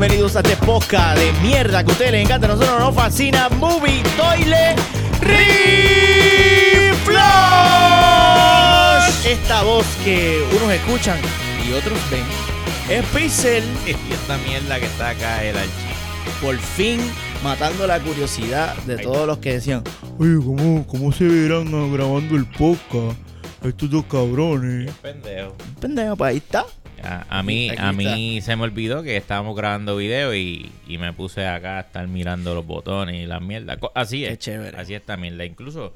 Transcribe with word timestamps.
bienvenidos 0.00 0.34
a 0.34 0.40
este 0.40 0.56
podcast 0.64 1.18
de 1.18 1.30
mierda 1.42 1.84
que 1.84 1.90
a 1.90 1.92
ustedes 1.92 2.12
les 2.12 2.24
encanta. 2.24 2.46
A 2.46 2.50
nosotros 2.56 2.80
nos 2.80 2.94
fascina 2.94 3.50
Movie 3.50 4.02
Toilet 4.16 4.78
Reflush. 5.20 7.10
Esta 9.26 9.62
voz 9.62 9.84
que 10.02 10.42
unos 10.56 10.72
escuchan 10.72 11.18
y 11.68 11.74
otros 11.74 11.98
ven 12.10 12.24
es 12.88 13.04
Pixel. 13.14 13.62
Y 13.86 13.90
esta 13.90 14.38
mierda 14.38 14.80
que 14.80 14.86
está 14.86 15.10
acá, 15.10 15.44
el 15.44 15.58
archivo. 15.58 15.74
Por 16.40 16.56
fin 16.56 16.98
matando 17.44 17.86
la 17.86 18.00
curiosidad 18.00 18.74
de 18.84 18.96
todos 18.96 19.26
los 19.26 19.36
que 19.36 19.52
decían, 19.52 19.84
Oye, 20.18 20.36
¿cómo, 20.42 20.86
¿cómo 20.86 21.12
se 21.12 21.24
verán 21.24 21.74
ah, 21.74 21.86
grabando 21.92 22.36
el 22.36 22.46
podcast? 22.46 23.18
Estos 23.62 23.90
dos 23.90 24.06
cabrones. 24.06 24.90
Pendejo. 25.02 25.54
pendejo, 25.78 26.16
pues 26.16 26.30
ahí 26.30 26.36
está. 26.38 26.64
A, 27.02 27.38
a 27.38 27.42
mí, 27.42 27.70
Aquí 27.70 27.80
a 27.80 27.92
mí 27.92 28.40
se 28.40 28.56
me 28.56 28.64
olvidó 28.64 29.02
que 29.02 29.16
estábamos 29.16 29.56
grabando 29.56 29.96
video 29.96 30.34
y, 30.34 30.70
y 30.86 30.98
me 30.98 31.12
puse 31.12 31.46
acá 31.46 31.78
a 31.78 31.80
estar 31.80 32.06
mirando 32.08 32.54
los 32.54 32.66
botones 32.66 33.16
y 33.16 33.26
las 33.26 33.40
mierdas. 33.42 33.78
Así 33.94 34.20
Qué 34.20 34.28
es. 34.32 34.38
chévere. 34.38 34.76
Así 34.78 34.94
es 34.94 35.04
también. 35.04 35.36
La 35.38 35.44
incluso 35.44 35.92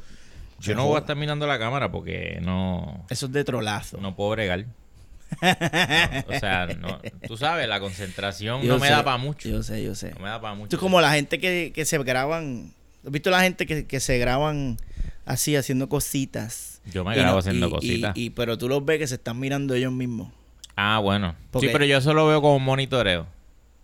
yo 0.60 0.74
no 0.74 0.87
voy 0.87 0.96
a 0.96 1.01
estar 1.01 1.16
mirando 1.16 1.46
la 1.46 1.59
cámara 1.59 1.91
porque 1.91 2.38
no, 2.43 3.05
Eso 3.10 3.27
es 3.27 3.32
de 3.32 3.45
trolazo. 3.45 3.98
no 4.01 4.15
puedo 4.16 4.30
bregar. 4.30 4.65
o 5.43 6.38
sea, 6.38 6.66
no, 6.79 7.01
tú 7.27 7.37
sabes, 7.37 7.66
la 7.68 7.80
concentración 7.80 8.62
Yo 8.62 8.74
no 8.74 8.79
me 8.79 8.87
sé, 8.87 8.93
da 8.93 9.05
para 9.05 9.16
mucho. 9.16 9.48
Yo 9.48 9.62
sé, 9.62 9.82
yo 9.82 9.95
sé. 9.95 10.12
No 10.12 10.21
me 10.21 10.29
da 10.29 10.41
para 10.41 10.55
mucho. 10.55 10.77
Es 10.77 10.80
como 10.80 11.01
la 11.01 11.12
gente 11.12 11.38
que, 11.41 11.73
que 11.74 11.84
se 11.84 11.98
graban. 12.02 12.73
¿Has 13.05 13.10
visto 13.10 13.30
la 13.30 13.41
gente 13.43 13.66
que, 13.66 13.87
que 13.87 14.01
se 14.01 14.16
graban 14.18 14.77
así, 15.27 15.57
haciendo 15.57 15.88
cositas? 15.88 16.80
Yo 16.93 17.05
me 17.05 17.15
grabo 17.16 17.32
no- 17.32 17.38
haciendo 17.38 17.66
y- 17.66 17.71
cositas. 17.71 18.16
Y, 18.16 18.24
y- 18.27 18.30
pero 18.30 18.57
tú 18.59 18.68
los 18.68 18.84
ves 18.84 18.98
que 18.98 19.07
se 19.07 19.16
están 19.16 19.38
mirando 19.41 19.74
ellos 19.74 19.93
mismos. 19.93 20.29
Ah, 20.77 20.98
bueno. 20.98 21.34
Porque- 21.51 21.69
Sí, 21.69 21.73
pero 21.73 21.84
yo 21.84 21.98
eso 21.98 22.12
lo 22.14 22.27
veo 22.27 22.41
como 22.42 22.56
un 22.56 22.64
monitoreo. 22.64 23.27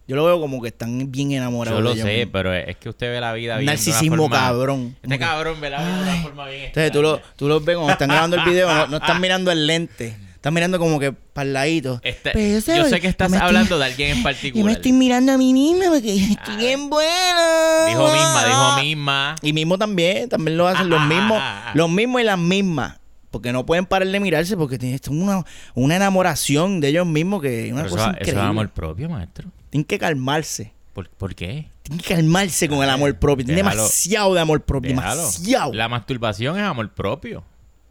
Yo 0.09 0.17
lo 0.17 0.25
veo 0.25 0.41
como 0.41 0.61
que 0.61 0.69
están 0.69 1.13
bien 1.13 1.31
enamorados. 1.33 1.79
Yo 1.79 1.83
lo 1.85 1.95
de 1.95 2.03
sé, 2.03 2.27
pero 2.27 2.53
es 2.53 2.77
que 2.77 2.89
usted 2.89 3.13
ve 3.13 3.21
la 3.21 3.33
vida 3.33 3.55
bien. 3.59 3.59
de 3.59 3.63
una 3.65 3.73
narcisismo 3.75 4.17
forma- 4.25 4.37
cabrón. 4.37 4.97
Este 5.03 5.19
cabrón 5.21 5.61
ve 5.61 5.71
la 5.71 5.79
vida 5.83 5.97
de 5.97 6.03
una 6.03 6.23
forma 6.23 6.47
bien. 6.49 6.65
Entonces 6.65 6.91
tú, 6.91 7.01
lo, 7.03 7.21
tú 7.37 7.47
los 7.47 7.65
ves 7.65 7.77
cuando 7.77 7.93
están 7.93 8.09
grabando 8.09 8.37
el 8.37 8.43
video, 8.45 8.67
no, 8.75 8.87
no 8.89 8.97
están 8.97 9.21
mirando 9.21 9.53
el 9.53 9.67
lente. 9.69 10.17
Están 10.35 10.55
mirando 10.55 10.79
como 10.81 10.99
que 10.99 11.13
para 11.13 11.47
el 11.47 11.53
ladito. 11.53 12.01
Este- 12.03 12.31
Pero 12.33 12.55
yo 12.55 12.61
sé, 12.63 12.77
yo 12.79 12.85
sé 12.87 12.99
que 13.01 13.07
estás 13.07 13.31
estoy- 13.31 13.47
hablando 13.47 13.79
de 13.79 13.85
alguien 13.85 14.09
en 14.09 14.15
Yo 14.17 14.19
me 14.25 14.25
particular. 14.33 14.73
estoy 14.73 14.93
mirando 14.93 15.33
a 15.33 15.37
mí 15.39 15.53
misma 15.53 15.85
porque 15.91 16.17
estoy 16.17 16.55
Ah. 16.55 16.57
bien 16.57 16.91
buena. 16.91 17.87
Dijo 17.89 18.05
misma, 18.13 18.45
dijo 18.47 18.81
misma. 18.83 19.35
Y 19.43 19.53
mismo 19.53 19.79
también, 19.79 20.29
también 20.29 20.57
lo 20.57 20.67
hacen 20.67 20.89
los 20.89 21.01
mismos, 21.03 21.41
los 21.75 21.89
mismos 21.91 22.21
y 22.23 22.25
las 22.25 22.39
mismas. 22.39 22.97
Porque 23.31 23.53
no 23.53 23.65
pueden 23.65 23.87
parar 23.87 24.09
de 24.09 24.19
mirarse 24.21 24.57
porque 24.57 24.77
tienen 24.79 24.99
una, 25.11 25.45
una 25.75 25.97
enamoración 25.97 26.81
de 26.81 26.89
ellos 26.89 27.07
mismos 27.07 27.41
que 27.43 27.67
es 27.67 27.73
una 27.73 27.83
Pero 27.85 27.91
cosa 27.95 28.05
eso, 28.05 28.11
eso 28.13 28.21
es 28.23 28.29
increíble. 28.29 28.51
amor 28.51 28.71
propio, 28.71 29.09
maestro. 29.09 29.49
Tienen 29.71 29.85
que 29.85 29.99
calmarse. 29.99 30.73
¿Por, 30.93 31.09
por 31.11 31.35
qué? 31.37 31.69
Tienen 31.85 32.05
que 32.05 32.15
calmarse 32.15 32.69
con 32.69 32.83
el 32.83 32.91
amor 32.91 33.17
propio. 33.19 33.45
Tienen 33.47 33.65
Déjalo. 33.65 33.83
demasiado 33.83 34.35
de 34.35 34.41
amor 34.41 34.63
propio. 34.63 34.91
Déjalo. 34.91 35.21
Demasiado. 35.21 35.73
La 35.73 35.89
masturbación 35.89 36.57
es 36.59 36.65
amor 36.65 36.93
propio. 36.93 37.45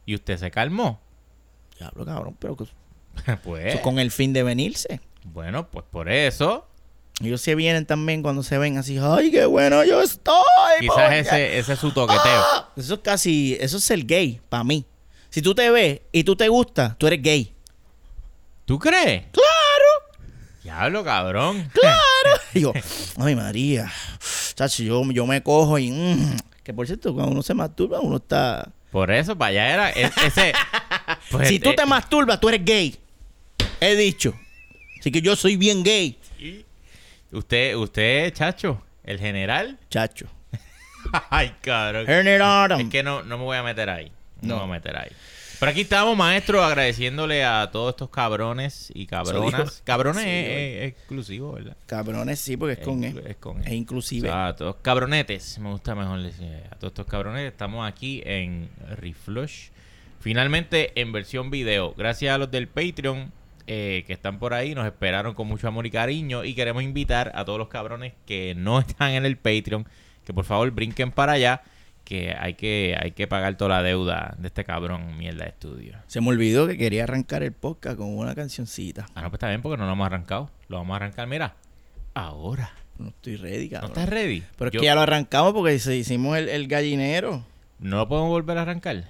Y 0.06 0.16
usted 0.16 0.38
se 0.38 0.52
calmó. 0.52 1.00
Diablo, 1.78 2.06
cabrón, 2.06 2.36
pero 2.38 2.58
que- 2.58 2.66
pues, 3.44 3.74
eso 3.76 3.82
con 3.82 4.00
el 4.00 4.12
fin 4.12 4.34
de 4.34 4.44
venirse. 4.44 5.00
bueno, 5.24 5.70
pues 5.70 5.86
por 5.90 6.10
eso. 6.10 6.66
Ellos 7.22 7.42
se 7.42 7.56
vienen 7.56 7.86
también 7.86 8.22
cuando 8.22 8.44
se 8.44 8.58
ven 8.58 8.78
así, 8.78 8.98
ay, 9.02 9.30
qué 9.32 9.46
bueno 9.46 9.84
yo 9.86 10.02
estoy. 10.02 10.36
Quizás 10.82 10.96
porque-". 10.96 11.20
ese, 11.20 11.60
ese 11.60 11.74
es 11.74 11.80
su 11.80 11.92
toqueteo. 11.92 12.22
¡Ah! 12.26 12.70
Eso 12.76 12.94
es 12.96 13.00
casi, 13.02 13.58
eso 13.60 13.78
es 13.78 13.84
ser 13.84 14.06
gay, 14.06 14.40
para 14.50 14.64
mí. 14.64 14.86
Si 15.30 15.42
tú 15.42 15.54
te 15.54 15.70
ves 15.70 16.02
y 16.12 16.24
tú 16.24 16.36
te 16.36 16.48
gusta, 16.48 16.96
tú 16.98 17.08
eres 17.08 17.22
gay. 17.22 17.54
¿Tú 18.66 18.78
crees? 18.80 19.26
¡Claro! 19.32 20.20
Diablo, 20.64 21.04
cabrón. 21.04 21.70
¡Claro! 21.74 22.00
Y 22.54 22.62
yo, 22.62 22.74
ay, 23.18 23.36
María, 23.36 23.92
chacho, 24.56 24.82
yo, 24.82 25.04
yo 25.12 25.26
me 25.28 25.44
cojo 25.44 25.78
y... 25.78 25.92
mm". 25.92 26.36
Que 26.64 26.74
por 26.74 26.88
cierto, 26.88 27.14
cuando 27.14 27.32
uno 27.32 27.42
se 27.44 27.54
masturba, 27.54 28.00
uno 28.00 28.18
está... 28.18 28.72
Por 28.92 29.12
eso, 29.12 29.38
para 29.38 29.50
allá 29.50 29.74
era 29.74 29.92
e- 29.92 30.12
ese. 30.26 30.52
pues, 31.32 31.48
si 31.48 31.60
tú 31.60 31.70
eh, 31.70 31.76
te 31.76 31.86
masturbas, 31.86 32.40
tú 32.40 32.50
eres 32.50 32.66
gay. 32.66 32.98
He 33.80 33.96
dicho. 33.96 34.34
Así 35.00 35.12
que 35.12 35.22
yo 35.22 35.36
soy 35.36 35.58
bien 35.58 35.84
gay, 35.84 36.20
Usted, 37.32 37.76
usted, 37.76 38.34
chacho, 38.34 38.82
el 39.04 39.20
general. 39.20 39.78
chacho. 39.90 40.26
Ay, 41.30 41.56
cabrón. 41.62 42.08
General. 42.08 42.82
Es 42.82 42.90
que 42.90 43.04
no, 43.04 43.22
no 43.24 43.38
me 43.38 43.44
voy 43.44 43.58
a 43.58 43.64
meter 43.64 43.90
ahí. 43.90 44.12
No, 44.42 44.56
voy 44.56 44.64
a 44.66 44.68
meter 44.68 44.98
ahí. 44.98 45.10
Pero 45.60 45.72
aquí 45.72 45.82
estamos, 45.82 46.16
maestro, 46.16 46.64
agradeciéndole 46.64 47.44
a 47.44 47.70
todos 47.72 47.90
estos 47.90 48.10
cabrones 48.10 48.92
y 48.96 49.06
cabronas. 49.06 49.82
Cabrones 49.84 50.24
Sí, 50.24 50.30
es, 50.30 50.48
es- 50.48 50.82
es 50.84 50.88
exclusivo, 50.94 51.52
¿verdad? 51.52 51.76
Cabrones, 51.86 52.40
sí, 52.40 52.56
porque 52.56 52.74
es 52.74 52.80
con 52.80 53.04
E. 53.04 53.14
Es 53.28 53.36
con 53.36 53.60
Es 53.62 53.68
E. 53.68 53.72
O 53.72 53.74
inclusive. 53.74 54.28
sea, 54.30 54.48
a 54.48 54.56
todos 54.56 54.78
cabronetes, 54.82 55.60
me 55.60 55.70
gusta 55.70 55.96
mejor 55.96 56.22
decir. 56.24 56.48
A 56.72 56.76
todos 56.76 56.92
estos 56.92 57.06
cabronetes, 57.08 57.52
estamos 57.52 57.86
aquí 57.86 58.22
en 58.26 58.70
Reflush. 58.96 59.70
Finalmente 60.22 60.92
en 61.00 61.12
versión 61.12 61.50
video. 61.50 61.94
Gracias 61.98 62.34
a 62.34 62.38
los 62.38 62.50
del 62.52 62.68
Patreon 62.68 63.32
eh, 63.68 64.04
que 64.08 64.14
están 64.14 64.40
por 64.40 64.54
ahí, 64.54 64.74
nos 64.74 64.86
esperaron 64.86 65.34
con 65.34 65.48
mucho 65.48 65.68
amor 65.68 65.86
y 65.86 65.92
cariño. 65.92 66.44
Y 66.44 66.54
queremos 66.56 66.84
invitar 66.84 67.32
a 67.36 67.46
todos 67.46 67.60
los 67.60 67.68
cabrones 67.68 68.14
que 68.26 68.54
no 68.56 68.80
están 68.88 69.12
en 69.12 69.26
el 69.26 69.38
Patreon 69.38 69.86
que 70.26 70.34
por 70.34 70.46
favor 70.46 70.72
brinquen 70.72 71.12
para 71.12 71.34
allá. 71.34 71.62
Que 72.10 72.36
hay 72.36 72.56
que, 72.56 72.98
hay 73.00 73.12
que 73.12 73.28
pagar 73.28 73.56
toda 73.56 73.78
la 73.78 73.84
deuda 73.84 74.34
de 74.40 74.48
este 74.48 74.64
cabrón 74.64 75.16
mierda 75.16 75.44
de 75.44 75.52
estudio. 75.52 75.96
Se 76.08 76.22
me 76.22 76.30
olvidó 76.30 76.66
que 76.68 76.76
quería 76.76 77.04
arrancar 77.04 77.44
el 77.44 77.52
podcast 77.52 77.98
con 77.98 78.18
una 78.18 78.34
cancioncita. 78.34 79.06
Ah, 79.14 79.22
no, 79.22 79.30
pues 79.30 79.34
está 79.38 79.50
bien 79.50 79.62
porque 79.62 79.78
no 79.78 79.86
lo 79.86 79.94
hemos 79.94 80.08
arrancado. 80.08 80.50
Lo 80.70 80.78
vamos 80.78 80.94
a 80.94 80.96
arrancar, 80.96 81.28
mira. 81.28 81.54
Ahora. 82.16 82.72
No 82.98 83.10
estoy 83.10 83.36
ready, 83.36 83.66
¿No 83.66 83.72
cabrón. 83.74 83.92
estás 83.92 84.10
ready? 84.10 84.44
Pero 84.58 84.70
es 84.70 84.74
Yo- 84.74 84.80
que 84.80 84.86
ya 84.88 84.96
lo 84.96 85.02
arrancamos 85.02 85.54
porque 85.54 85.78
se 85.78 85.96
hicimos 85.96 86.36
el, 86.36 86.50
el 86.50 86.68
gallinero. 86.68 87.46
¿No 87.78 87.98
lo 87.98 88.08
podemos 88.10 88.30
volver 88.30 88.58
a 88.58 88.64
arrancar? 88.64 89.04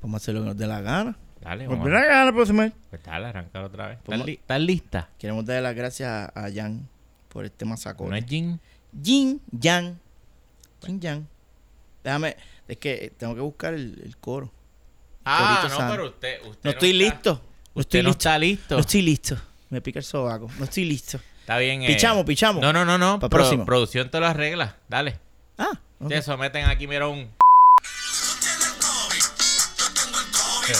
Vamos 0.00 0.14
a 0.14 0.24
hacer 0.24 0.34
lo 0.34 0.40
que 0.40 0.46
nos 0.46 0.56
dé 0.56 0.66
la 0.66 0.80
gana. 0.80 1.14
Dale, 1.42 1.66
vamos 1.68 1.82
Volver 1.84 1.98
a- 1.98 2.00
la 2.00 2.06
gana, 2.06 2.32
pues. 2.32 2.50
Pues 2.90 3.02
dale, 3.04 3.26
arrancar 3.26 3.64
otra 3.64 3.88
vez. 3.88 3.98
¿Estás, 3.98 4.24
li- 4.24 4.32
estás 4.32 4.60
lista? 4.60 5.08
Queremos 5.18 5.44
darle 5.44 5.60
las 5.62 5.74
gracias 5.76 6.30
a, 6.34 6.48
Jan 6.52 6.88
por 7.28 7.44
este 7.44 7.66
¿No 7.66 7.70
masacre. 7.72 8.18
es 8.18 8.24
Jin? 8.24 8.58
Jin, 9.02 9.40
Jan. 9.62 10.00
Jin, 10.84 11.00
Jan. 11.02 11.28
Déjame, 12.04 12.36
es 12.68 12.76
que 12.78 13.12
tengo 13.16 13.34
que 13.34 13.40
buscar 13.40 13.74
el, 13.74 14.00
el 14.04 14.16
coro. 14.18 14.50
Ah, 15.24 15.58
Corito 15.60 15.74
no, 15.74 15.76
sano. 15.80 15.90
pero 15.92 16.06
usted, 16.08 16.40
usted 16.46 16.60
No 16.64 16.70
estoy 16.70 16.90
está- 16.90 17.14
listo. 17.14 17.32
No 17.74 17.80
Usted 17.80 17.98
estoy 17.98 18.02
no 18.02 18.08
listo. 18.08 18.18
está 18.28 18.38
listo. 18.38 18.74
No 18.74 18.80
estoy 18.80 19.02
listo. 19.02 19.36
Me 19.70 19.80
pica 19.80 19.98
el 19.98 20.04
sobaco. 20.04 20.50
No 20.58 20.64
estoy 20.64 20.84
listo. 20.84 21.20
Está 21.40 21.58
bien. 21.58 21.82
eh. 21.82 21.86
Pichamos, 21.88 22.24
pichamos. 22.24 22.62
No, 22.62 22.72
no, 22.72 22.84
no, 22.84 22.96
no. 22.98 23.18
Pro- 23.20 23.28
próximo. 23.28 23.64
producción 23.66 24.10
te 24.10 24.18
lo 24.20 24.26
arregla. 24.26 24.76
Dale. 24.88 25.18
Ah, 25.58 25.78
ok. 26.00 26.08
Te 26.08 26.22
someten 26.22 26.64
aquí, 26.66 26.86
mira 26.86 27.06
un... 27.08 27.30
Ah. 27.40 27.48
Yo 30.68 30.74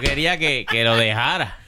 quería 0.00 0.38
que, 0.38 0.66
que 0.70 0.84
lo 0.84 0.96
dejara. 0.96 1.58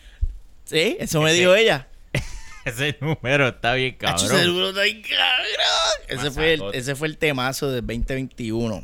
Sí, 0.64 0.96
eso 1.00 1.22
me 1.22 1.30
Ese- 1.30 1.40
dijo 1.40 1.54
ella. 1.54 1.88
Ese 2.64 2.96
número 3.00 3.48
está 3.48 3.72
bien 3.74 3.94
Cacho, 3.96 4.26
ese 4.26 4.28
cabrón. 4.34 4.44
seguro 4.44 4.68
está 4.70 4.82
bien 4.82 5.02
cabrón. 5.02 6.20
Ese 6.20 6.30
fue, 6.30 6.54
el, 6.54 6.62
ese 6.74 6.94
fue 6.94 7.08
el 7.08 7.16
temazo 7.18 7.70
del 7.70 7.86
2021. 7.86 8.82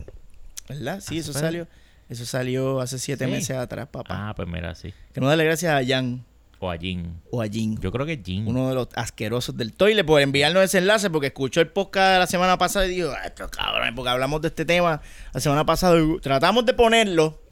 ¿Verdad? 0.68 1.00
Sí, 1.00 1.16
Ah, 1.18 1.20
eso 1.20 1.32
fue- 1.32 1.40
salió. 1.42 1.68
Eso 2.08 2.24
salió 2.26 2.80
hace 2.80 2.98
siete 2.98 3.24
Sí. 3.26 3.30
meses 3.30 3.56
atrás, 3.56 3.88
papá. 3.90 4.28
Ah, 4.30 4.34
pues 4.34 4.46
mira, 4.48 4.74
sí. 4.74 4.92
Queremos 5.12 5.30
darle 5.30 5.44
gracias 5.44 5.72
a 5.72 5.86
Jan 5.86 6.24
O 6.60 6.70
a 6.70 6.76
Jin. 6.78 7.20
o 7.30 7.42
a 7.42 7.46
Jin. 7.48 7.78
Yo 7.80 7.90
creo 7.92 8.06
que 8.06 8.20
Jin. 8.24 8.46
uno 8.46 8.68
de 8.68 8.74
los 8.74 8.88
asquerosos 8.94 9.56
del 9.56 9.72
toile 9.74 10.04
por 10.04 10.20
enviarnos 10.22 10.62
ese 10.62 10.78
enlace 10.78 11.10
porque 11.10 11.26
escuchó 11.28 11.60
el 11.60 11.68
podcast 11.68 12.12
de 12.14 12.18
la 12.20 12.26
semana 12.26 12.56
pasada 12.58 12.86
y 12.86 12.90
dijo, 12.90 13.10
"Ah, 13.10 13.26
estos 13.26 13.50
cabrones, 13.50 13.92
porque 13.94 14.10
hablamos 14.10 14.40
de 14.42 14.48
este 14.48 14.64
tema 14.64 15.00
la 15.32 15.40
semana 15.40 15.64
pasada 15.66 15.98
tratamos 16.22 16.64
de 16.64 16.72
ponerlo. 16.74 17.42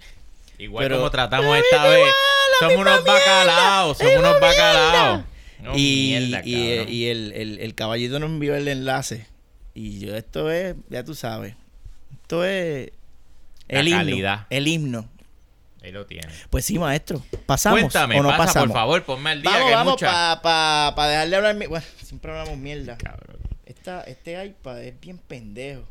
Igual 0.58 0.84
Pero- 0.84 0.96
como 0.98 1.10
tratamos 1.10 1.56
esta 1.56 1.76
igual, 1.76 1.90
vez. 1.92 2.06
la 2.60 2.68
Somos 2.68 2.80
unos 2.86 3.04
bacalaos. 3.04 3.98
Somos 3.98 4.16
unos 4.16 4.40
bacalaos. 4.40 5.24
No, 5.60 5.72
y 5.78 6.16
mierda, 6.18 6.42
y, 6.44 6.54
eh, 6.70 6.86
y 6.88 7.06
el, 7.06 7.32
el, 7.34 7.58
el 7.60 7.74
caballito 7.74 8.18
nos 8.18 8.30
envió 8.30 8.54
el 8.56 8.66
enlace. 8.68 9.26
Y 9.74 10.00
yo, 10.00 10.16
esto 10.16 10.50
es, 10.50 10.74
ya 10.90 11.04
tú 11.04 11.14
sabes, 11.14 11.54
esto 12.20 12.44
es 12.44 12.90
La 13.68 13.80
el 13.80 13.88
himno. 13.88 13.98
calidad. 14.00 14.46
El 14.50 14.66
himno. 14.68 15.08
Ahí 15.82 15.90
lo 15.92 16.04
tiene. 16.06 16.28
Pues 16.50 16.64
sí, 16.64 16.78
maestro. 16.78 17.22
¿Pasamos 17.46 17.80
Cuéntame, 17.80 18.18
o 18.20 18.22
no 18.22 18.28
pasa, 18.30 18.44
pasamos? 18.44 18.68
por 18.68 18.76
favor, 18.76 19.02
ponme 19.04 19.30
al 19.30 19.42
día 19.42 19.50
vamos, 19.50 19.64
que 19.64 19.68
hay 19.70 19.74
vamos, 19.74 19.92
mucha... 19.94 20.06
para 20.06 20.42
pa, 20.42 20.92
pa 20.96 21.08
dejarle 21.08 21.36
hablar. 21.36 21.54
mi- 21.56 21.66
Bueno, 21.66 21.86
siempre 22.02 22.30
hablamos 22.32 22.56
mierda. 22.58 22.98
Cabrón. 22.98 23.36
Esta, 23.66 24.02
este 24.02 24.44
iPad 24.44 24.82
es 24.82 25.00
bien 25.00 25.18
pendejo. 25.18 25.82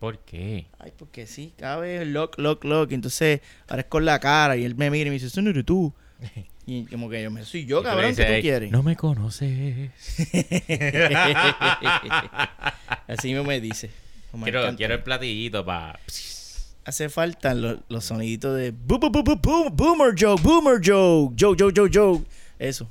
¿Por 0.00 0.18
qué? 0.20 0.66
Ay, 0.78 0.92
porque 0.98 1.26
sí, 1.28 1.52
cada 1.58 1.76
vez 1.76 2.06
lock, 2.08 2.38
lock, 2.38 2.64
lock. 2.64 2.90
Y 2.90 2.94
entonces 2.94 3.40
ahora 3.68 3.82
es 3.82 3.86
con 3.88 4.04
la 4.04 4.18
cara 4.18 4.56
y 4.56 4.64
él 4.64 4.74
me 4.74 4.90
mira 4.90 5.06
y 5.06 5.10
me 5.10 5.14
dice, 5.14 5.26
eso 5.26 5.40
no 5.42 5.50
eres 5.50 5.64
tú. 5.64 5.92
Y 6.66 6.84
como 6.84 7.10
que 7.10 7.20
yo 7.20 7.32
me 7.32 7.44
soy 7.44 7.64
yo, 7.66 7.82
cabrón, 7.82 8.10
dices, 8.10 8.24
¿qué 8.26 8.30
tú 8.30 8.36
"Ey, 8.36 8.42
quieres? 8.42 8.70
No 8.70 8.82
me 8.84 8.94
conoces. 8.94 9.90
Así 13.08 13.28
mismo 13.28 13.44
me 13.44 13.60
dice. 13.60 13.90
Como 14.30 14.44
Quiero, 14.44 14.94
el 14.94 15.02
platillito 15.02 15.64
para... 15.64 15.98
Hace 16.84 17.08
falta 17.08 17.54
los, 17.54 17.78
los 17.88 18.04
soniditos 18.04 18.56
de 18.56 18.70
bo- 18.70 18.98
bo- 18.98 19.10
bo- 19.10 19.22
bo- 19.24 19.36
boom, 19.36 19.74
boomer 19.76 20.14
joke, 20.16 20.40
boomer 20.42 20.80
joke, 20.82 21.34
joke, 21.38 21.58
joke, 21.60 21.74
joke, 21.76 21.90
joke. 21.92 22.26
Eso. 22.58 22.88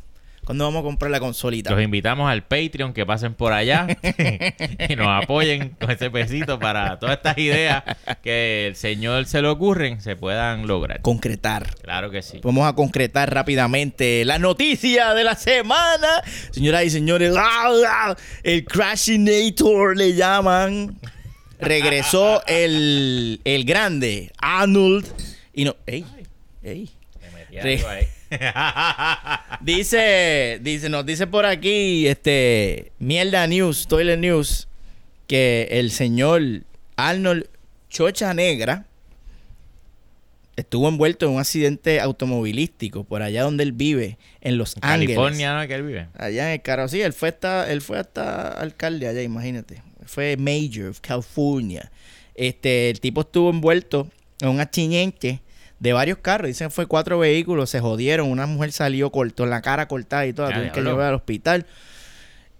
Cuando 0.50 0.66
vamos 0.66 0.80
a 0.80 0.84
comprar 0.84 1.12
la 1.12 1.19
consolita. 1.19 1.69
Los 1.69 1.84
invitamos 1.84 2.28
al 2.28 2.42
Patreon 2.42 2.92
que 2.92 3.06
pasen 3.06 3.36
por 3.36 3.54
allá 3.54 3.86
y 4.90 4.96
nos 4.96 5.06
apoyen 5.07 5.75
con 5.80 5.92
ese 5.92 6.10
pesito 6.10 6.57
para 6.57 6.98
todas 6.98 7.18
estas 7.18 7.38
ideas 7.38 7.84
que 8.24 8.66
el 8.66 8.75
Señor 8.75 9.28
se 9.28 9.44
le 9.44 9.48
ocurren 9.48 10.01
se 10.01 10.16
puedan 10.16 10.66
lograr. 10.66 11.04
Concretar. 11.04 11.75
Claro 11.84 12.10
que 12.10 12.24
sí. 12.24 12.40
Vamos 12.42 12.68
a 12.68 12.74
concretar 12.74 13.31
rápidamente 13.31 14.25
la 14.25 14.40
noticia 14.40 15.13
de 15.13 15.24
la 15.24 15.36
semana. 15.36 16.24
Señoras 16.50 16.84
y 16.84 16.90
señores, 16.90 17.31
el 18.42 18.66
Crashinator 18.66 19.96
le 19.96 20.16
llaman. 20.16 20.98
Regresó 21.60 22.42
el, 22.48 23.40
el 23.44 23.66
grande 23.66 24.31
Arnold. 24.40 25.06
Y 25.54 25.66
no. 25.66 25.75
¡Ey! 25.86 26.04
¡Ey! 26.63 26.90
Re-. 27.51 28.10
Dice, 29.61 30.59
dice, 30.61 30.89
nos 30.89 31.05
dice 31.05 31.27
por 31.27 31.45
aquí, 31.45 32.07
este, 32.07 32.91
Mierda 32.99 33.47
News, 33.47 33.87
Toilet 33.87 34.19
News, 34.19 34.67
que 35.27 35.67
el 35.71 35.91
señor 35.91 36.41
Arnold 36.95 37.47
Chocha 37.89 38.33
Negra 38.33 38.85
estuvo 40.55 40.87
envuelto 40.87 41.25
en 41.25 41.33
un 41.33 41.39
accidente 41.39 41.99
automovilístico 41.99 43.03
por 43.03 43.21
allá 43.21 43.43
donde 43.43 43.63
él 43.63 43.71
vive, 43.71 44.17
en 44.41 44.57
Los 44.57 44.75
En 44.77 44.83
Ángeles. 44.83 45.15
California, 45.15 45.59
¿no? 45.59 45.67
Que 45.67 45.75
él 45.75 45.83
vive. 45.83 46.07
Allá 46.15 46.47
en 46.47 46.53
el 46.53 46.61
carro, 46.61 46.87
sí, 46.87 47.01
él 47.01 47.13
fue 47.13 47.29
hasta, 47.29 47.71
él 47.71 47.81
fue 47.81 47.97
hasta 47.99 48.49
alcalde 48.49 49.07
allá, 49.07 49.21
imagínate. 49.21 49.81
Fue 50.05 50.37
Mayor 50.37 50.89
of 50.89 50.99
California. 51.01 51.91
Este, 52.35 52.89
el 52.89 52.99
tipo 52.99 53.21
estuvo 53.21 53.49
envuelto 53.49 54.07
en 54.39 54.49
un 54.49 54.59
accidente 54.59 55.41
de 55.79 55.93
varios 55.93 56.17
carros. 56.19 56.47
Dicen 56.47 56.67
que 56.67 56.73
fue 56.73 56.85
cuatro 56.85 57.19
vehículos, 57.19 57.69
se 57.69 57.79
jodieron. 57.79 58.29
Una 58.29 58.45
mujer 58.45 58.71
salió 58.71 59.11
cortó 59.11 59.45
la 59.45 59.61
cara 59.61 59.87
cortada 59.87 60.25
y 60.25 60.33
toda, 60.33 60.49
Ya, 60.49 60.55
tuvieron 60.55 60.73
que 60.75 60.81
llevar 60.81 61.07
al 61.07 61.15
hospital. 61.15 61.65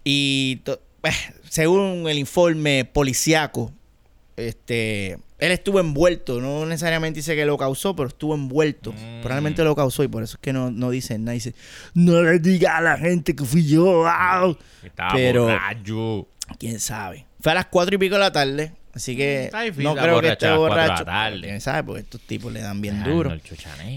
Y 0.04 0.62
eh, 1.04 1.12
según 1.50 2.08
el 2.10 2.18
informe 2.18 2.86
policiaco, 2.86 3.72
este, 4.38 5.14
él 5.38 5.52
estuvo 5.52 5.80
envuelto. 5.80 6.40
No 6.42 6.66
necesariamente 6.66 7.20
dice 7.20 7.36
que 7.36 7.46
lo 7.46 7.58
causó, 7.58 7.96
pero 7.96 8.08
estuvo 8.10 8.34
envuelto. 8.36 8.94
Mm. 8.94 9.22
Probablemente 9.22 9.64
lo 9.64 9.76
causó 9.76 10.04
y 10.04 10.08
por 10.08 10.24
eso 10.24 10.38
es 10.38 10.42
que 10.42 10.54
no, 10.54 10.72
no 10.72 10.90
dicen 10.90 11.26
nada. 11.26 11.34
Dice, 11.34 11.54
no 11.94 12.22
le 12.24 12.40
diga 12.40 12.78
a 12.78 12.82
la 12.82 12.98
gente 12.98 13.36
que 13.36 13.44
fui 13.44 13.66
yo. 13.68 14.04
ah". 14.08 14.54
Estaba 14.84 15.14
Pero- 15.14 15.44
borracho. 15.44 16.28
Quién 16.58 16.80
sabe. 16.80 17.28
Fue 17.42 17.52
a 17.52 17.56
las 17.56 17.68
cuatro 17.68 17.94
y 17.96 17.98
pico 18.00 18.16
de 18.16 18.20
la 18.22 18.32
tarde. 18.32 18.74
Así 18.94 19.16
que 19.16 19.46
Está 19.46 19.62
difícil 19.62 19.84
no 19.84 19.96
creo 19.96 20.20
que 20.20 20.30
esté 20.30 20.52
borracho. 20.52 21.06
Quién 21.42 21.62
sabe, 21.62 21.84
porque 21.84 22.02
estos 22.02 22.22
tipos 22.22 22.52
le 22.52 22.62
dan 22.62 22.82
bien 22.82 23.02
Arnold 23.02 23.16
duro. 23.16 23.40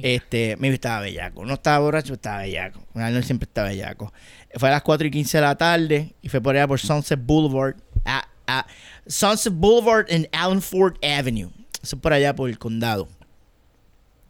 Este, 0.03 0.57
mi 0.59 0.69
estaba 0.69 1.01
bellaco. 1.01 1.45
No 1.45 1.55
estaba 1.55 1.79
borracho, 1.79 2.15
estaba 2.15 2.43
bellaco. 2.43 2.81
Arnold 2.95 3.25
siempre 3.25 3.47
estaba 3.47 3.69
bellaco. 3.69 4.13
Fue 4.55 4.69
a 4.69 4.73
las 4.73 4.83
4 4.83 5.07
y 5.07 5.11
15 5.11 5.39
de 5.39 5.43
la 5.43 5.57
tarde 5.57 6.15
y 6.21 6.29
fue 6.29 6.41
por 6.41 6.55
allá 6.55 6.69
por 6.69 6.79
Sunset 6.79 7.21
Boulevard. 7.25 7.77
A, 8.05 8.29
a 8.47 8.67
Sunset 9.07 9.53
Boulevard 9.55 10.07
en 10.09 10.29
Allenford 10.33 10.97
Avenue. 11.03 11.51
Eso 11.83 11.97
es 11.97 12.03
por 12.03 12.13
allá 12.13 12.37
por 12.37 12.51
el 12.51 12.59
condado. 12.59 13.09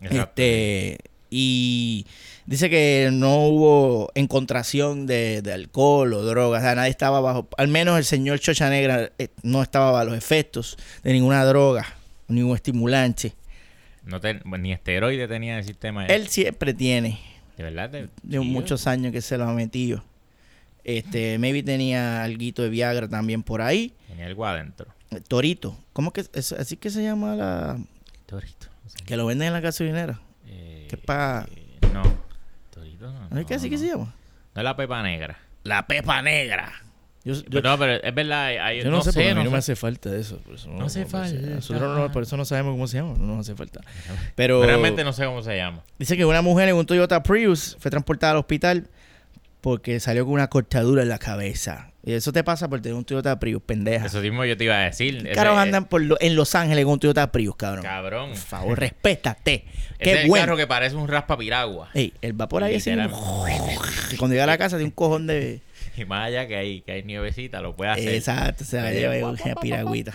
Exacto. 0.00 0.42
Este, 0.42 0.98
y 1.28 2.06
dice 2.46 2.68
que 2.70 3.10
no 3.12 3.46
hubo 3.46 4.10
encontración 4.14 5.06
de, 5.06 5.42
de 5.42 5.52
alcohol 5.52 6.12
o 6.14 6.22
drogas. 6.22 6.60
O 6.62 6.64
sea, 6.64 6.74
nadie 6.74 6.90
estaba 6.90 7.20
bajo. 7.20 7.48
Al 7.56 7.68
menos 7.68 7.98
el 7.98 8.04
señor 8.04 8.38
Chocha 8.40 8.68
Negra 8.70 9.10
eh, 9.18 9.28
no 9.42 9.62
estaba 9.62 9.90
bajo 9.90 10.06
los 10.06 10.16
efectos 10.18 10.76
de 11.02 11.12
ninguna 11.12 11.44
droga, 11.44 11.86
ningún 12.28 12.54
estimulante. 12.56 13.32
No 14.04 14.20
te- 14.20 14.40
ni 14.58 14.72
esteroide 14.72 15.28
tenía 15.28 15.58
el 15.58 15.64
sistema. 15.64 16.06
Él 16.06 16.26
siempre 16.28 16.74
tiene, 16.74 17.20
de 17.56 17.62
verdad. 17.64 17.90
De, 18.22 18.40
muchos 18.40 18.86
años 18.86 19.12
que 19.12 19.20
se 19.22 19.38
lo 19.38 19.44
ha 19.44 19.52
metido. 19.52 20.02
Este, 20.84 21.38
maybe 21.38 21.62
tenía 21.62 22.24
alguito 22.24 22.62
de 22.62 22.68
Viagra 22.68 23.06
también 23.08 23.44
por 23.44 23.62
ahí. 23.62 23.92
Tenía 24.08 24.26
algo 24.26 24.44
adentro. 24.44 24.88
Torito, 25.28 25.76
¿cómo 25.92 26.12
que 26.12 26.24
es, 26.32 26.52
así 26.52 26.76
que 26.76 26.90
se 26.90 27.02
llama 27.04 27.36
la 27.36 27.78
Torito. 28.26 28.66
que 29.06 29.16
lo 29.16 29.26
venden 29.26 29.48
en 29.48 29.52
la 29.52 29.60
gasolinera? 29.60 30.20
Eh, 30.48 30.86
que 30.90 30.96
pa- 30.96 31.46
eh, 31.54 31.78
no. 31.92 32.02
No. 33.10 33.28
¿No 33.30 33.40
es 33.40 33.46
que 33.46 33.54
así 33.54 33.68
que 33.70 33.78
se 33.78 33.86
llama? 33.88 34.14
No 34.54 34.60
es 34.60 34.64
la 34.64 34.76
pepa 34.76 35.02
negra. 35.02 35.38
La 35.64 35.86
pepa 35.86 36.20
negra. 36.22 36.72
Yo, 37.24 37.34
yo- 37.34 37.42
Pero, 37.50 37.70
no, 37.70 37.78
pero 37.78 37.92
es 38.02 38.14
verdad. 38.14 38.46
hay- 38.46 38.56
hay- 38.56 38.82
Yo 38.82 38.90
no, 38.90 39.00
sé, 39.00 39.12
porque 39.12 39.30
a 39.30 39.34
mí 39.36 39.44
no, 39.44 39.50
me 39.52 39.58
hace 39.58 39.76
falta 39.76 40.14
eso. 40.16 40.38
Por 40.38 40.54
eso 40.56 40.68
No 40.68 40.86
hace 40.86 41.06
falta. 41.06 41.40
Nosotros 41.40 41.96
no, 41.98 42.10
por 42.12 42.24
eso 42.24 42.36
no 42.36 42.44
sabemos 42.44 42.72
cómo 42.72 42.88
se 42.88 42.96
llama. 42.98 43.14
No 43.16 43.36
nos 43.36 43.48
hace 43.48 43.54
falta. 43.56 43.80
Pero 44.34 44.62
Realmente 44.64 45.04
no 45.04 45.12
sé 45.12 45.24
cómo 45.24 45.40
se 45.42 45.56
llama. 45.56 45.82
dice 45.98 46.16
que 46.16 46.24
una 46.24 46.42
mujer 46.42 46.68
en 46.68 46.74
un 46.74 46.84
Toyota 46.84 47.22
Prius 47.22 47.76
fue 47.78 47.90
transportada 47.92 48.32
al 48.32 48.38
hospital 48.38 48.88
porque 49.62 49.98
salió 50.00 50.24
con 50.26 50.34
una 50.34 50.48
cortadura 50.48 51.00
en 51.02 51.08
la 51.08 51.18
cabeza. 51.18 51.88
Y 52.04 52.12
eso 52.14 52.32
te 52.32 52.42
pasa 52.42 52.68
por 52.68 52.80
tener 52.82 52.96
un 52.96 53.04
Toyota 53.04 53.38
Prius, 53.38 53.62
pendeja. 53.62 54.06
Eso 54.06 54.20
mismo 54.20 54.44
yo 54.44 54.56
te 54.56 54.64
iba 54.64 54.76
a 54.76 54.80
decir. 54.86 55.22
¿Qué 55.22 55.28
Ese- 55.30 55.34
caros 55.36 55.56
andan 55.56 55.84
por 55.84 56.02
lo- 56.02 56.16
en 56.20 56.34
Los 56.34 56.56
Ángeles 56.56 56.84
con 56.84 56.94
un 56.94 56.98
Toyota 56.98 57.30
Prius, 57.30 57.54
cabrón? 57.54 57.84
Cabrón. 57.84 58.30
Por 58.30 58.38
favor, 58.38 58.78
respétate. 58.80 59.64
Ese 59.64 60.10
es 60.10 60.16
Qué 60.16 60.22
el 60.22 60.28
bueno. 60.28 60.44
carro 60.46 60.56
que 60.56 60.66
parece 60.66 60.96
un 60.96 61.06
raspa 61.06 61.38
piragua. 61.38 61.88
Ey, 61.94 62.12
él 62.20 62.38
va 62.38 62.48
por 62.48 62.64
ahí 62.64 62.74
así. 62.74 62.90
Y 62.90 62.96
cuando 64.16 64.34
llega 64.34 64.44
a 64.44 64.48
la 64.48 64.58
casa 64.58 64.76
tiene 64.76 64.86
un 64.86 64.90
cojón 64.90 65.26
de... 65.28 65.60
Y 65.96 66.04
más 66.06 66.26
allá 66.26 66.48
que 66.48 66.56
hay, 66.56 66.80
que 66.80 66.90
hay 66.92 67.02
nievecita, 67.04 67.60
lo 67.60 67.76
puede 67.76 67.92
hacer. 67.92 68.08
Exacto, 68.14 68.64
se 68.64 68.80
la 68.80 68.92
Eh, 68.92 68.98
lleva 68.98 69.16
guau, 69.18 69.36
una 69.44 69.54
piragüita. 69.56 70.12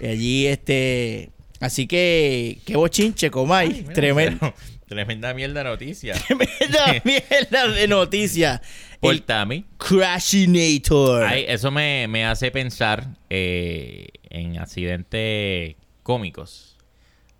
Y 0.00 0.06
allí, 0.06 0.46
este. 0.46 1.30
Así 1.60 1.86
que, 1.88 2.60
qué 2.64 2.76
bochinche, 2.76 3.30
Comay. 3.30 3.82
Tremendo. 3.92 4.38
pero- 4.40 4.54
Tremenda 4.88 5.34
mierda 5.34 5.62
noticia. 5.64 6.14
Tremenda 6.14 7.00
mierda 7.04 7.68
de 7.68 7.88
noticia. 7.88 8.60
Por 9.00 9.18
Tami. 9.20 9.64
Crashinator. 9.76 11.22
Ay, 11.24 11.44
eso 11.46 11.70
me, 11.70 12.06
me 12.08 12.24
hace 12.26 12.50
pensar 12.50 13.06
eh, 13.30 14.08
en 14.30 14.58
accidentes 14.58 15.76
cómicos. 16.02 16.74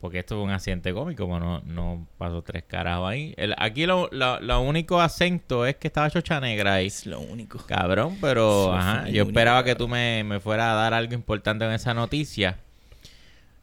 Porque 0.01 0.21
esto 0.21 0.39
es 0.41 0.45
un 0.45 0.53
accidente 0.53 0.93
cómico, 0.93 1.27
bueno, 1.27 1.61
no, 1.67 2.07
pasó 2.19 2.43
tres 2.43 2.63
carajos 2.63 3.11
ahí. 3.11 3.35
El- 3.37 3.57
aquí 3.59 3.85
lo, 3.85 4.09
lo, 4.13 4.39
lo 4.39 4.61
único 4.61 5.01
acento 5.01 5.67
es 5.67 5.75
que 5.75 5.89
estaba 5.89 6.09
Chocha 6.09 6.39
Negra 6.39 6.75
ahí. 6.75 6.87
Es 6.87 7.05
lo 7.05 7.19
único. 7.19 7.59
Cabrón, 7.67 8.17
pero 8.21 8.73
ajá, 8.73 9.07
yo 9.09 9.25
único, 9.25 9.31
esperaba 9.31 9.65
que 9.65 9.75
tú 9.75 9.89
me, 9.89 10.23
me 10.23 10.39
fueras 10.39 10.69
a 10.69 10.75
dar 10.75 10.95
algo 10.95 11.15
importante 11.15 11.65
en 11.65 11.73
esa 11.73 11.95
noticia. 11.95 12.59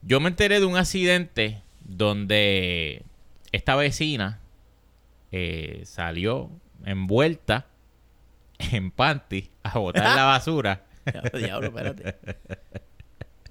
Yo 0.02 0.20
me 0.20 0.28
enteré 0.28 0.60
de 0.60 0.66
un 0.66 0.76
accidente 0.76 1.62
donde 1.86 3.04
esta 3.56 3.76
vecina 3.76 4.40
eh, 5.32 5.82
salió 5.86 6.50
envuelta 6.86 7.66
en 8.60 8.92
panty 8.92 9.50
a 9.64 9.78
botar 9.80 10.16
la 10.16 10.24
basura. 10.24 10.84
Diablo, 11.06 11.40
diablo, 11.40 11.68
espérate. 11.68 12.16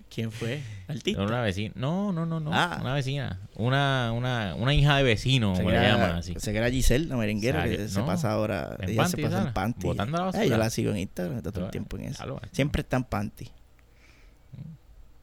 ¿Quién 0.09 0.31
fue? 0.33 0.61
Artista. 0.89 1.23
Una 1.23 1.41
vecina. 1.41 1.73
No, 1.77 2.13
no, 2.13 2.25
no, 2.27 2.39
no. 2.41 2.51
Ah. 2.53 2.79
Una 2.81 2.95
vecina. 2.95 3.41
Una, 3.57 4.13
una, 4.13 4.55
una 4.57 4.75
hija 4.75 4.97
de 4.97 5.03
vecino, 5.03 5.55
como 5.55 5.71
le 5.71 5.81
llaman 5.81 6.17
así. 6.17 6.35
se 6.39 6.57
era 6.57 6.71
Giselle, 6.71 7.07
la 7.07 7.17
merenguera, 7.17 7.61
Sale- 7.63 7.77
que 7.77 7.89
se 7.89 8.01
pasa 8.03 8.31
ahora. 8.33 8.77
en 8.81 8.91
ella 8.91 9.07
se 9.09 9.17
panty, 9.17 9.23
pasa 9.23 9.37
en 9.37 9.41
¿sabes? 9.43 9.53
panty. 9.55 9.87
Botando 9.87 10.19
la 10.19 10.25
basura. 10.25 10.43
Ay, 10.43 10.51
yo 10.51 10.57
la 10.57 10.71
sigo 10.71 10.91
en 10.93 10.99
Instagram, 10.99 11.37
está 11.39 11.51
todo 11.53 11.65
el 11.65 11.71
tiempo 11.71 11.97
en 11.97 12.05
eso. 12.05 12.41
Siempre 12.53 12.83
está 12.83 12.97
en 12.97 13.05
panty. 13.05 13.51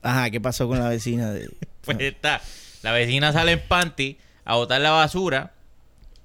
Ajá, 0.02 0.30
¿qué 0.30 0.42
pasó 0.42 0.68
con 0.68 0.80
la 0.80 0.90
vecina 0.90 1.32
de. 1.32 1.50
Pues 1.86 1.98
está. 2.00 2.42
La 2.84 2.92
vecina 2.92 3.32
sale 3.34 3.54
en 3.54 3.62
panty 3.68 4.18
a 4.52 4.56
botar 4.56 4.82
la 4.82 4.92
basura 4.92 5.54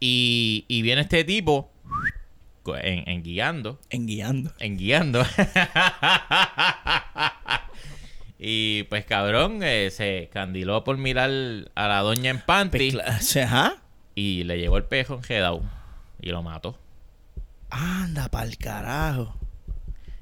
y, 0.01 0.65
y 0.69 0.83
viene 0.83 1.03
este 1.03 1.25
tipo 1.25 1.71
en, 2.83 3.09
en 3.09 3.23
guiando. 3.23 3.79
En 3.91 4.07
guiando. 4.07 4.53
En 4.59 4.77
guiando. 4.77 5.25
y 8.39 8.83
pues 8.85 9.05
cabrón, 9.05 9.61
eh, 9.63 9.91
se 9.91 10.29
candiló 10.33 10.85
por 10.85 10.99
mirar 10.99 11.31
a 11.75 11.89
la 11.89 12.01
doña 12.01 12.31
en 12.31 12.41
panty 12.41 12.93
Pues, 12.93 13.37
Ajá. 13.37 13.77
y 14.15 14.45
le 14.45 14.59
llevó 14.59 14.77
el 14.77 14.85
pejo 14.85 15.15
enjedado 15.15 15.63
y 16.21 16.31
lo 16.31 16.43
mató. 16.43 16.79
Anda 17.71 18.29
pa'l 18.29 18.57
carajo. 18.59 19.35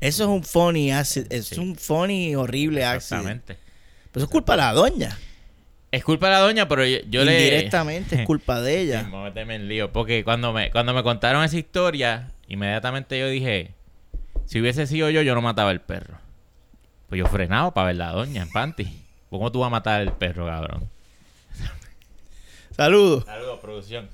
Eso 0.01 0.25
es 0.25 0.29
un 0.29 0.45
funny 0.45 0.93
accident. 0.93 1.33
Es 1.33 1.47
Sí. 1.49 1.59
un 1.61 1.77
funny 1.77 2.35
horrible 2.37 2.85
accident. 2.85 3.27
Exactamente. 3.27 3.59
Pero 4.13 4.21
eso 4.21 4.25
es 4.27 4.31
culpa 4.31 4.53
de 4.53 4.57
la 4.59 4.73
doña. 4.73 5.19
Es 5.95 6.03
culpa 6.03 6.27
de 6.27 6.33
la 6.33 6.41
doña, 6.41 6.67
pero 6.67 6.85
yo, 6.85 6.99
yo 7.09 7.25
le... 7.25 7.45
Indirectamente 7.45 8.17
es 8.17 8.23
culpa 8.27 8.61
de 8.61 8.81
ella. 8.81 9.05
me 9.05 9.11
voy 9.11 9.21
a 9.21 9.25
meterme 9.27 9.55
en 9.55 9.69
lío. 9.69 9.93
Porque 9.93 10.25
cuando 10.25 10.53
me, 10.53 10.73
cuando 10.73 10.93
me 10.93 11.05
contaron 11.05 11.45
esa 11.45 11.57
historia, 11.57 12.33
inmediatamente 12.49 13.17
yo 13.17 13.29
dije, 13.29 13.71
si 14.45 14.61
hubiese 14.61 14.89
sido 14.89 15.09
yo, 15.11 15.23
yo 15.23 15.37
no 15.37 15.41
mataba 15.41 15.71
el 15.71 15.81
perro. 15.81 16.19
Pues 17.09 17.21
yo 17.21 17.27
frenaba 17.27 17.73
para 17.73 17.87
ver 17.87 17.97
la 17.97 18.11
doña 18.11 18.43
en 18.43 18.51
panty. 18.51 18.93
¿Cómo 19.31 19.53
tú 19.53 19.61
vas 19.61 19.69
a 19.69 19.71
matar 19.71 20.01
el 20.01 20.11
perro, 20.11 20.47
cabrón? 20.47 20.91
Saludos. 22.73 23.25
Saludos, 23.25 23.61
producción. 23.61 24.09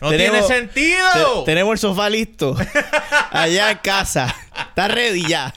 ¡No 0.00 0.10
Tenemos- 0.10 0.46
tiene 0.46 0.60
sentido! 0.60 1.40
Te- 1.44 1.50
tenemos 1.52 1.72
el 1.72 1.78
sofá 1.78 2.08
listo. 2.10 2.56
Allá 3.30 3.70
en 3.72 3.78
casa. 3.78 4.34
Está 4.68 4.88
ready 4.88 5.26
ya. 5.26 5.52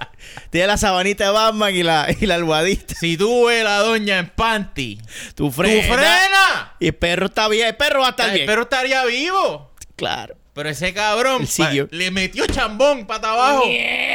Tiene 0.50 0.67
la 0.67 0.77
sabanita 0.77 1.25
de 1.25 1.29
Batman 1.32 1.75
y 1.75 1.84
la, 1.84 2.08
y 2.20 2.25
la 2.25 2.36
almohadita. 2.36 2.96
Si 2.96 3.17
tú 3.17 3.46
ves 3.48 3.63
la 3.63 3.77
doña 3.79 4.20
en 4.20 4.29
panty, 4.29 4.98
Tu 5.36 5.46
¡tú 5.46 5.51
frena. 5.51 5.94
frena! 5.96 6.75
Y 6.79 6.88
el 6.88 6.96
perro 6.96 7.27
está 7.27 7.48
bien. 7.48 7.67
El 7.67 7.75
perro 7.75 8.01
va 8.01 8.08
a 8.08 8.10
estar 8.12 8.29
bien. 8.32 8.41
El 8.41 8.48
perro 8.48 8.63
estaría 8.63 9.03
vivo. 9.05 9.74
Claro. 9.96 10.36
Pero 10.53 10.70
ese 10.70 10.94
cabrón 10.94 11.46
pa- 11.58 11.72
le 11.91 12.12
metió 12.12 12.46
chambón 12.48 13.05
para 13.05 13.32
abajo. 13.34 13.65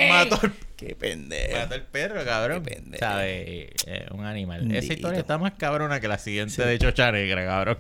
Mató 0.09 0.41
el, 0.43 0.53
Qué 0.77 0.95
pendejo. 0.97 1.59
mató 1.59 1.75
el 1.75 1.83
perro, 1.83 2.25
cabrón. 2.25 2.65
Qué 2.65 2.75
pendejo. 2.77 3.05
¿Sabes? 3.05 3.69
Eh, 3.87 4.07
un 4.11 4.25
animal. 4.25 4.61
Esa 4.63 4.69
Bendito. 4.73 4.93
historia 4.95 5.21
está 5.21 5.37
más 5.37 5.53
cabrona 5.59 6.01
que 6.01 6.09
la 6.09 6.17
siguiente 6.19 6.65
de 6.65 6.79
Chocha 6.79 7.13
Negra, 7.13 7.45
cabrón. 7.45 7.79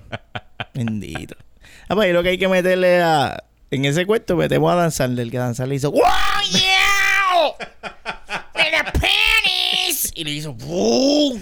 Bendito. 0.74 1.36
Ah, 1.88 1.94
pues 1.94 2.06
ahí 2.06 2.12
lo 2.12 2.22
que 2.22 2.30
hay 2.30 2.38
que 2.38 2.48
meterle 2.48 3.02
a. 3.02 3.42
En 3.70 3.84
ese 3.84 4.04
cuento 4.06 4.36
metemos 4.36 4.72
a 4.72 4.76
Dan 4.76 4.90
Sandler, 4.90 5.30
que 5.30 5.38
Dan 5.38 5.54
Sandler 5.54 5.76
hizo. 5.76 5.90
¡Wow, 5.92 6.02
yeah! 6.50 7.54
¡With 8.54 8.72
the 8.72 8.84
pennies! 8.98 10.10
Y 10.14 10.24
le 10.24 10.30
hizo. 10.32 10.52
¡Boom! 10.54 11.40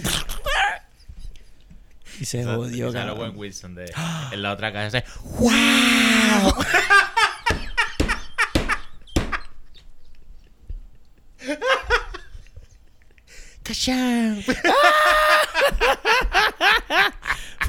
Y 2.19 2.25
se 2.25 2.43
jodió, 2.43 2.89
Y 2.89 2.91
sale 2.91 3.05
cabrón. 3.07 3.29
Owen 3.29 3.37
Wilson 3.37 3.75
de, 3.75 3.93
en 4.31 4.41
la 4.41 4.51
otra 4.51 4.73
casa. 4.73 5.03
¡Wow! 5.39 6.53
¡Cachán! 13.63 14.43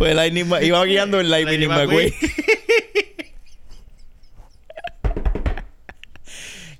Fue 0.00 0.14
Lightning 0.14 0.46
Ma- 0.48 0.62
Iba 0.62 0.82
guiando 0.86 1.20
el 1.20 1.28
Lightning, 1.28 1.68
Lightning 1.68 1.78
McQueen. 1.78 2.14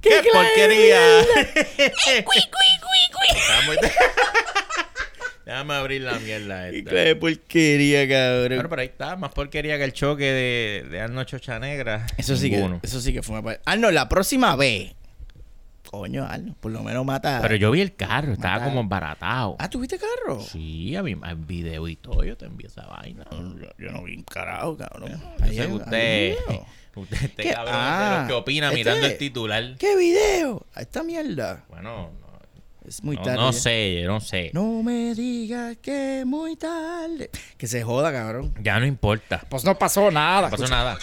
¡Qué 0.01 0.09
clase 0.09 0.31
porquería! 0.33 1.01
Déjame 5.45 5.75
abrir 5.75 6.01
la 6.01 6.19
mierda 6.19 6.71
¡Qué 6.71 6.79
esta. 6.79 6.95
de 6.95 7.17
porquería, 7.17 8.09
cabrón! 8.09 8.49
Bueno, 8.57 8.69
pero 8.71 8.81
ahí 8.81 8.89
está, 8.89 9.17
más 9.17 9.33
porquería 9.33 9.77
que 9.77 9.85
el 9.85 9.93
choque 9.93 10.25
de, 10.25 10.87
de 10.91 11.01
Arnold 11.03 11.27
Chocha 11.29 11.59
Negra. 11.59 12.07
Eso 12.17 12.37
sí, 12.37 12.49
que, 12.49 12.67
eso 12.83 13.03
sí 13.03 13.13
que 13.13 13.23
fue 13.23 13.39
una... 13.39 13.43
pa- 13.43 13.61
Ah, 13.67 13.77
no, 13.77 13.91
la 13.91 14.09
próxima 14.09 14.57
vez. 14.57 14.95
Coño, 15.91 16.25
Arno, 16.25 16.55
por 16.61 16.71
lo 16.71 16.85
menos 16.85 17.05
mata... 17.05 17.41
Pero 17.43 17.57
yo 17.57 17.73
vi 17.73 17.81
el 17.81 17.97
carro, 17.97 18.33
estaba 18.35 18.53
Mataron. 18.55 18.69
como 18.75 18.81
embaratado. 18.83 19.57
Ah, 19.59 19.69
¿tuviste 19.69 19.99
carro? 19.99 20.41
Sí, 20.41 20.95
a 20.95 21.03
mí 21.03 21.17
hay 21.21 21.35
video 21.35 21.89
y 21.89 21.97
todo, 21.97 22.23
yo 22.23 22.37
te 22.37 22.45
envío 22.45 22.69
esa 22.69 22.87
vaina. 22.87 23.25
Yo, 23.33 23.69
yo 23.77 23.91
no 23.91 24.05
vi 24.05 24.17
un 24.17 24.23
carajo, 24.23 24.77
cabrón. 24.77 25.11
Yo 25.11 25.45
Ahí 25.45 25.57
sé 25.57 25.63
hay- 25.63 25.67
que 25.67 25.73
hay 25.73 25.73
usted, 25.73 26.37
usted 26.95 27.17
este 27.25 27.43
¿Qué? 27.43 27.53
cabrón 27.53 27.75
de 27.75 27.81
Ah, 27.81 28.17
los 28.21 28.29
que 28.29 28.35
opina 28.35 28.67
este- 28.69 28.77
mirando 28.79 29.07
el 29.07 29.19
titular. 29.19 29.75
¿Qué 29.81 29.97
video? 29.97 30.65
A 30.75 30.81
esta 30.83 31.03
mierda. 31.03 31.65
Bueno, 31.69 32.13
no, 32.21 32.39
Es 32.87 33.03
muy 33.03 33.17
no, 33.17 33.23
tarde. 33.23 33.37
no 33.39 33.51
ya. 33.51 33.59
sé, 33.59 34.03
no 34.07 34.21
sé. 34.21 34.51
No 34.55 34.85
me 34.85 35.13
digas 35.17 35.77
que 35.83 36.21
es 36.21 36.27
muy 36.27 36.55
tarde. 36.55 37.31
Que 37.59 37.67
se 37.67 37.83
joda, 37.83 38.13
cabrón. 38.13 38.55
Ya 38.63 38.79
no 38.79 38.87
importa. 38.87 39.43
Pues 39.51 39.65
no 39.65 39.77
pasó 39.77 40.09
nada. 40.13 40.43
No 40.43 40.51
pasó 40.57 40.69
nada. 40.69 40.97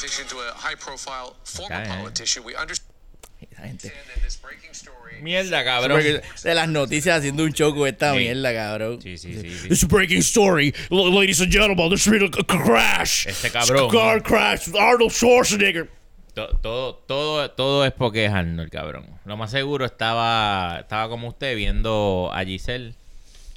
Politician 3.57 3.77
to 3.77 3.87
a 3.87 3.91
high-profile 3.91 4.37
former 4.37 4.37
Okay. 4.37 4.39
politician. 4.41 4.43
We 4.43 4.55
understand 4.57 4.71
Esa 4.71 4.81
gente. 4.81 5.23
Mierda, 5.23 5.63
cabrón. 5.63 6.01
De 6.43 6.53
las 6.55 6.69
noticias 6.69 7.17
haciendo 7.19 7.43
un 7.43 7.51
show 7.53 7.73
con 7.75 7.87
esta 7.87 8.13
Sí. 8.13 8.19
mierda, 8.19 8.53
cabrón. 8.53 9.01
Sí, 9.01 9.17
sí, 9.17 9.33
sí, 9.33 9.49
sí. 9.49 9.67
It's 9.71 9.83
a 9.83 9.87
breaking 9.87 10.19
story. 10.19 10.73
Ladies 10.89 11.41
and 11.41 11.51
gentlemen, 11.51 11.89
there's 11.89 12.07
been 12.07 12.23
a, 12.23 12.43
crash. 12.43 13.25
Este 13.27 13.49
cabrón. 13.51 13.89
Car 13.89 14.21
crash 14.21 14.67
with 14.67 14.75
Arnold 14.79 15.11
Schwarzenegger. 15.11 15.89
To- 16.35 16.55
Todo, 16.61 16.95
todo, 17.07 17.49
todo 17.49 17.83
es 17.85 17.91
porque 17.93 18.25
es 18.25 18.31
Arnold, 18.31 18.69
cabrón. 18.69 19.07
Lo 19.25 19.37
más 19.37 19.49
seguro 19.49 19.85
estaba, 19.85 20.77
estaba 20.81 21.09
como 21.09 21.29
usted 21.29 21.55
viendo 21.55 22.29
a 22.31 22.45
Giselle 22.45 22.93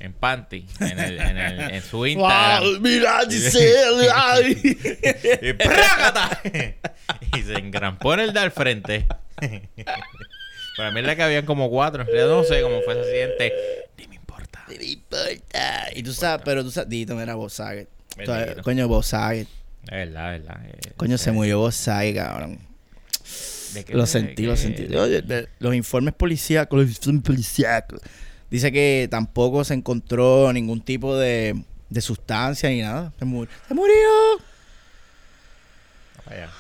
en 0.01 0.13
panty 0.15 0.67
en, 0.81 0.99
el, 0.99 1.21
en, 1.21 1.37
el, 1.37 1.61
en 1.73 1.83
su 1.83 2.07
Instagram. 2.07 2.63
Wow, 2.63 2.81
mira, 2.81 3.21
Giselle. 3.29 4.09
ay. 4.15 4.59
y, 5.43 5.53
¡prácata! 5.53 6.41
y 7.37 7.43
se 7.43 7.53
engrampó 7.55 8.15
en 8.15 8.21
el 8.21 8.33
de 8.33 8.41
al 8.41 8.51
frente. 8.51 9.07
Para 10.77 10.91
mí 10.91 11.01
es 11.01 11.07
la 11.07 11.17
que 11.17 11.23
habían 11.23 11.45
como 11.45 11.69
cuatro. 11.71 12.07
Yo 12.07 12.29
no 12.29 12.45
sé 12.45 12.63
cómo 12.63 12.81
fue 12.83 12.95
ese 12.95 13.03
accidente. 13.03 13.53
Ni 13.99 14.07
me 14.09 14.15
importa. 14.17 14.65
No 14.69 14.75
me 14.77 14.85
importa. 14.85 15.89
Y 15.95 16.03
tú 16.03 16.13
sabes, 16.13 16.43
pero 16.45 16.65
tú 16.65 16.71
sabes, 16.71 16.89
Dito, 16.89 17.15
Bob 17.37 17.51
Saget. 17.51 17.89
Bendito. 18.17 18.33
Todavía- 18.33 18.63
Coño, 18.63 18.89
Bob 18.89 19.05
Saget. 19.05 19.49
Es 19.85 19.91
verdad, 19.91 20.37
es 20.37 20.43
verdad. 20.43 20.61
Eh, 20.67 20.93
Coño, 20.97 21.19
se 21.19 21.33
murió 21.33 21.59
Bob 21.59 21.73
Saget, 21.73 22.17
cabrón. 22.17 22.59
¿de 23.75 23.85
qué- 23.85 23.95
Lo 23.95 24.07
sentí, 24.07 24.45
lo 24.47 24.57
sentí. 24.57 24.87
Los 25.59 25.75
informes 25.75 26.15
policíacos, 26.15 26.79
los 26.79 26.89
informes 26.89 27.23
policíacos. 27.25 28.01
Dice 28.51 28.73
que 28.73 29.07
tampoco 29.11 29.63
se 29.65 29.75
encontró 29.75 30.53
ningún 30.53 30.81
tipo 30.81 31.17
de, 31.17 31.63
de 31.89 32.01
sustancia 32.01 32.69
ni 32.69 32.81
nada. 32.83 33.13
Se, 33.19 33.25
mu- 33.25 33.47
se 33.69 33.75
murió. 33.75 33.95
Vaya. 36.27 36.51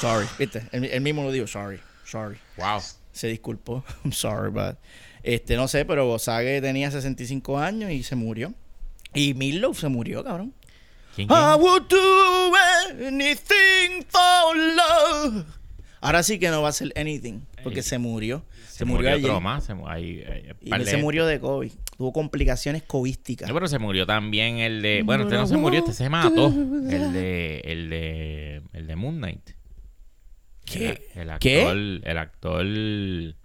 Sorry, 0.00 0.26
viste. 0.38 0.68
Él, 0.72 0.84
él 0.84 1.00
mismo 1.00 1.22
lo 1.22 1.32
dijo, 1.32 1.46
sorry, 1.46 1.80
sorry. 2.04 2.36
Wow. 2.58 2.80
Se 3.12 3.28
disculpó. 3.28 3.84
I'm 4.04 4.12
sorry, 4.12 4.50
but. 4.50 4.76
Este, 5.22 5.56
no 5.56 5.68
sé, 5.68 5.84
pero 5.86 6.06
Bosage 6.06 6.60
tenía 6.60 6.90
65 6.90 7.58
años 7.58 7.90
y 7.90 8.02
se 8.02 8.14
murió. 8.16 8.52
Y 9.14 9.32
Meatloaf 9.34 9.78
se 9.80 9.88
murió, 9.88 10.22
cabrón. 10.22 10.52
¿Quién, 11.14 11.28
quién? 11.28 11.40
I 11.40 11.54
would 11.56 11.84
do 11.88 12.52
anything 13.06 14.02
for 14.08 14.56
love. 14.56 15.44
Ahora 16.04 16.22
sí 16.22 16.38
que 16.38 16.50
no 16.50 16.60
va 16.62 16.68
a 16.68 16.72
ser 16.72 16.92
anything, 16.96 17.40
porque 17.62 17.78
Ey. 17.80 17.82
se 17.84 17.98
murió. 17.98 18.44
Se, 18.68 18.78
Se 18.78 18.84
murió, 18.84 19.10
murió 19.16 19.32
ayer. 19.46 19.62
Se, 19.62 19.74
mu- 19.74 19.88
ahí, 19.88 20.22
ahí, 20.30 20.50
Y 20.60 20.70
par 20.70 20.80
él 20.80 20.84
de 20.86 20.90
se 20.92 20.96
murió 20.98 21.26
de 21.26 21.40
COVID. 21.40 21.72
Tuvo 21.96 22.12
complicaciones 22.12 22.82
covísticas. 22.82 23.48
No, 23.48 23.54
pero 23.54 23.68
se 23.68 23.78
murió 23.78 24.04
también 24.06 24.58
el 24.58 24.82
de. 24.82 25.02
Bueno, 25.04 25.24
este 25.24 25.36
no 25.36 25.46
se 25.46 25.56
murió, 25.56 25.80
este 25.80 25.92
se 25.92 26.08
mató. 26.08 26.48
El 26.48 27.12
de. 27.12 27.60
El 27.64 27.88
de. 27.90 28.62
El 28.72 28.86
de 28.86 28.96
Moon 28.96 29.16
Knight. 29.16 29.50
¿Qué? 30.64 31.08
El, 31.14 31.30
el 31.30 31.38
¿Qué? 31.38 31.60
actor. 31.62 31.76
El 31.76 32.18
actor. 32.18 32.66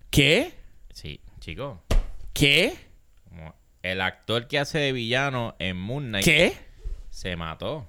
¿Qué? 0.10 0.54
Sí, 0.94 1.20
chico. 1.40 1.84
¿Qué? 2.34 2.74
como 3.28 3.54
el 3.84 4.02
actor 4.02 4.48
que 4.48 4.60
hace 4.60 4.80
de 4.80 4.92
villano 4.92 5.56
en 5.60 5.78
Moon 5.78 6.08
Knight 6.08 6.26
¿Qué? 6.26 6.54
se 7.10 7.36
mató. 7.36 7.88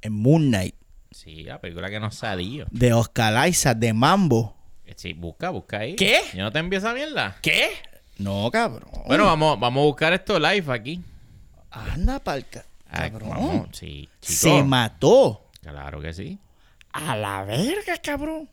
En 0.00 0.12
Moon 0.14 0.48
Knight. 0.48 0.74
Sí, 1.12 1.42
la 1.42 1.60
película 1.60 1.88
que 1.90 2.00
no 2.00 2.10
salió. 2.10 2.66
De 2.70 2.92
Oscar 2.92 3.48
Isaac, 3.48 3.78
de 3.78 3.92
Mambo. 3.92 4.56
Sí, 4.96 5.12
busca, 5.14 5.50
busca 5.50 5.78
ahí. 5.78 5.96
¿Qué? 5.96 6.20
Yo 6.34 6.42
no 6.42 6.52
te 6.52 6.58
envío 6.58 6.78
esa 6.78 6.92
mierda. 6.92 7.36
¿Qué? 7.40 7.70
No, 8.18 8.50
cabrón. 8.50 8.88
Bueno, 9.06 9.24
vamos, 9.24 9.58
vamos 9.58 9.82
a 9.82 9.84
buscar 9.86 10.12
esto 10.12 10.38
live 10.38 10.72
aquí. 10.72 11.00
Anda 11.70 12.18
palca. 12.18 12.64
Ah, 12.90 13.08
Cabrón. 13.10 13.30
vamos, 13.30 13.68
sí, 13.72 14.08
chico. 14.20 14.38
Se 14.38 14.62
mató. 14.62 15.48
Claro 15.62 16.00
que 16.02 16.12
sí. 16.12 16.38
A 16.92 17.16
la 17.16 17.42
verga, 17.44 17.96
cabrón. 18.02 18.50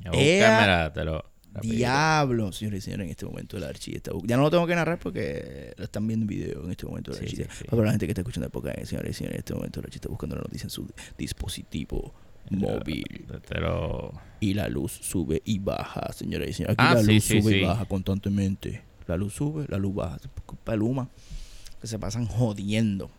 Yo 0.00 0.10
Ea, 0.14 0.48
buscar, 0.48 0.60
mira, 0.62 0.92
te 0.94 1.04
lo. 1.04 1.31
Diablo, 1.60 2.50
señores 2.52 2.78
y 2.78 2.84
señores, 2.84 3.04
en 3.06 3.10
este 3.10 3.26
momento 3.26 3.56
el 3.56 3.64
archivo 3.64 3.96
está... 3.96 4.12
Ya 4.24 4.36
no 4.36 4.42
lo 4.42 4.50
tengo 4.50 4.66
que 4.66 4.74
narrar 4.74 4.98
porque 4.98 5.74
lo 5.76 5.84
están 5.84 6.06
viendo 6.06 6.24
en 6.24 6.28
video 6.28 6.64
en 6.64 6.70
este 6.70 6.86
momento 6.86 7.10
el 7.12 7.18
Sí, 7.28 7.36
sí, 7.36 7.44
sí. 7.58 7.64
Para 7.68 7.82
la 7.84 7.90
gente 7.90 8.06
que 8.06 8.12
está 8.12 8.22
escuchando 8.22 8.46
el 8.46 8.50
podcast, 8.52 8.84
señores 8.84 9.10
y 9.10 9.14
señores, 9.14 9.34
en 9.34 9.38
este 9.40 9.54
momento 9.54 9.80
el 9.80 9.84
archivo 9.86 9.96
está 9.98 10.08
buscando 10.08 10.36
la 10.36 10.42
noticia 10.42 10.64
en 10.66 10.70
su 10.70 10.88
dispositivo 11.18 12.14
móvil. 12.50 13.04
Lo- 13.60 14.12
Y 14.40 14.54
la 14.54 14.68
luz 14.68 14.92
sube 14.92 15.42
y 15.44 15.58
baja, 15.58 16.12
señores 16.12 16.50
y 16.50 16.52
señores. 16.54 16.74
Aquí 16.78 16.84
Ah, 16.88 16.94
la 16.94 17.02
sí, 17.02 17.14
luz 17.14 17.24
sube 17.24 17.58
y 17.58 17.64
baja 17.64 17.84
constantemente. 17.84 18.82
La 19.06 19.16
luz 19.16 19.34
sube, 19.34 19.66
la 19.68 19.78
luz 19.78 19.94
baja. 19.94 20.18
Paluma. 20.64 21.08
Que 21.80 21.86
se 21.86 21.98
pasan 21.98 22.26
jodiendo. 22.26 23.10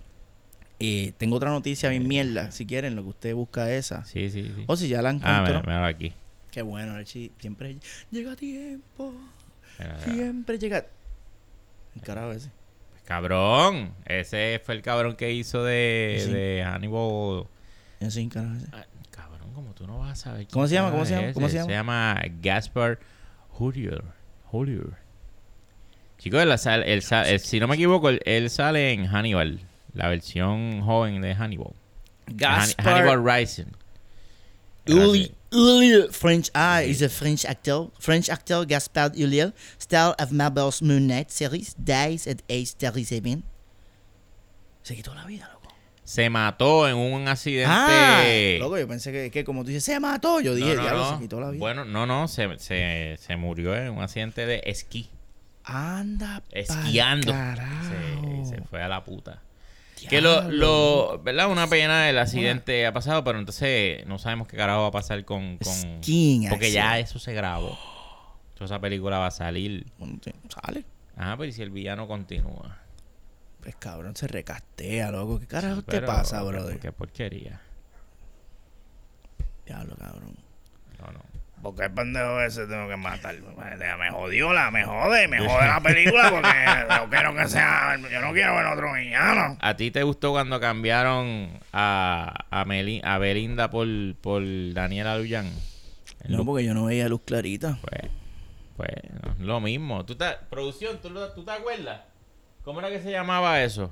Eh, 0.79 1.13
tengo 1.17 1.35
otra 1.37 1.49
noticia 1.51 1.89
bien 1.89 2.07
mierda. 2.07 2.51
Si 2.51 2.65
quieren, 2.65 2.95
lo 2.95 3.03
que 3.03 3.09
usted 3.09 3.35
busca 3.35 3.73
esa. 3.73 4.03
Sí, 4.05 4.29
sí, 4.29 4.43
sí. 4.55 4.63
O 4.67 4.75
si 4.75 4.87
ya 4.89 5.01
la 5.01 5.09
Ah, 5.09 5.13
encontró. 5.13 5.43
mira, 5.43 5.61
mira 5.61 5.85
aquí. 5.87 6.13
Qué 6.53 6.61
bueno, 6.61 6.93
Archie. 6.93 7.31
Siempre 7.39 7.77
llega 8.11 8.33
a 8.33 8.35
tiempo. 8.35 9.13
Siempre 10.05 10.59
llega. 10.59 10.85
El 11.95 12.01
carajo 12.03 12.31
ese. 12.31 12.51
Cabrón. 13.05 13.93
Ese 14.05 14.61
fue 14.63 14.75
el 14.75 14.81
cabrón 14.83 15.15
que 15.15 15.31
hizo 15.33 15.63
de, 15.63 16.21
Sí. 16.23 16.31
de 16.31 16.63
Hannibal. 16.63 17.47
El 17.99 18.29
carajo 18.29 18.55
ese. 18.55 18.67
Ah, 18.71 18.85
cabrón, 19.09 19.51
como 19.53 19.73
tú 19.73 19.87
no 19.87 19.97
vas 19.97 20.11
a 20.11 20.15
saber. 20.15 20.41
quién 20.41 20.49
¿Cómo 20.51 20.67
se 20.67 20.75
llama? 20.75 20.91
¿Cómo 20.91 21.05
se 21.05 21.15
llama? 21.15 21.33
¿Cómo 21.33 21.49
se 21.49 21.55
llama? 21.55 21.65
Se 21.65 21.71
llama 21.73 22.21
Gaspar 22.41 22.99
Hurier. 23.57 24.03
Hurier. 24.51 24.93
Chicos, 26.19 26.39
él 26.41 26.57
sale- 26.59 26.93
él 26.93 27.01
sale- 27.01 27.31
él- 27.33 27.39
si 27.39 27.59
no 27.59 27.67
me 27.67 27.73
equivoco, 27.75 28.09
él, 28.09 28.49
sale 28.51 28.93
en 28.93 29.07
Hannibal. 29.07 29.59
La 29.93 30.07
versión 30.07 30.81
joven 30.81 31.19
de 31.21 31.33
Hannibal. 31.35 31.73
Han- 32.27 32.37
Gaspar 32.37 32.93
Hannibal 33.03 33.23
Rising. 33.41 33.65
Uli, 34.87 35.33
Uli, 35.53 36.07
French. 36.11 36.49
Ah, 36.53 36.81
is 36.81 37.01
a 37.01 37.09
French 37.09 37.45
actor. 37.45 37.89
French 37.99 38.29
actor 38.29 38.65
Gaspard 38.65 39.15
Ulliel, 39.15 39.53
star 39.79 40.15
of 40.19 40.31
Marvel's 40.31 40.81
Moon 40.81 41.07
Knight 41.07 41.29
series, 41.29 41.75
dies 41.77 42.27
at 42.27 42.39
age 42.49 42.73
37. 42.77 43.43
Se 44.81 44.95
quitó 44.95 45.13
la 45.15 45.25
vida, 45.25 45.49
loco. 45.53 45.73
se 46.03 46.29
mató 46.29 46.87
en 46.89 46.95
un 46.97 47.27
accidente. 47.27 47.65
Ah, 47.69 48.23
loco, 48.59 48.77
yo 48.77 48.87
pensé 48.87 49.11
que, 49.11 49.31
que 49.31 49.43
como 49.45 49.61
tú 49.63 49.67
dices, 49.69 49.83
se 49.85 49.99
mató. 49.99 50.41
Yo 50.41 50.55
dije, 50.55 50.75
No, 50.75 50.75
no, 50.75 50.81
diablo, 50.81 51.03
no. 51.11 51.15
se 51.17 51.21
quitó 51.23 51.39
la 51.39 51.49
vida. 51.51 51.59
Bueno, 51.59 51.85
no, 51.85 52.05
no, 52.05 52.27
se, 52.27 52.59
se, 52.59 53.17
se 53.19 53.35
murió 53.37 53.75
en 53.75 53.91
un 53.93 54.01
accidente 54.01 54.45
de 54.45 54.61
esquí. 54.65 55.09
Anda, 55.63 56.43
Esquiando. 56.51 57.31
se 58.43 58.61
fue 58.69 58.81
a 58.81 58.89
la 58.89 59.03
puta. 59.05 59.41
Que 60.09 60.21
lo, 60.21 60.49
lo, 60.49 61.21
¿verdad? 61.23 61.49
Una 61.49 61.67
pena 61.67 62.09
el 62.09 62.17
accidente 62.17 62.85
ha 62.85 62.93
pasado, 62.93 63.23
pero 63.23 63.39
entonces 63.39 64.05
no 64.07 64.19
sabemos 64.19 64.47
qué 64.47 64.57
carajo 64.57 64.81
va 64.81 64.87
a 64.87 64.91
pasar 64.91 65.23
con... 65.25 65.57
con 65.57 65.73
Skiing 65.73 66.49
porque 66.49 66.71
ya 66.71 66.99
eso 66.99 67.19
se 67.19 67.33
grabó. 67.33 67.77
Toda 68.53 68.65
esa 68.65 68.79
película 68.79 69.17
va 69.19 69.27
a 69.27 69.31
salir. 69.31 69.85
Sale. 70.49 70.85
Ajá, 71.15 71.37
pero 71.37 71.49
¿y 71.49 71.51
si 71.51 71.61
el 71.61 71.69
villano 71.69 72.07
continúa? 72.07 72.79
Pues 73.61 73.75
cabrón, 73.77 74.15
se 74.15 74.27
recastea, 74.27 75.11
loco. 75.11 75.39
¿Qué 75.39 75.47
carajo 75.47 75.81
te 75.83 75.91
Pero, 75.91 76.07
pasa, 76.07 76.43
brother? 76.43 76.79
Qué 76.79 76.91
porquería. 76.91 77.61
Diablo, 79.65 79.95
cabrón. 79.95 80.35
No, 80.99 81.11
no. 81.13 81.32
Porque 81.63 81.85
el 81.85 81.93
pendejo 81.93 82.41
ese 82.41 82.67
tengo 82.67 82.89
que 82.89 82.97
matar. 82.97 83.33
Me 83.97 84.11
jodió 84.11 84.51
la, 84.53 84.69
me 84.69 84.83
jode, 84.83 85.27
me 85.29 85.39
jode 85.39 85.65
la 85.65 85.79
película 85.81 86.29
porque 86.29 86.49
no 86.89 87.09
quiero 87.09 87.33
que 87.35 87.47
sea, 87.47 87.95
yo 88.11 88.21
no 88.21 88.33
quiero 88.33 88.55
ver 88.57 88.65
otro 88.65 88.91
villano. 88.93 89.57
¿A 89.61 89.75
ti 89.77 89.89
te 89.89 90.03
gustó 90.03 90.31
cuando 90.31 90.59
cambiaron 90.59 91.57
a, 91.71 92.45
a, 92.51 92.65
Meli- 92.65 93.01
a 93.05 93.17
Belinda 93.17 93.69
por, 93.69 93.87
por 94.21 94.43
Daniela 94.73 95.17
Luyan? 95.17 95.49
No, 96.27 96.43
porque 96.45 96.65
yo 96.65 96.73
no 96.73 96.85
veía 96.85 97.07
luz 97.07 97.21
clarita. 97.25 97.79
Pues, 97.81 98.11
pues 98.75 98.91
no, 99.39 99.45
lo 99.45 99.59
mismo. 99.61 100.05
¿Tú 100.05 100.15
te- 100.15 100.35
producción, 100.49 100.97
¿tú, 101.01 101.09
¿tú 101.33 101.45
te 101.45 101.51
acuerdas? 101.51 102.01
¿Cómo 102.65 102.79
era 102.81 102.89
que 102.89 103.01
se 103.01 103.11
llamaba 103.11 103.61
eso? 103.63 103.89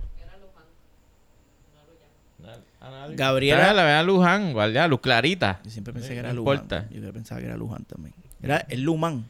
Gabriela- 3.12 3.70
Ah, 3.70 3.74
La 3.74 3.84
vea 3.84 4.04
Luján, 4.04 4.54
guardia, 4.54 4.88
Luz 4.88 5.02
Clarita. 5.02 5.60
Yo 5.64 5.70
siempre 5.72 5.94
pensé 5.94 6.10
Sí, 6.10 6.14
que 6.14 6.20
era 6.20 6.30
no 6.30 6.36
Luján. 6.36 6.54
importa. 6.56 6.88
Yo 6.90 7.14
pensaba 7.14 7.40
que 7.42 7.48
era 7.48 7.58
Luján 7.58 7.84
también. 7.86 8.14
Era 8.42 8.66
el 8.70 8.82
Lumán. 8.82 9.30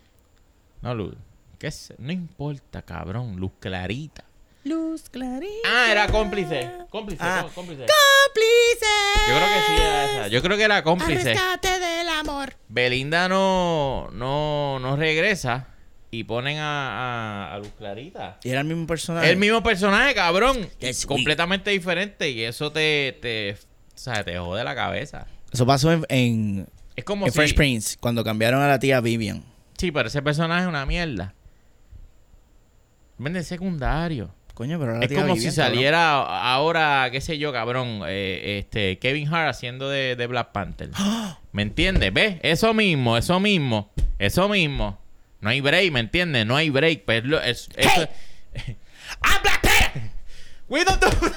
No, 0.82 0.96
Luz. 0.96 1.16
¿Qué 1.60 1.68
es? 1.68 1.94
No 1.98 2.12
importa, 2.12 2.82
cabrón. 2.82 3.36
Luz 3.38 3.52
Clarita. 3.60 4.24
Luz 4.64 5.10
clarita. 5.10 5.68
Ah, 5.68 5.92
era 5.92 6.08
cómplice. 6.08 6.70
Cómplice, 6.92 7.22
Ah. 7.24 7.42
no, 7.44 7.50
cómplice. 7.54 7.84
¡Cómplice! 7.88 9.28
Yo 9.28 9.36
creo 9.36 9.48
que 9.48 9.62
sí 9.68 9.82
era 9.82 10.06
esa. 10.06 10.28
Yo 10.28 10.42
creo 10.44 10.58
que 10.58 10.64
era 10.64 10.84
cómplice. 10.84 11.24
Rescate 11.34 11.80
del 11.80 12.08
amor. 12.10 12.54
Belinda 12.70 13.28
no, 13.28 14.10
no, 14.14 14.78
no 14.80 14.96
regresa 14.96 15.68
y 16.14 16.26
ponen 16.26 16.58
a, 16.58 17.48
a, 17.48 17.56
a 17.56 17.58
Luz 17.60 17.72
Clarita. 17.78 18.38
Y 18.44 18.50
era 18.50 18.60
el 18.62 18.68
mismo 18.68 18.86
personaje. 18.86 19.30
El 19.30 19.38
mismo 19.38 19.64
personaje, 19.64 20.14
cabrón. 20.14 20.68
Completamente 21.08 21.72
diferente 21.72 22.30
y 22.30 22.44
eso 22.44 22.72
te, 22.72 23.18
te, 23.22 23.54
o 23.54 23.58
sea, 23.98 24.24
te 24.24 24.38
jode 24.38 24.64
la 24.64 24.76
cabeza. 24.76 25.26
Eso 25.52 25.66
pasó 25.66 25.92
en, 25.92 26.06
en, 26.10 26.68
Es 26.96 27.04
como 27.06 27.26
en 27.26 27.32
si... 27.32 27.38
Fresh 27.38 27.56
Prince, 27.56 27.98
cuando 28.00 28.24
cambiaron 28.24 28.62
a 28.62 28.68
la 28.68 28.78
tía 28.80 29.00
Vivian. 29.00 29.44
Sí, 29.78 29.92
pero 29.92 30.10
ese 30.10 30.22
personaje 30.22 30.64
es 30.64 30.68
una 30.68 30.86
mierda. 30.86 31.34
Vende 33.18 33.44
secundario. 33.44 34.34
Coño, 34.54 34.78
pero 34.80 34.98
la 34.98 35.04
Es 35.04 35.08
tía 35.10 35.22
como 35.22 35.34
Vivian, 35.34 35.52
si 35.52 35.58
cabrón. 35.58 35.76
saliera 35.76 36.12
ahora, 36.54 37.08
qué 37.12 37.22
sé 37.22 37.38
yo, 37.38 37.54
cabrón, 37.54 38.02
eh, 38.08 38.60
este 38.60 39.00
Kevin 39.00 39.34
Hart 39.34 39.50
haciendo 39.50 39.90
de, 39.90 40.16
de 40.16 40.28
Black 40.28 40.52
Panther. 40.52 40.90
¿Me 41.52 41.62
entiendes? 41.62 42.14
¿Ves? 42.14 42.38
Eso 42.44 42.74
mismo, 42.74 43.18
eso 43.18 43.40
mismo, 43.40 43.90
eso 44.20 44.50
mismo. 44.50 45.00
No 45.42 45.50
hay 45.50 45.60
break, 45.62 45.92
¿me 45.92 46.00
entiendes? 46.00 46.46
No 46.46 46.56
hay 46.56 46.70
break. 46.70 47.04
Pero 47.06 47.28
lo- 47.28 47.42
es, 47.42 47.68
eso- 47.76 48.08
¡I'm 49.22 49.42
Black 49.42 49.62
Panther! 49.62 50.12
We 50.70 50.84
don't 50.86 51.02
do- 51.02 51.10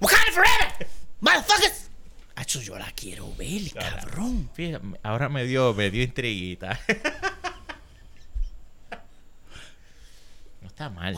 ¡Wakanda 0.00 0.32
forever! 0.32 0.86
¡Motherfuckers! 1.20 1.90
Acho, 2.34 2.60
yo 2.60 2.76
la 2.78 2.90
quiero 2.92 3.32
ver, 3.36 3.70
cabrón. 3.72 4.50
Fíjate, 4.54 4.84
ahora 5.02 5.28
me 5.28 5.44
dio, 5.44 5.74
me 5.74 5.90
dio 5.90 6.02
intriguita. 6.02 6.80
no 10.60 10.66
está 10.68 10.88
mal. 10.90 11.16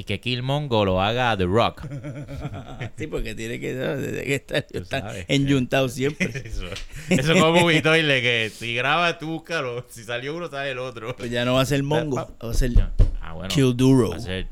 Y 0.00 0.04
que 0.04 0.18
Killmonger 0.18 0.86
lo 0.86 1.02
haga 1.02 1.32
a 1.32 1.36
The 1.36 1.44
Rock. 1.44 1.82
Sí, 2.96 3.06
porque 3.06 3.34
tiene 3.34 3.60
que, 3.60 3.74
desde 3.74 4.24
que 4.24 4.34
estar, 4.78 5.14
enyuntado 5.28 5.90
siempre. 5.90 6.26
Eso, 6.46 6.64
eso 7.10 7.34
como 7.34 7.66
Vitoile, 7.66 8.22
que 8.22 8.50
si 8.50 8.74
graba 8.74 9.18
tú 9.18 9.26
búscalo. 9.26 9.84
Si 9.90 10.04
salió 10.04 10.34
uno, 10.34 10.48
sale 10.48 10.70
el 10.70 10.78
otro. 10.78 11.14
Pues 11.16 11.30
ya 11.30 11.44
no 11.44 11.54
va 11.54 11.60
a 11.60 11.66
ser 11.66 11.82
Mongo, 11.82 12.16
va 12.16 12.50
a 12.50 12.54
ser 12.54 12.72
Ah, 13.20 13.34
bueno. 13.34 13.48
Kill 13.48 13.76
Duro. 13.76 14.10
Va 14.10 14.16
a 14.16 14.20
ser 14.20 14.48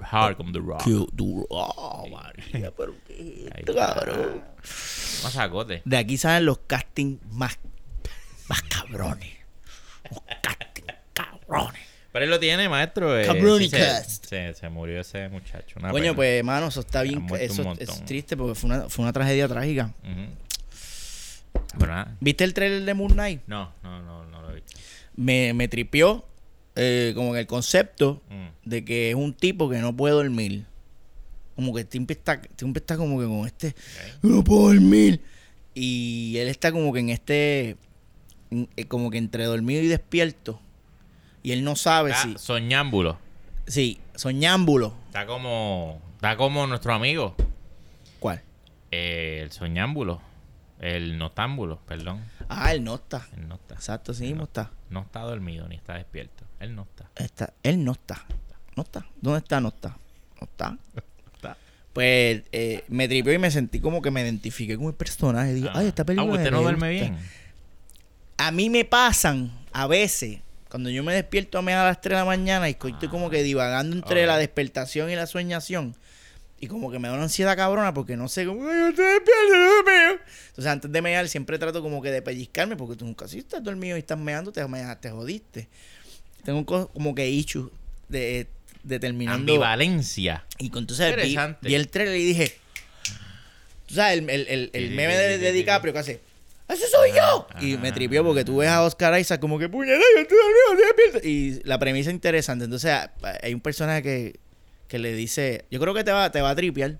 Hard 0.00 0.36
como 0.36 0.50
The 0.50 0.58
Rock. 0.58 0.82
Kill 0.82 1.06
Duro. 1.12 1.46
Oh, 1.50 2.08
María, 2.10 2.72
pero 2.76 2.94
qué 3.06 3.48
es 3.56 3.74
cabrón. 3.76 4.42
Más 5.22 5.32
sacote. 5.32 5.82
De 5.84 5.96
aquí 5.96 6.18
salen 6.18 6.44
los 6.46 6.58
castings 6.66 7.20
más, 7.30 7.56
más 8.48 8.62
cabrones. 8.62 9.36
Los 10.10 10.22
castings 10.42 10.94
cabrones. 11.12 11.87
Pero 12.18 12.24
él 12.24 12.30
lo 12.30 12.40
tiene, 12.40 12.68
maestro. 12.68 13.16
eh, 13.16 13.26
Cabroni 13.26 13.64
sí 13.66 13.70
se, 13.70 13.78
cast. 13.78 14.26
se, 14.26 14.52
se 14.54 14.68
murió 14.68 15.00
ese 15.00 15.28
muchacho. 15.28 15.78
una 15.78 15.90
Coño, 15.90 16.02
pena. 16.02 16.14
pues, 16.16 16.44
mano, 16.44 16.66
eso 16.66 16.80
está 16.80 17.02
bien. 17.02 17.24
Eso 17.38 17.74
es 17.78 18.04
triste 18.04 18.36
porque 18.36 18.54
fue 18.56 18.70
una, 18.70 18.88
fue 18.88 19.04
una 19.04 19.12
tragedia 19.12 19.46
trágica. 19.46 19.94
Ujú. 20.02 21.62
Pero 21.78 21.92
nada. 21.92 22.16
¿Viste 22.20 22.42
el 22.44 22.54
trailer 22.54 22.82
de 22.84 22.94
Moon 22.94 23.12
Knight? 23.12 23.42
No, 23.46 23.72
no, 23.84 24.02
no, 24.02 24.24
no 24.26 24.42
lo 24.42 24.50
he 24.50 24.54
visto. 24.56 24.72
Me, 25.16 25.52
me 25.54 25.68
tripió 25.68 26.24
eh, 26.74 27.12
como 27.14 27.34
en 27.34 27.40
el 27.40 27.46
concepto 27.46 28.20
Mm. 28.30 28.68
de 28.68 28.84
que 28.84 29.10
es 29.10 29.14
un 29.14 29.32
tipo 29.32 29.68
que 29.70 29.78
no 29.78 29.96
puede 29.96 30.14
dormir. 30.14 30.64
Como 31.54 31.74
que 31.74 31.86
siempre 31.88 32.14
está, 32.14 32.40
siempre 32.56 32.80
está 32.80 32.96
como 32.96 33.18
que 33.20 33.26
con 33.26 33.46
este, 33.46 33.74
no 34.22 34.42
puedo 34.44 34.68
dormir. 34.72 35.20
Y 35.74 36.36
él 36.38 36.48
está 36.48 36.72
como 36.72 36.92
que 36.92 37.00
en 37.00 37.10
este, 37.10 37.76
eh, 38.50 38.84
como 38.88 39.10
que 39.10 39.18
entre 39.18 39.44
dormido 39.44 39.82
y 39.82 39.86
despierto. 39.88 40.60
Y 41.42 41.52
él 41.52 41.64
no 41.64 41.76
sabe 41.76 42.12
Ah, 42.12 42.22
si, 42.22 42.36
Soñámbulo. 42.38 43.18
sí, 43.66 44.00
soñámbulo. 44.14 44.94
Está 45.06 45.26
como, 45.26 46.00
está 46.16 46.36
como 46.36 46.66
nuestro 46.66 46.92
amigo. 46.94 47.34
¿Cuál? 48.20 48.42
eh, 48.90 49.40
el 49.42 49.52
soñámbulo. 49.52 50.20
El 50.80 51.18
notámbulo, 51.18 51.80
perdón. 51.86 52.22
Ah, 52.48 52.72
él 52.72 52.84
no 52.84 52.94
está. 52.94 53.26
Él 53.36 53.48
no 53.48 53.56
está. 53.56 53.74
Exacto, 53.74 54.14
sí 54.14 54.24
mismo 54.28 54.44
está. 54.44 54.70
No 54.90 55.00
está 55.00 55.20
dormido 55.22 55.66
ni 55.68 55.74
está 55.74 55.94
despierto. 55.94 56.44
Él 56.60 56.74
no 56.76 56.82
está. 56.82 57.10
está. 57.16 57.52
Él 57.64 57.84
no 57.84 57.92
está. 57.92 58.24
No 58.76 58.84
está. 58.84 59.04
¿Dónde 59.20 59.38
está? 59.40 59.60
No 59.60 59.68
está. 59.70 59.88
No 60.40 60.44
está. 60.46 60.78
está. 61.34 61.56
Pues 61.92 62.44
eh, 62.52 62.84
me 62.88 63.08
tripió 63.08 63.32
y 63.32 63.38
me 63.38 63.50
sentí 63.50 63.80
como 63.80 64.00
que 64.02 64.12
me 64.12 64.22
identifiqué 64.22 64.76
con 64.76 64.86
el 64.86 64.94
personaje. 64.94 65.52
Digo, 65.54 65.68
ay, 65.74 65.88
esta 65.88 66.04
película. 66.04 66.32
Ah, 66.32 66.36
usted 66.36 66.50
no 66.52 66.62
duerme 66.62 66.92
gusta". 66.92 67.10
bien. 67.12 67.18
A 68.36 68.52
mí 68.52 68.70
me 68.70 68.84
pasan 68.84 69.50
a 69.72 69.88
veces, 69.88 70.38
cuando 70.70 70.90
yo 70.90 71.02
me 71.02 71.14
despierto 71.14 71.58
a 71.58 71.62
mí 71.62 71.72
a 71.72 71.84
las 71.84 72.00
3 72.00 72.10
de 72.12 72.16
la 72.20 72.24
mañana 72.24 72.68
y 72.68 72.72
estoy 72.72 72.92
Ah. 72.94 73.08
como 73.10 73.30
que 73.30 73.42
divagando 73.42 73.96
entre 73.96 74.26
la 74.26 74.36
despertación 74.38 75.10
y 75.10 75.16
la 75.16 75.26
soñación. 75.26 75.94
Y 76.60 76.66
como 76.66 76.90
que 76.90 76.98
me 76.98 77.06
da 77.08 77.14
una 77.14 77.22
ansiedad 77.22 77.56
cabrona 77.56 77.94
porque 77.94 78.16
no 78.16 78.26
sé 78.28 78.44
cómo. 78.44 78.68
"Ay, 78.68 78.76
yo 78.76 78.88
estoy 78.88 79.04
despierto, 79.04 79.54
no 79.54 79.82
meo". 79.84 80.18
Entonces, 80.48 80.66
antes 80.66 80.90
de 80.90 81.02
mear, 81.02 81.28
siempre 81.28 81.56
trato 81.58 81.80
como 81.82 82.02
que 82.02 82.10
de 82.10 82.20
pellizcarme 82.20 82.74
porque 82.76 82.96
tú 82.96 83.04
nunca, 83.04 83.28
si 83.28 83.38
estás 83.38 83.62
dormido 83.62 83.96
y 83.96 84.00
estás 84.00 84.18
meando, 84.18 84.50
te, 84.52 84.62
jodiste. 85.10 85.68
Tengo 86.44 86.66
co- 86.66 86.88
como 86.88 87.14
que 87.14 87.28
issues 87.30 87.70
de 88.08 88.48
determinando. 88.82 89.40
Ambivalencia. 89.52 90.44
Y 90.58 90.66
entonces 90.66 91.14
vi, 91.16 91.36
vi 91.62 91.74
el 91.74 91.88
trailer 91.88 92.16
y 92.16 92.24
dije, 92.24 92.56
tú 93.86 93.94
sabes, 93.94 94.18
el, 94.18 94.28
el, 94.30 94.70
el, 94.72 94.90
meme 94.90 95.16
de, 95.16 95.38
de 95.38 95.52
DiCaprio 95.52 95.92
que 95.92 95.98
hace, 96.00 96.20
¡Ese 96.68 96.86
soy 96.88 97.10
yo! 97.16 97.46
y 97.60 97.76
me 97.78 97.92
tripió 97.92 98.22
porque 98.24 98.44
tú 98.44 98.58
ves 98.58 98.68
a 98.68 98.82
Oscar 98.82 99.18
Isaac 99.18 99.40
como 99.40 99.58
que, 99.58 99.68
puñeta, 99.68 99.98
yo 100.14 100.20
estoy 100.22 100.36
dormido, 100.36 100.84
estoy 100.84 101.04
despierto". 101.04 101.28
Y 101.28 101.62
la 101.66 101.78
premisa 101.78 102.10
es 102.10 102.14
interesante. 102.14 102.64
Entonces 102.64 102.94
hay 103.42 103.54
un 103.54 103.60
personaje 103.60 104.02
que, 104.02 104.40
que 104.86 104.98
le 104.98 105.14
dice, 105.14 105.64
yo 105.70 105.80
creo 105.80 105.94
que 105.94 106.04
te 106.04 106.12
va, 106.12 106.30
te 106.30 106.40
va 106.40 106.50
a 106.50 106.54
tripear. 106.54 106.98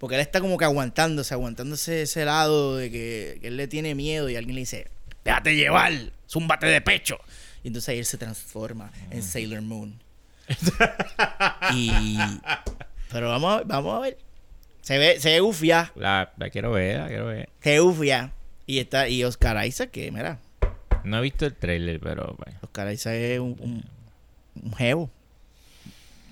Porque 0.00 0.14
él 0.16 0.20
está 0.20 0.40
como 0.40 0.56
que 0.58 0.64
aguantándose, 0.64 1.34
aguantándose 1.34 2.02
ese 2.02 2.24
lado 2.24 2.76
de 2.76 2.90
que, 2.90 3.38
que 3.40 3.48
él 3.48 3.56
le 3.56 3.66
tiene 3.66 3.94
miedo 3.94 4.28
y 4.28 4.36
alguien 4.36 4.54
le 4.54 4.60
dice, 4.60 4.88
déjate 5.24 5.56
llevar, 5.56 5.92
zúmbate 6.28 6.66
de 6.66 6.80
pecho. 6.80 7.18
Y 7.64 7.68
entonces 7.68 7.88
ahí 7.88 7.98
él 7.98 8.04
se 8.04 8.16
transforma 8.16 8.92
en 9.10 9.22
Sailor 9.22 9.62
Moon. 9.62 10.00
y... 11.72 12.18
Pero 13.10 13.28
vamos 13.28 13.52
a 13.52 13.56
ver, 13.58 13.66
vamos 13.66 13.96
a 13.96 14.00
ver. 14.00 14.18
Se 14.82 14.98
ve, 14.98 15.18
se 15.20 15.30
ve 15.30 15.40
ufia, 15.40 15.92
La, 15.96 16.32
la 16.36 16.50
quiero 16.50 16.70
ver, 16.72 16.98
la 17.00 17.08
quiero 17.08 17.26
ver. 17.26 17.48
se 17.60 17.70
ve 17.70 17.80
ufia. 17.80 18.32
Y 18.68 18.80
está, 18.80 19.08
y 19.08 19.24
Oscar 19.24 19.66
Isaac, 19.66 19.90
que 19.90 20.12
mira, 20.12 20.38
No 21.02 21.18
he 21.18 21.22
visto 21.22 21.46
el 21.46 21.54
trailer, 21.54 21.98
pero 22.00 22.36
bueno. 22.36 22.58
Oscar 22.62 22.92
Isaac 22.92 23.14
es 23.14 23.40
un, 23.40 23.56
un, 23.60 23.84
un 24.62 24.74
jevo. 24.74 25.10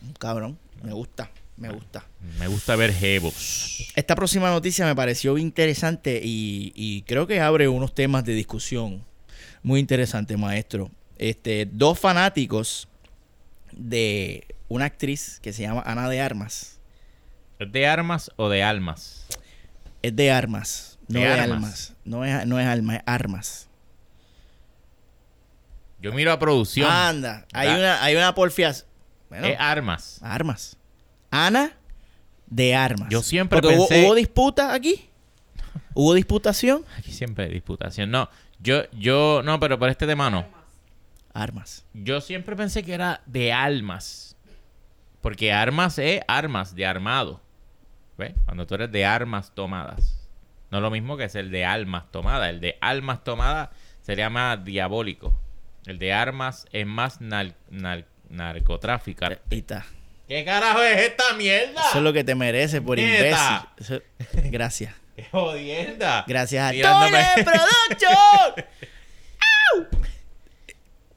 Un 0.03 0.12
cabrón. 0.12 0.59
Me 0.83 0.92
gusta, 0.92 1.31
me 1.57 1.70
gusta. 1.70 2.05
Me 2.38 2.46
gusta 2.46 2.77
ver 2.77 2.92
jebos. 2.92 3.90
Esta 3.96 4.14
próxima 4.14 4.51
noticia 4.51 4.85
me 4.85 4.94
pareció 4.94 5.38
interesante 5.38 6.20
y, 6.22 6.72
y 6.77 7.03
creo 7.03 7.27
que 7.27 7.40
abre 7.40 7.68
unos 7.68 7.94
temas 7.94 8.22
de 8.27 8.35
discusión 8.35 9.03
muy 9.62 9.81
interesante, 9.81 10.37
maestro. 10.37 10.90
Este, 11.16 11.66
dos 11.72 11.99
fanáticos 11.99 12.87
de 13.72 14.46
una 14.68 14.85
actriz 14.85 15.40
que 15.40 15.55
se 15.55 15.62
llama 15.62 15.83
Ana 15.87 16.11
de 16.11 16.20
Armas. 16.20 16.81
¿Es 17.59 17.72
de 17.72 17.87
armas 17.87 18.31
o 18.37 18.51
de 18.51 18.62
almas? 18.62 19.25
Es 20.03 20.14
de 20.14 20.31
armas. 20.31 20.96
No 21.09 21.21
¿De 21.21 21.27
de, 21.27 21.33
armas? 21.33 21.51
almas. 21.51 21.95
No 22.05 22.25
es, 22.25 22.47
no 22.47 22.59
es 22.61 22.66
alma, 22.66 22.97
es 22.97 23.03
armas. 23.07 23.69
Yo 26.01 26.12
miro 26.12 26.33
a 26.33 26.38
producción. 26.38 26.90
Anda, 26.90 27.47
hay 27.53 27.69
una, 27.69 28.03
hay 28.03 28.16
una 28.16 28.35
porfias. 28.35 28.87
Bueno, 29.29 29.47
Es 29.47 29.57
armas. 29.59 30.19
armas. 30.23 30.77
Ana 31.31 31.73
de 32.47 32.75
armas. 32.75 33.09
Yo 33.11 33.23
siempre 33.23 33.61
Porque 33.61 33.77
hubo- 33.77 33.88
pensé- 33.88 34.05
hubo, 34.07 34.14
disputa 34.14 34.73
aquí. 34.73 35.09
Hubo 35.95 36.12
disputación. 36.14 36.85
Aquí 36.99 37.11
siempre 37.12 37.47
hay 37.47 37.51
disputación. 37.53 38.11
No, 38.11 38.29
yo, 38.61 38.83
yo, 38.92 39.40
no, 39.45 39.59
pero 39.59 39.79
por 39.79 39.88
este 39.88 40.07
tema 40.07 40.29
no. 40.31 40.47
Armas. 41.33 41.85
Yo 41.95 42.21
siempre 42.21 42.55
pensé 42.55 42.83
que 42.83 42.92
era 42.95 43.23
de 43.27 43.53
almas. 43.53 44.37
Porque 45.23 45.53
armas 45.53 45.99
es 45.99 46.21
armas, 46.29 46.75
de 46.75 46.85
armado. 46.87 47.40
¿Ves? 48.19 48.35
Cuando 48.45 48.66
tú 48.66 48.75
eres 48.75 48.92
de 48.92 49.05
armas 49.07 49.53
tomadas. 49.55 50.26
No 50.70 50.79
es 50.79 50.83
lo 50.83 50.90
mismo 50.90 51.16
que 51.16 51.29
ser 51.29 51.48
de 51.48 51.64
almas 51.64 52.11
tomadas. 52.11 52.50
El 52.50 52.61
de 52.61 52.76
almas 52.81 53.22
tomadas 53.24 53.68
sería 54.02 54.31
más 54.31 54.64
diabólico. 54.64 55.33
El 55.87 55.98
de 55.98 56.12
armas 56.12 56.66
es 56.72 56.87
más 56.87 57.20
nar- 57.20 57.55
nar- 57.70 58.07
narcotráfico. 58.29 59.24
Ahí 59.24 59.38
está. 59.50 59.87
¿Qué 60.29 60.44
carajo 60.44 60.83
es 60.83 61.00
esta 61.02 61.33
mierda? 61.35 61.81
Eso 61.88 61.98
es 61.98 62.02
lo 62.05 62.12
que 62.12 62.24
te 62.24 62.35
mereces 62.35 62.81
por 62.81 62.98
Neta. 62.98 63.64
imbécil. 63.79 64.02
Eso- 64.35 64.50
Gracias. 64.50 64.92
¡Qué 65.16 65.24
jodienda! 65.31 66.24
Gracias 66.26 66.68
a 66.68 66.72
Mirándome. 66.72 67.11
Tony 67.35 67.44
Production. 67.44 68.64
¡Au! 69.72 69.87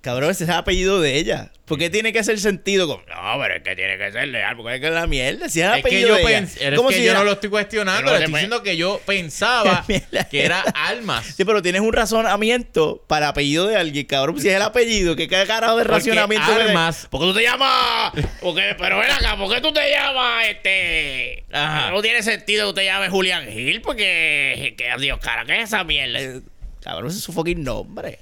Cabrón, 0.09 0.31
ese 0.31 0.43
es 0.45 0.49
el 0.49 0.55
apellido 0.55 0.99
de 1.01 1.15
ella. 1.17 1.51
¿Por 1.65 1.77
qué 1.77 1.91
tiene 1.91 2.11
que 2.11 2.17
hacer 2.17 2.39
sentido 2.39 2.87
con.? 2.87 2.97
No, 3.07 3.39
pero 3.39 3.55
es 3.57 3.61
que 3.61 3.75
tiene 3.75 3.95
que 3.99 4.11
ser 4.11 4.27
leal, 4.29 4.57
porque 4.57 4.75
es 4.75 4.81
que 4.81 4.87
es 4.87 4.93
la 4.93 5.05
mierda. 5.05 5.49
Si 5.49 5.61
es 5.61 5.67
el 5.67 5.73
Es 5.75 5.75
que 5.83 5.87
apellido 5.87 6.07
yo 6.09 6.15
de 6.15 6.21
ella. 6.21 6.39
es 6.39 6.53
que 6.55 6.93
si 6.95 7.03
yo 7.03 7.11
era- 7.11 7.19
no 7.19 7.25
lo 7.25 7.31
estoy 7.33 7.49
cuestionando, 7.51 8.01
Pero 8.05 8.11
le 8.17 8.17
estoy 8.25 8.31
me- 8.33 8.39
diciendo 8.39 8.63
que 8.63 8.75
yo 8.75 8.99
pensaba 9.05 9.85
que 10.31 10.43
era 10.43 10.61
almas. 10.61 11.25
Sí, 11.37 11.45
pero 11.45 11.61
tienes 11.61 11.81
un 11.81 11.93
razonamiento 11.93 13.03
para 13.07 13.27
apellido 13.27 13.67
de 13.67 13.75
alguien, 13.77 14.05
cabrón. 14.07 14.39
Si 14.41 14.49
es 14.49 14.55
el 14.55 14.63
apellido, 14.63 15.15
¿qué 15.15 15.27
carajo 15.27 15.77
de 15.77 15.83
Porque 15.83 15.97
racionamiento? 15.97 16.51
de- 16.57 16.73
¿Por 17.09 17.21
qué 17.21 17.27
tú 17.27 17.33
te 17.35 17.43
llamas? 17.43 18.13
Porque, 18.41 18.75
pero 18.77 18.97
ven 18.97 19.11
acá, 19.11 19.37
¿por 19.37 19.53
qué 19.53 19.61
tú 19.61 19.71
te 19.71 19.91
llamas 19.91 20.45
este? 20.47 21.43
Ajá. 21.51 21.91
No 21.91 22.01
tiene 22.01 22.23
sentido 22.23 22.65
que 22.65 22.69
tú 22.71 22.75
te 22.75 22.85
llames 22.85 23.09
Julián 23.11 23.45
Gil, 23.47 23.81
porque. 23.81 24.73
Que, 24.75 24.89
Dios, 24.99 25.19
cara, 25.19 25.45
¿qué 25.45 25.57
es 25.61 25.65
esa 25.65 25.83
mierda? 25.83 26.41
Cabrón, 26.81 27.09
ese 27.09 27.17
es 27.19 27.23
su 27.23 27.31
fucking 27.33 27.63
nombre. 27.63 28.17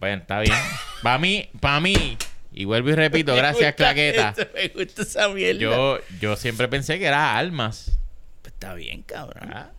Bueno, 0.00 0.22
está 0.22 0.40
bien. 0.40 0.56
Para 1.02 1.18
mí, 1.18 1.48
para 1.60 1.80
mí, 1.80 2.16
y 2.52 2.64
vuelvo 2.64 2.90
y 2.90 2.94
repito, 2.94 3.34
gracias, 3.36 3.60
Me 3.60 3.66
gusta 3.68 3.76
Claqueta. 3.76 4.34
eso, 4.36 4.48
Me 4.54 4.68
gusta 4.84 5.02
esa 5.02 5.28
mierda. 5.28 5.60
Yo, 5.60 5.98
yo 6.20 6.36
siempre 6.36 6.68
pensé 6.68 6.98
que 6.98 7.06
era 7.06 7.36
almas. 7.36 7.98
Pues 8.42 8.54
está 8.54 8.74
bien, 8.74 9.02
cabrón. 9.02 9.50
Ah, 9.54 9.70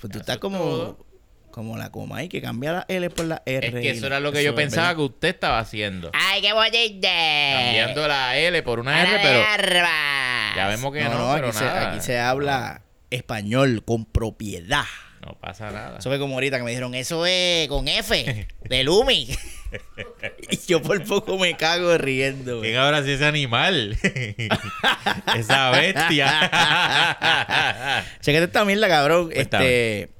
Pues 0.00 0.12
tú 0.12 0.18
eso 0.18 0.20
estás 0.20 0.36
es 0.36 0.40
como. 0.40 0.58
todo. 0.58 1.04
Como 1.50 1.76
la 1.78 1.92
coma 1.92 2.20
y 2.24 2.28
que 2.28 2.42
cambia 2.42 2.72
la 2.72 2.84
L 2.88 3.10
por 3.10 3.26
la 3.26 3.40
R. 3.46 3.68
Es 3.68 3.74
que 3.74 3.90
eso 3.90 4.06
era 4.08 4.18
lo 4.18 4.32
que 4.32 4.42
yo 4.42 4.56
pensaba 4.56 4.88
verdad. 4.88 4.96
que 4.96 5.02
usted 5.02 5.28
estaba 5.28 5.60
haciendo. 5.60 6.10
Ay, 6.12 6.42
qué 6.42 6.52
bonita. 6.52 7.08
Cambiando 7.08 8.08
la 8.08 8.36
L 8.36 8.60
por 8.64 8.80
una 8.80 9.00
R, 9.00 9.18
pero 9.22 9.40
ya 10.56 10.66
vemos 10.66 10.92
que 10.92 11.04
no, 11.04 11.10
No, 11.10 11.28
no, 11.28 11.34
pero 11.34 11.48
aquí, 11.50 11.58
se, 11.58 11.64
nada. 11.64 11.90
aquí 11.92 12.00
se 12.00 12.18
habla 12.18 12.82
español 13.10 13.84
con 13.84 14.04
propiedad. 14.04 14.82
No 15.24 15.34
pasa 15.40 15.70
nada. 15.70 15.98
Eso 15.98 16.10
fue 16.10 16.18
como 16.18 16.34
ahorita 16.34 16.58
que 16.58 16.64
me 16.64 16.70
dijeron, 16.70 16.94
eso 16.94 17.24
es 17.24 17.66
con 17.68 17.88
F, 17.88 18.46
de 18.68 18.84
Lumi. 18.84 19.28
y 20.50 20.56
yo 20.66 20.82
por 20.82 21.02
poco 21.04 21.38
me 21.38 21.56
cago 21.56 21.96
riendo. 21.96 22.60
¿Quién 22.60 22.76
ahora 22.76 23.02
sí 23.02 23.12
ese 23.12 23.24
animal? 23.24 23.96
Esa 25.36 25.70
bestia. 25.70 26.28
Chequete 28.20 28.44
esta 28.44 28.64
mierda, 28.64 28.86
cabrón. 28.88 29.30
Este, 29.32 30.10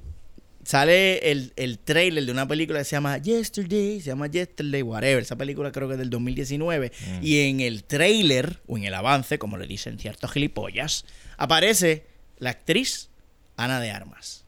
sale 0.63 1.31
el, 1.31 1.53
el 1.55 1.79
trailer 1.79 2.25
de 2.25 2.31
una 2.31 2.47
película 2.47 2.79
que 2.79 2.85
se 2.85 2.95
llama 2.95 3.17
Yesterday, 3.19 4.01
se 4.01 4.07
llama 4.07 4.27
Yesterday, 4.27 4.81
whatever. 4.81 5.21
Esa 5.21 5.35
película 5.35 5.71
creo 5.71 5.87
que 5.87 5.93
es 5.93 5.99
del 5.99 6.09
2019. 6.09 6.91
Mm. 6.91 7.19
Y 7.21 7.39
en 7.41 7.59
el 7.61 7.83
trailer, 7.83 8.59
o 8.67 8.77
en 8.77 8.85
el 8.85 8.93
avance, 8.93 9.37
como 9.37 9.57
le 9.57 9.67
dicen 9.67 9.99
ciertos 9.99 10.31
gilipollas, 10.31 11.05
aparece 11.37 12.07
la 12.37 12.49
actriz 12.49 13.09
Ana 13.55 13.79
de 13.79 13.91
Armas. 13.91 14.44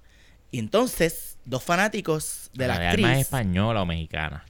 Y 0.52 0.60
entonces, 0.60 1.38
dos 1.46 1.64
fanáticos 1.64 2.50
de 2.54 2.68
la, 2.68 2.80
¿La 2.80 2.90
actriz. 2.90 3.06
alma 3.06 3.16
es 3.20 3.22
española 3.26 3.82
o 3.82 3.86
mexicana? 3.86 4.46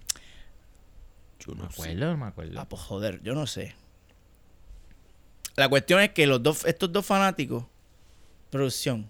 Yo 1.40 1.54
No 1.56 1.64
me 1.64 1.70
sé. 1.70 1.74
acuerdo, 1.74 2.12
no 2.12 2.18
me 2.18 2.26
acuerdo. 2.26 2.60
Ah, 2.60 2.66
pues 2.70 2.82
joder, 2.82 3.22
yo 3.24 3.34
no 3.34 3.48
sé. 3.48 3.76
La 5.56 5.70
cuestión 5.70 6.00
es 6.02 6.12
que 6.12 6.28
los 6.28 6.42
dos, 6.44 6.66
estos 6.66 6.92
dos 6.92 7.06
fanáticos, 7.06 7.64
producción, 8.52 9.10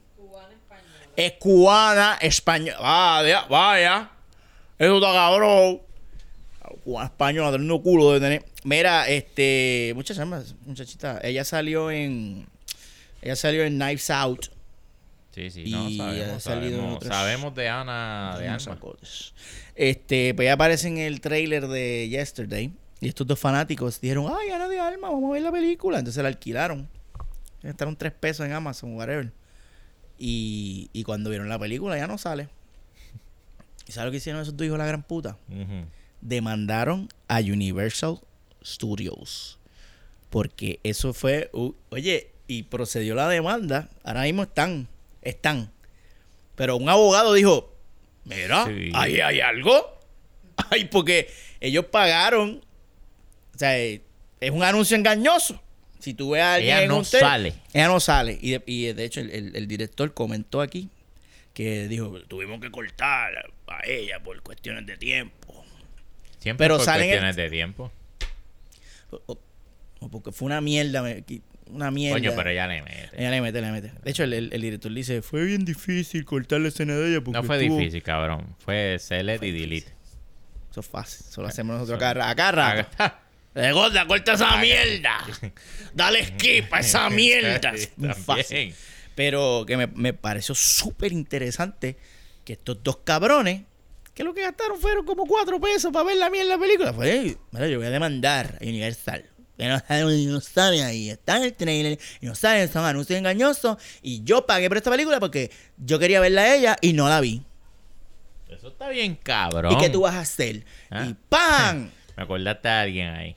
es 1.15 1.33
cubana 1.33 2.17
española. 2.21 2.77
Vaya, 2.79 3.45
vaya. 3.49 4.11
Eso 4.77 4.95
está 4.97 5.11
cabrón. 5.13 5.81
Cubana 6.83 7.07
española, 7.07 7.51
teniendo 7.51 7.81
culo 7.81 8.13
de 8.13 8.19
tener. 8.19 8.45
Mira, 8.63 9.07
este, 9.09 9.91
muchacha, 9.95 10.25
muchachita, 10.65 11.19
ella 11.23 11.43
salió 11.43 11.89
en, 11.91 12.47
ella 13.21 13.35
salió 13.35 13.63
en 13.63 13.75
Knives 13.77 14.09
Out. 14.09 14.47
Sí, 15.37 15.51
sí, 15.51 15.63
Y 15.67 15.71
no, 15.71 15.85
ha 15.85 15.91
sabemos, 15.91 16.43
salido 16.43 16.99
sabemos, 17.01 17.53
de 17.53 17.69
Ana 17.69 18.37
de 18.39 18.47
Alma. 18.47 18.79
Este, 19.75 20.33
pues 20.33 20.47
ya 20.47 20.53
aparece 20.53 20.87
en 20.87 20.97
el 20.97 21.21
trailer 21.21 21.67
de 21.67 22.09
Yesterday. 22.09 22.73
Y 22.99 23.07
estos 23.07 23.27
dos 23.27 23.37
fanáticos 23.37 24.01
dijeron, 24.01 24.33
ay, 24.35 24.49
Ana 24.49 24.67
de 24.67 24.79
Alma, 24.79 25.11
vamos 25.11 25.29
a 25.29 25.33
ver 25.33 25.43
la 25.43 25.51
película. 25.51 25.99
Entonces 25.99 26.23
la 26.23 26.29
alquilaron. 26.29 26.89
Gastaron 27.61 27.95
tres 27.95 28.13
pesos 28.13 28.47
en 28.47 28.53
Amazon, 28.53 28.95
whatever. 28.95 29.31
Y, 30.17 30.89
y 30.91 31.03
cuando 31.03 31.29
vieron 31.29 31.47
la 31.49 31.59
película 31.59 31.95
ya 31.95 32.07
no 32.07 32.17
sale. 32.17 32.49
¿Y 33.87 33.91
sabes 33.91 34.07
lo 34.07 34.11
que 34.11 34.17
hicieron 34.17 34.41
esos 34.41 34.57
dos 34.57 34.65
hijos 34.65 34.79
de 34.79 34.83
la 34.83 34.87
gran 34.87 35.03
puta? 35.03 35.37
Demandaron 36.19 37.09
a 37.27 37.41
Universal 37.41 38.21
Studios. 38.65 39.59
Porque 40.31 40.79
eso 40.81 41.13
fue... 41.13 41.51
oye, 41.89 42.31
y 42.47 42.63
procedió 42.63 43.13
la 43.13 43.29
demanda. 43.29 43.87
Ahora 44.03 44.23
mismo 44.23 44.41
están. 44.41 44.87
Están. 45.21 45.71
Pero 46.55 46.75
un 46.77 46.89
abogado 46.89 47.33
dijo, 47.33 47.73
mira, 48.25 48.65
Sí. 48.65 48.91
ahí 48.95 49.19
hay 49.19 49.39
algo. 49.41 49.99
Ay, 50.71 50.85
porque 50.85 51.29
ellos 51.59 51.85
pagaron. 51.85 52.63
O 53.55 53.57
sea, 53.57 53.77
eh, 53.79 54.01
es 54.39 54.51
un 54.51 54.63
anuncio 54.63 54.95
engañoso. 54.97 55.61
Si 55.99 56.13
tú 56.13 56.31
ves 56.31 56.41
a 56.43 56.53
alguien 56.55 56.77
Ella 56.77 56.87
no 56.87 57.03
sale. 57.03 57.53
Ella 57.73 57.87
no 57.87 57.99
sale. 57.99 58.37
Y 58.41 58.51
de, 58.51 58.63
y 58.65 58.93
de 58.93 59.03
hecho, 59.03 59.19
el, 59.19 59.31
el- 59.31 59.55
el 59.55 59.67
director 59.67 60.13
comentó 60.13 60.61
aquí 60.61 60.89
que 61.53 61.87
dijo, 61.87 62.11
Tuvimos 62.27 62.59
que 62.61 62.69
cortar 62.69 63.33
a 63.67 63.85
ella 63.85 64.19
por 64.23 64.39
cuestiones 64.43 64.85
de 64.85 64.95
tiempo. 64.97 65.65
Siempre 66.39 66.65
Pero 66.65 66.77
por 66.77 66.87
el- 66.87 66.95
cuestiones 66.99 67.35
de 67.35 67.49
tiempo. 67.49 67.91
o- 69.09 69.37
porque 70.11 70.31
fue 70.31 70.45
una 70.45 70.61
mierda, 70.61 71.01
me- 71.01 71.23
una 71.71 71.91
mierda. 71.91 72.15
Coño, 72.17 72.31
pero 72.35 72.49
ella 72.49 72.67
le 72.67 72.81
mete. 72.81 73.09
Ella 73.17 73.31
le 73.31 73.41
mete, 73.41 73.61
le 73.61 73.71
mete. 73.71 73.91
De 74.03 74.11
hecho, 74.11 74.23
el, 74.23 74.33
el- 74.33 74.49
el 74.53 74.61
director 74.61 74.93
dice, 74.93 75.21
fue 75.21 75.43
bien 75.45 75.65
difícil 75.65 76.25
cortar 76.25 76.61
la 76.61 76.67
escena 76.69 76.95
de 76.95 77.09
ella 77.11 77.21
porque 77.23 77.39
No 77.39 77.43
fue 77.43 77.57
estuvo-". 77.63 77.77
difícil, 77.79 78.03
cabrón. 78.03 78.55
Fue 78.59 78.97
select 78.99 79.43
y 79.43 79.51
delete. 79.51 79.93
Eso 80.71 80.79
es 80.81 80.87
fácil. 80.87 81.25
Eso 81.29 81.41
lo 81.41 81.47
hacemos 81.47 81.75
nosotros 81.79 82.01
acá, 82.01 82.29
acá 82.29 82.51
rato. 82.51 83.15
Eh, 83.59 83.71
gorda, 83.71 84.05
corta 84.05 84.33
esa 84.33 84.55
mierda. 84.57 85.17
Dale 85.91 86.23
skip 86.27 86.71
a 86.71 86.79
esa 86.79 87.09
mierda. 87.09 87.59
También. 87.59 88.13
fácil. 88.23 88.75
Pero 89.15 89.63
que 89.65 89.75
me, 89.77 89.87
me 89.87 90.13
pareció 90.13 90.53
súper 90.53 91.11
interesante 91.11 91.97
que 92.45 92.53
estos 92.53 92.83
dos 92.83 92.97
cabrones, 92.97 93.63
que 94.13 94.23
lo 94.23 94.35
que 94.35 94.41
gastaron 94.43 94.79
fueron 94.79 95.03
como 95.07 95.25
cuatro 95.25 95.59
pesos 95.59 95.91
para 95.91 96.05
ver 96.05 96.17
la 96.17 96.29
mierda 96.29 96.51
de 96.51 96.55
la 96.55 96.61
película. 96.61 96.93
Fue, 96.93 97.11
"Ey, 97.11 97.37
mira, 97.51 97.67
yo 97.67 97.79
voy 97.79 97.87
a 97.87 97.89
demandar 97.89 98.59
a 98.61 98.63
Universal. 98.63 99.25
Que 99.57 99.67
no 99.67 100.39
saben 100.41 100.83
ahí, 100.83 101.09
está 101.09 101.37
en 101.37 101.43
el 101.43 101.53
trailer, 101.53 101.97
y 102.21 102.25
no 102.27 102.35
saben, 102.35 102.71
son 102.71 102.85
anuncios 102.85 103.17
engañosos. 103.17 103.77
Y 104.03 104.23
yo 104.23 104.45
pagué 104.45 104.67
por 104.69 104.77
esta 104.77 104.91
película 104.91 105.19
porque 105.19 105.49
yo 105.77 105.97
quería 105.99 106.19
verla 106.19 106.41
a 106.43 106.55
ella 106.55 106.75
y 106.81 106.93
no 106.93 107.09
la 107.09 107.19
vi. 107.21 107.41
Eso 108.49 108.67
está 108.69 108.89
bien, 108.89 109.15
cabrón. 109.21 109.71
¿Y 109.73 109.77
qué 109.77 109.89
tú 109.89 110.01
vas 110.01 110.13
a 110.15 110.19
hacer? 110.21 110.63
Ah. 110.89 111.05
Y 111.09 111.15
¡pam! 111.27 111.89
Me 112.17 112.23
acordaste 112.23 112.69
a 112.69 112.81
alguien 112.81 113.09
ahí. 113.09 113.35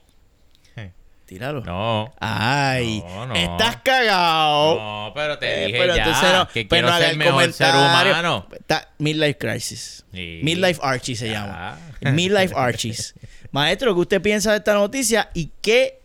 Tíralo. 1.26 1.60
No. 1.60 2.12
Ay, 2.18 3.04
No, 3.06 3.26
no. 3.28 3.34
estás 3.36 3.76
cagado. 3.84 4.74
No, 4.76 5.12
pero 5.14 5.38
te 5.38 5.62
Eh, 5.62 5.66
dije 5.68 5.78
pero 5.78 5.94
ya 5.94 6.02
entonces 6.02 6.32
no- 6.32 6.48
que 6.48 6.64
pues 6.66 6.82
quiero 6.82 6.98
ser 6.98 7.10
el 7.10 7.16
mejor 7.18 7.52
ser 7.52 7.70
humano. 7.72 8.48
Está- 8.52 8.88
Midlife 8.98 9.38
Crisis. 9.38 10.04
Sí. 10.12 10.40
Midlife 10.42 10.80
Archie 10.82 11.14
se 11.14 11.28
Ya. 11.28 11.32
llama. 11.46 11.78
Midlife 12.00 12.52
Archies. 12.56 13.14
Maestro, 13.52 13.94
¿qué 13.94 14.00
usted 14.00 14.20
piensa 14.22 14.50
de 14.50 14.56
esta 14.58 14.74
noticia 14.74 15.30
y 15.32 15.52
qué 15.62 15.99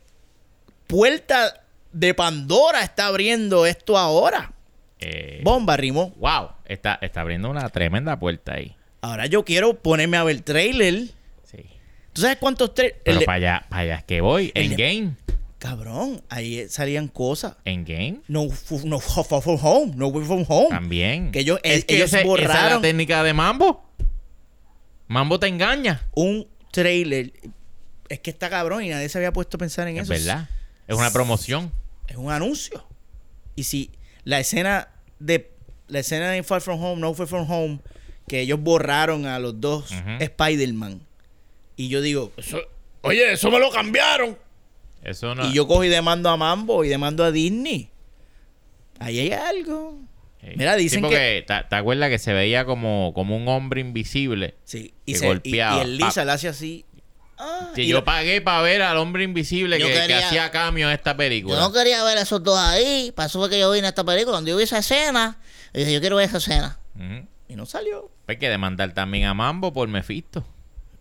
puerta 0.87 1.63
de 1.91 2.13
Pandora 2.13 2.81
está 2.83 3.07
abriendo 3.07 3.65
esto 3.65 3.97
ahora? 3.97 4.53
Eh, 4.99 5.41
Bomba, 5.43 5.75
Rimo. 5.77 6.13
wow, 6.17 6.49
está, 6.65 6.97
está 7.01 7.21
abriendo 7.21 7.49
una 7.49 7.67
tremenda 7.69 8.17
puerta 8.19 8.53
ahí. 8.55 8.75
Ahora 9.01 9.25
yo 9.27 9.43
quiero 9.45 9.75
ponerme 9.81 10.17
a 10.17 10.23
ver 10.23 10.41
trailer. 10.41 11.09
Sí. 11.43 11.65
¿Tú 12.13 12.21
sabes 12.21 12.37
cuántos 12.37 12.73
trailers? 12.73 13.01
Pero 13.03 13.21
para 13.21 13.35
allá, 13.35 13.65
para 13.69 13.81
allá 13.83 13.95
es 13.97 14.03
que 14.05 14.21
voy. 14.21 14.51
En 14.55 14.71
game. 14.75 15.15
Cabrón, 15.59 16.21
ahí 16.29 16.67
salían 16.69 17.07
cosas. 17.07 17.55
En 17.65 17.85
game 17.85 18.19
No, 18.27 18.47
no 18.83 18.99
from 18.99 19.57
home, 19.61 19.93
no 19.95 20.07
way 20.07 20.25
from 20.25 20.45
home. 20.47 20.69
también. 20.69 21.31
Que 21.31 21.39
ellos- 21.39 21.59
es 21.63 21.85
que 21.85 21.95
ellos 21.95 22.07
ese- 22.13 22.21
Esa 22.21 22.21
es 22.21 22.25
la 22.49 22.53
borraron- 22.53 22.81
técnica 22.81 23.23
de 23.23 23.33
Mambo. 23.33 23.83
Mambo 25.07 25.39
te 25.39 25.47
engaña. 25.47 26.07
Un 26.15 26.47
trailer. 26.71 27.31
Es 28.09 28.19
que 28.19 28.29
está 28.31 28.49
cabrón 28.49 28.83
y 28.83 28.89
nadie 28.89 29.09
se 29.09 29.17
había 29.17 29.31
puesto 29.33 29.57
a 29.57 29.59
pensar 29.59 29.87
en 29.87 29.97
Es 29.97 30.03
eso. 30.03 30.13
verdad. 30.13 30.49
Es 30.87 30.95
una 30.97 31.11
promoción. 31.11 31.71
Es 32.07 32.15
un 32.17 32.31
anuncio. 32.31 32.85
Y 33.55 33.63
si 33.63 33.91
la 34.23 34.39
escena 34.39 34.89
de 35.19 35.51
la 35.87 35.99
escena 35.99 36.31
de 36.31 36.43
Far 36.43 36.61
From 36.61 36.83
Home, 36.83 36.99
No 37.01 37.13
Far 37.13 37.27
From 37.27 37.49
Home, 37.49 37.79
que 38.27 38.41
ellos 38.41 38.59
borraron 38.59 39.25
a 39.25 39.39
los 39.39 39.59
dos 39.61 39.91
Ujú. 39.91 40.09
Spider-Man. 40.19 41.01
Y 41.75 41.89
yo 41.89 42.01
digo, 42.01 42.31
Eso- 42.37 42.59
oye, 43.01 43.33
eso 43.33 43.51
me 43.51 43.59
lo 43.59 43.69
cambiaron. 43.71 44.37
Eso 45.03 45.35
no. 45.35 45.47
y 45.47 45.53
yo 45.53 45.67
cojo 45.67 45.83
y 45.83 45.89
demando 45.89 46.29
a 46.29 46.37
Mambo 46.37 46.83
y 46.83 46.89
demando 46.89 47.23
a 47.23 47.31
Disney. 47.31 47.89
Ahí 48.99 49.19
hay 49.19 49.31
algo. 49.31 49.99
Mira, 50.55 50.75
dicen 50.75 50.99
Sí, 50.99 51.01
porque 51.03 51.43
¿te, 51.47 51.53
te 51.69 51.75
acuerdas 51.75 52.09
que 52.09 52.19
se 52.19 52.31
veía 52.33 52.65
como, 52.65 53.11
como 53.15 53.35
un 53.35 53.47
hombre 53.47 53.81
invisible? 53.81 54.55
Sí, 54.63 54.93
y, 55.05 55.13
Que 55.13 55.19
se, 55.19 55.25
y, 55.25 55.27
y 55.27 55.31
golpeaba. 55.31 55.81
el 55.81 55.97
Lisa 55.97 56.23
le 56.25 56.31
hace 56.31 56.47
así. 56.47 56.85
Ah, 57.37 57.71
Que 57.75 57.83
y 57.83 57.87
yo 57.87 58.03
pagué 58.05 58.39
para 58.41 58.61
ver 58.61 58.81
al 58.81 58.97
hombre 58.97 59.23
invisible 59.23 59.77
que, 59.77 59.83
que 60.07 60.13
hacía 60.15 60.51
cambio 60.51 60.87
en 60.87 60.93
esta 60.93 61.17
película. 61.17 61.55
Yo 61.55 61.61
no 61.61 61.73
quería 61.73 62.03
ver 62.03 62.17
a 62.17 62.21
esos 62.21 62.41
dos 62.43 62.57
ahí. 62.57 63.11
Pasó 63.13 63.39
fue 63.39 63.49
que 63.49 63.59
yo 63.59 63.69
vi 63.71 63.79
en 63.79 63.85
esta 63.85 64.03
película. 64.03 64.35
Cuando 64.35 64.49
yo 64.51 64.57
vi 64.57 64.63
esa 64.63 64.77
escena, 64.77 65.37
yo 65.73 65.79
dije, 65.81 65.93
yo 65.93 65.99
quiero 65.99 66.15
ver 66.15 66.27
esa 66.29 66.37
escena. 66.37 66.79
Y 67.49 67.55
no 67.55 67.65
salió. 67.65 68.09
Hay 68.27 68.37
que 68.37 68.49
demandar 68.49 68.93
también 68.93 69.25
a 69.25 69.33
Mambo 69.33 69.73
por 69.73 69.87
Mephisto. 69.89 70.45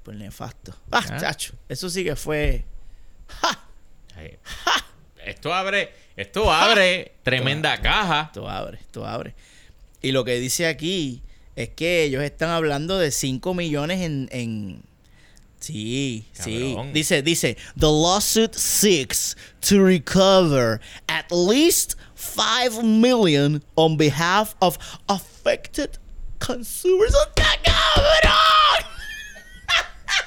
Pues 0.03 0.17
nefasto. 0.17 0.77
Ah, 0.91 1.03
Ah. 1.09 1.17
chacho. 1.19 1.55
Eso 1.69 1.89
sí 1.89 2.05
que 2.05 2.17
fue. 2.17 2.65
Ay, 4.17 4.37
Esto 5.25 5.55
abre, 5.55 5.93
esto 6.17 6.53
abre 6.53 7.15
tremenda 7.23 7.81
caja. 7.81 8.23
Esto 8.27 8.49
abre, 8.49 8.79
esto 8.81 9.07
abre. 9.07 9.35
Y 10.03 10.13
lo 10.13 10.25
que 10.25 10.39
dice 10.39 10.67
aquí 10.67 11.23
es 11.57 11.71
que 11.71 12.03
ellos 12.05 12.23
están 12.23 12.51
hablando 12.51 12.99
de 12.99 13.11
5 13.11 13.55
millones 13.55 14.01
en. 14.03 14.29
en... 14.33 14.83
Sí, 15.67 16.27
sí. 16.35 16.75
Cabrón. 16.75 16.93
Dice, 16.93 17.23
dice, 17.23 17.57
the 17.77 17.91
lawsuit 17.91 18.55
seeks 18.55 19.35
to 19.63 19.83
recover 19.83 20.79
at 21.09 21.31
least 21.33 21.97
5 22.15 22.85
million 22.85 23.63
on 23.77 23.97
behalf 23.97 24.55
of 24.61 24.77
affected 25.09 25.97
consumers. 26.39 27.15
¡Está 27.15 27.57
cabrón! 27.65 28.85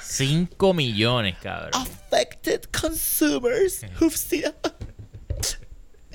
5 0.02 0.74
millones, 0.74 1.36
cabrón. 1.40 1.70
affected 1.74 2.72
consumers 2.72 3.82
who've 4.00 4.16
seen. 4.16 4.52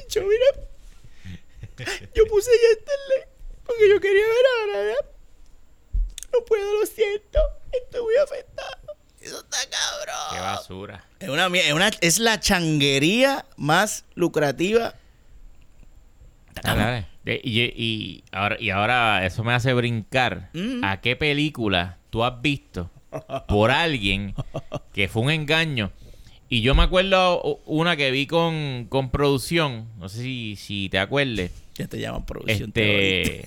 Yo, 0.10 0.22
mira, 0.22 0.68
yo 2.14 2.26
puse 2.26 2.52
yesterday 2.52 3.24
porque 3.64 3.90
yo 3.90 4.00
quería 4.02 4.28
ver 4.28 4.46
ahora, 4.60 4.84
¿verdad? 4.84 5.06
No 6.34 6.46
puedo, 6.46 6.74
lo 6.80 6.86
siento. 6.86 7.40
Estoy 7.72 8.02
muy 8.02 8.16
afectado. 8.18 8.83
Eso 9.24 9.40
está 9.40 9.58
Qué 9.64 9.70
cabrón. 9.70 10.42
basura. 10.44 11.04
Es 11.20 11.30
una, 11.30 11.48
es 11.48 11.74
una- 11.74 11.92
es 12.02 12.20
la 12.20 12.40
changuería 12.40 13.46
más 13.58 14.04
lucrativa. 14.16 14.96
Dale, 16.62 16.82
dale. 17.26 17.42
Y, 17.44 17.62
y 17.62 18.24
ahora, 18.32 18.58
y 18.60 18.70
ahora 18.70 19.26
eso 19.26 19.44
me 19.44 19.54
hace 19.54 19.74
brincar. 19.74 20.50
Mm. 20.54 20.84
¿A 20.84 21.00
qué 21.02 21.16
película 21.16 21.98
tú 22.10 22.24
has 22.24 22.42
visto 22.42 22.90
por 23.48 23.72
alguien 23.72 24.36
que 24.94 25.08
fue 25.08 25.22
un 25.24 25.32
engaño? 25.32 25.92
Y 26.50 26.62
yo 26.62 26.76
me 26.76 26.84
acuerdo 26.84 27.42
una 27.66 27.96
que 27.96 28.12
vi 28.12 28.28
con, 28.28 28.86
con 28.90 29.10
producción. 29.10 29.88
No 29.98 30.10
sé 30.10 30.22
si, 30.22 30.56
si 30.58 30.90
te 30.90 31.00
acuerdes. 31.00 31.52
Ya 31.76 31.88
te 31.88 32.00
llaman 32.00 32.26
producción. 32.26 32.72
Este. 32.76 33.44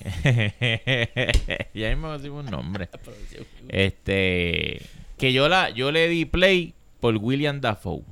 ya 1.73 1.89
mismo 1.89 2.11
decimos 2.17 2.43
un 2.45 2.51
nombre. 2.51 2.89
Este. 3.69 4.81
Que 5.17 5.33
yo 5.33 5.49
la, 5.49 5.69
yo 5.69 5.91
le 5.91 6.07
di 6.07 6.25
play 6.25 6.73
por 6.99 7.15
William 7.17 7.59
Dafoe. 7.61 8.03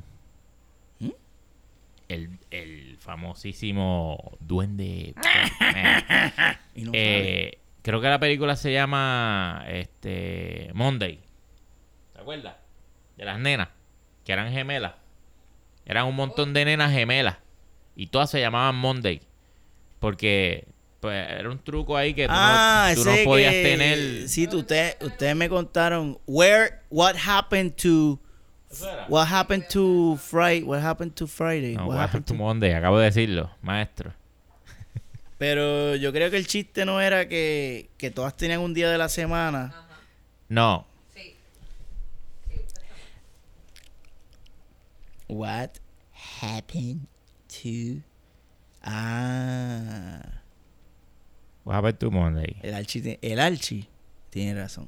¿Mm? 1.00 1.10
El, 2.10 2.39
el 2.52 2.98
famosísimo 3.00 4.38
duende. 4.39 5.13
Y 6.76 6.82
no 6.84 6.91
Eh, 6.94 7.58
creo 7.84 8.02
que 8.02 8.10
la 8.10 8.20
película 8.20 8.56
se 8.56 8.74
llama 8.74 9.63
este 9.68 10.70
Monday. 10.74 11.20
¿Te 12.13 12.22
acuerdas? 12.22 12.56
De 13.15 13.24
las 13.24 13.39
nenas, 13.39 13.70
que 14.26 14.34
eran 14.34 14.52
gemelas. 14.52 14.94
Eran 15.86 16.08
un 16.08 16.15
montón 16.15 16.54
de 16.54 16.65
nenas 16.65 16.91
gemelas. 16.91 17.38
Y 17.96 18.08
todas 18.08 18.30
se 18.30 18.41
llamaban 18.41 18.76
Monday. 18.76 19.22
Porque 20.00 20.68
pues, 21.06 21.30
era 21.39 21.50
un 21.50 21.60
truco 21.60 21.96
ahí 21.98 22.13
que 22.13 22.26
tú, 22.28 22.34
Ah, 22.36 22.94
no, 22.96 23.04
tú 23.04 23.10
no 23.10 23.15
podías 23.24 23.54
que- 23.54 23.63
tener. 23.63 24.30
Sí, 24.30 24.48
tú- 24.48 24.60
usted- 24.60 24.98
ustedes 25.02 25.36
me 25.36 25.48
contaron. 25.50 26.20
Where, 26.28 26.80
what 26.89 27.15
happened 27.15 27.74
to. 27.78 28.20
What 29.08 29.28
happened 29.32 29.65
to 29.70 30.18
Friday? 30.22 30.63
What 30.63 30.82
happened 30.82 31.13
to 31.15 31.28
Friday? 31.28 31.76
No, 31.76 31.84
What 31.88 31.96
what 31.96 32.00
happened 32.02 32.26
to 32.26 32.34
Monday, 32.34 32.74
acabo 32.74 33.00
de 33.00 33.06
decirlo, 33.06 33.50
maestro. 33.62 34.12
Pero 35.38 35.96
yo 35.96 36.12
creo 36.12 36.30
que 36.30 36.38
el 36.38 36.46
chiste 36.48 36.86
no 36.86 37.00
era 37.02 37.28
que, 37.28 37.89
que 37.98 38.10
todas 38.12 38.36
tenían 38.36 38.60
un 38.62 38.74
día 38.74 38.89
de 38.89 38.98
la 38.98 39.08
semana. 39.10 39.74
No, 40.50 40.86
What 45.28 45.80
happened 46.41 47.08
to. 47.63 48.02
Ah. 48.86 50.22
What 51.65 51.75
happened 51.75 51.97
to 51.97 52.10
Monday. 52.12 52.56
El 52.62 52.73
Archie, 52.73 53.19
el 53.21 53.39
Archie 53.39 53.88
tiene 54.30 54.56
razón. 54.62 54.88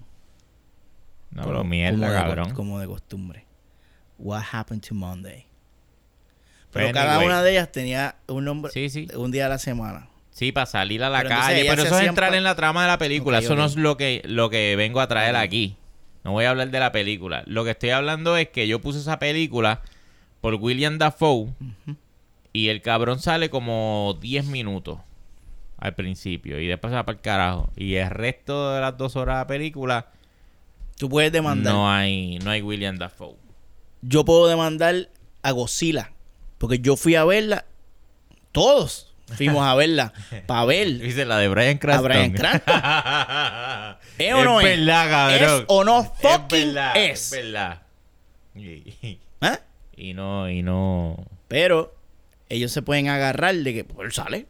No, 1.31 1.41
Como- 1.43 1.53
lo 1.55 1.63
mierda, 1.65 1.97
como 1.97 2.07
de 2.11 2.17
cabrón. 2.19 2.49
como 2.53 2.79
de 2.79 2.87
costumbre. 2.87 3.45
What 4.17 4.43
happened 4.51 4.81
to 4.87 4.95
Monday? 4.95 5.45
Pero 6.71 6.85
Pues, 6.87 6.93
cada 6.93 7.11
anyway. 7.15 7.27
una 7.27 7.43
de 7.43 7.51
ellas 7.51 7.71
tenía 7.71 8.15
un 8.27 8.45
nombre, 8.45 8.71
Sí, 8.71 8.89
sí. 8.89 9.07
un 9.15 9.31
día 9.31 9.45
a 9.47 9.49
la 9.49 9.57
semana. 9.57 10.07
Sí, 10.31 10.51
para 10.51 10.65
salir 10.67 11.03
a 11.03 11.09
la 11.09 11.19
Pero 11.19 11.29
calle. 11.29 11.65
Pero 11.67 11.83
eso 11.83 11.97
es 11.99 12.07
entrar 12.07 12.29
pa- 12.31 12.37
en 12.37 12.43
la 12.43 12.55
trama 12.55 12.83
de 12.83 12.87
la 12.87 12.97
película. 12.97 13.39
Eso 13.39 13.55
no 13.55 13.65
es 13.65 13.75
lo 13.75 13.97
que, 13.97 14.21
lo 14.25 14.49
que 14.49 14.75
vengo 14.75 14.99
a 15.01 15.07
traer 15.07 15.35
aquí. 15.35 15.75
No 16.23 16.31
voy 16.33 16.45
a 16.45 16.51
hablar 16.51 16.69
de 16.69 16.79
la 16.79 16.91
película. 16.91 17.43
Lo 17.47 17.63
que 17.63 17.71
estoy 17.71 17.89
hablando 17.91 18.37
es 18.37 18.49
que 18.49 18.67
yo 18.67 18.79
puse 18.79 18.99
esa 18.99 19.17
película 19.17 19.81
por 20.41 20.55
William 20.55 20.97
Dafoe. 20.99 21.49
Y 22.53 22.69
el 22.69 22.81
cabrón 22.81 23.19
sale 23.19 23.49
como 23.49 24.17
10 24.21 24.45
minutos 24.45 24.99
al 25.77 25.95
principio. 25.95 26.59
Y 26.59 26.67
después 26.67 26.91
se 26.91 26.95
va 26.95 27.05
para 27.05 27.17
el 27.17 27.21
carajo. 27.21 27.69
Y 27.75 27.95
el 27.95 28.09
resto 28.09 28.73
de 28.73 28.81
las 28.81 28.97
dos 28.97 29.15
horas 29.15 29.35
de 29.35 29.39
la 29.41 29.47
película 29.47 30.07
Tú 30.97 31.09
puedes 31.09 31.31
demandar. 31.31 31.73
no 31.73 31.89
hay, 31.89 32.39
no 32.39 32.49
hay 32.49 32.61
William 32.61 32.97
Dafoe. 32.97 33.35
Yo 34.01 34.25
puedo 34.25 34.47
demandar 34.47 35.09
a 35.43 35.51
Godzilla. 35.51 36.11
Porque 36.57 36.79
yo 36.79 36.95
fui 36.95 37.13
a 37.15 37.23
verla. 37.23 37.65
Todos 38.51 39.13
fuimos 39.35 39.63
a 39.63 39.75
verla. 39.75 40.11
Para 40.47 40.65
ver. 40.65 40.97
Dice 40.97 41.25
la 41.25 41.37
de 41.37 41.49
Brian 41.49 41.77
Cranston. 41.77 42.05
Brian 42.11 42.33
Cranston. 42.33 42.75
¿Es 44.17 44.33
o 44.33 44.43
no 44.43 44.59
es? 44.59 44.65
verdad, 44.65 45.09
cabrón. 45.09 45.59
¿Es 45.59 45.65
o 45.67 45.83
no 45.83 45.99
Es 45.99 46.47
verdad, 46.49 46.97
es? 46.97 47.31
es 47.31 47.43
verdad. 47.43 47.81
¿Ah? 49.41 49.59
y 49.95 50.15
no, 50.15 50.49
y 50.49 50.63
no. 50.63 51.27
Pero 51.47 51.95
ellos 52.49 52.71
se 52.71 52.81
pueden 52.81 53.07
agarrar 53.07 53.53
de 53.53 53.73
que 53.73 53.83
pues, 53.83 54.07
él 54.07 54.11
sale. 54.13 54.47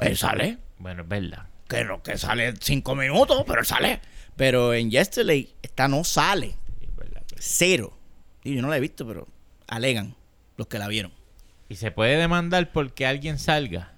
Él 0.00 0.16
sale. 0.16 0.58
Bueno, 0.78 1.02
es 1.02 1.08
verdad. 1.08 1.46
Que 1.68 1.84
no, 1.84 2.02
que 2.02 2.18
sale 2.18 2.54
cinco 2.60 2.94
minutos, 2.94 3.44
pero 3.46 3.60
él 3.60 3.66
sale. 3.66 4.00
Pero 4.36 4.74
en 4.74 4.90
Yesterday, 4.90 5.54
esta 5.62 5.88
no 5.88 6.04
sale. 6.04 6.56
Es 6.80 6.96
verdad. 6.96 7.22
Cero. 7.38 7.98
Y 8.42 8.54
yo 8.54 8.62
no 8.62 8.68
la 8.68 8.76
he 8.76 8.80
visto, 8.80 9.06
pero 9.06 9.28
alegan 9.68 10.16
los 10.56 10.66
que 10.66 10.78
la 10.78 10.88
vieron. 10.88 11.12
Y 11.68 11.76
se 11.76 11.90
puede 11.90 12.16
demandar 12.16 12.72
porque 12.72 13.06
alguien 13.06 13.38
salga 13.38 13.92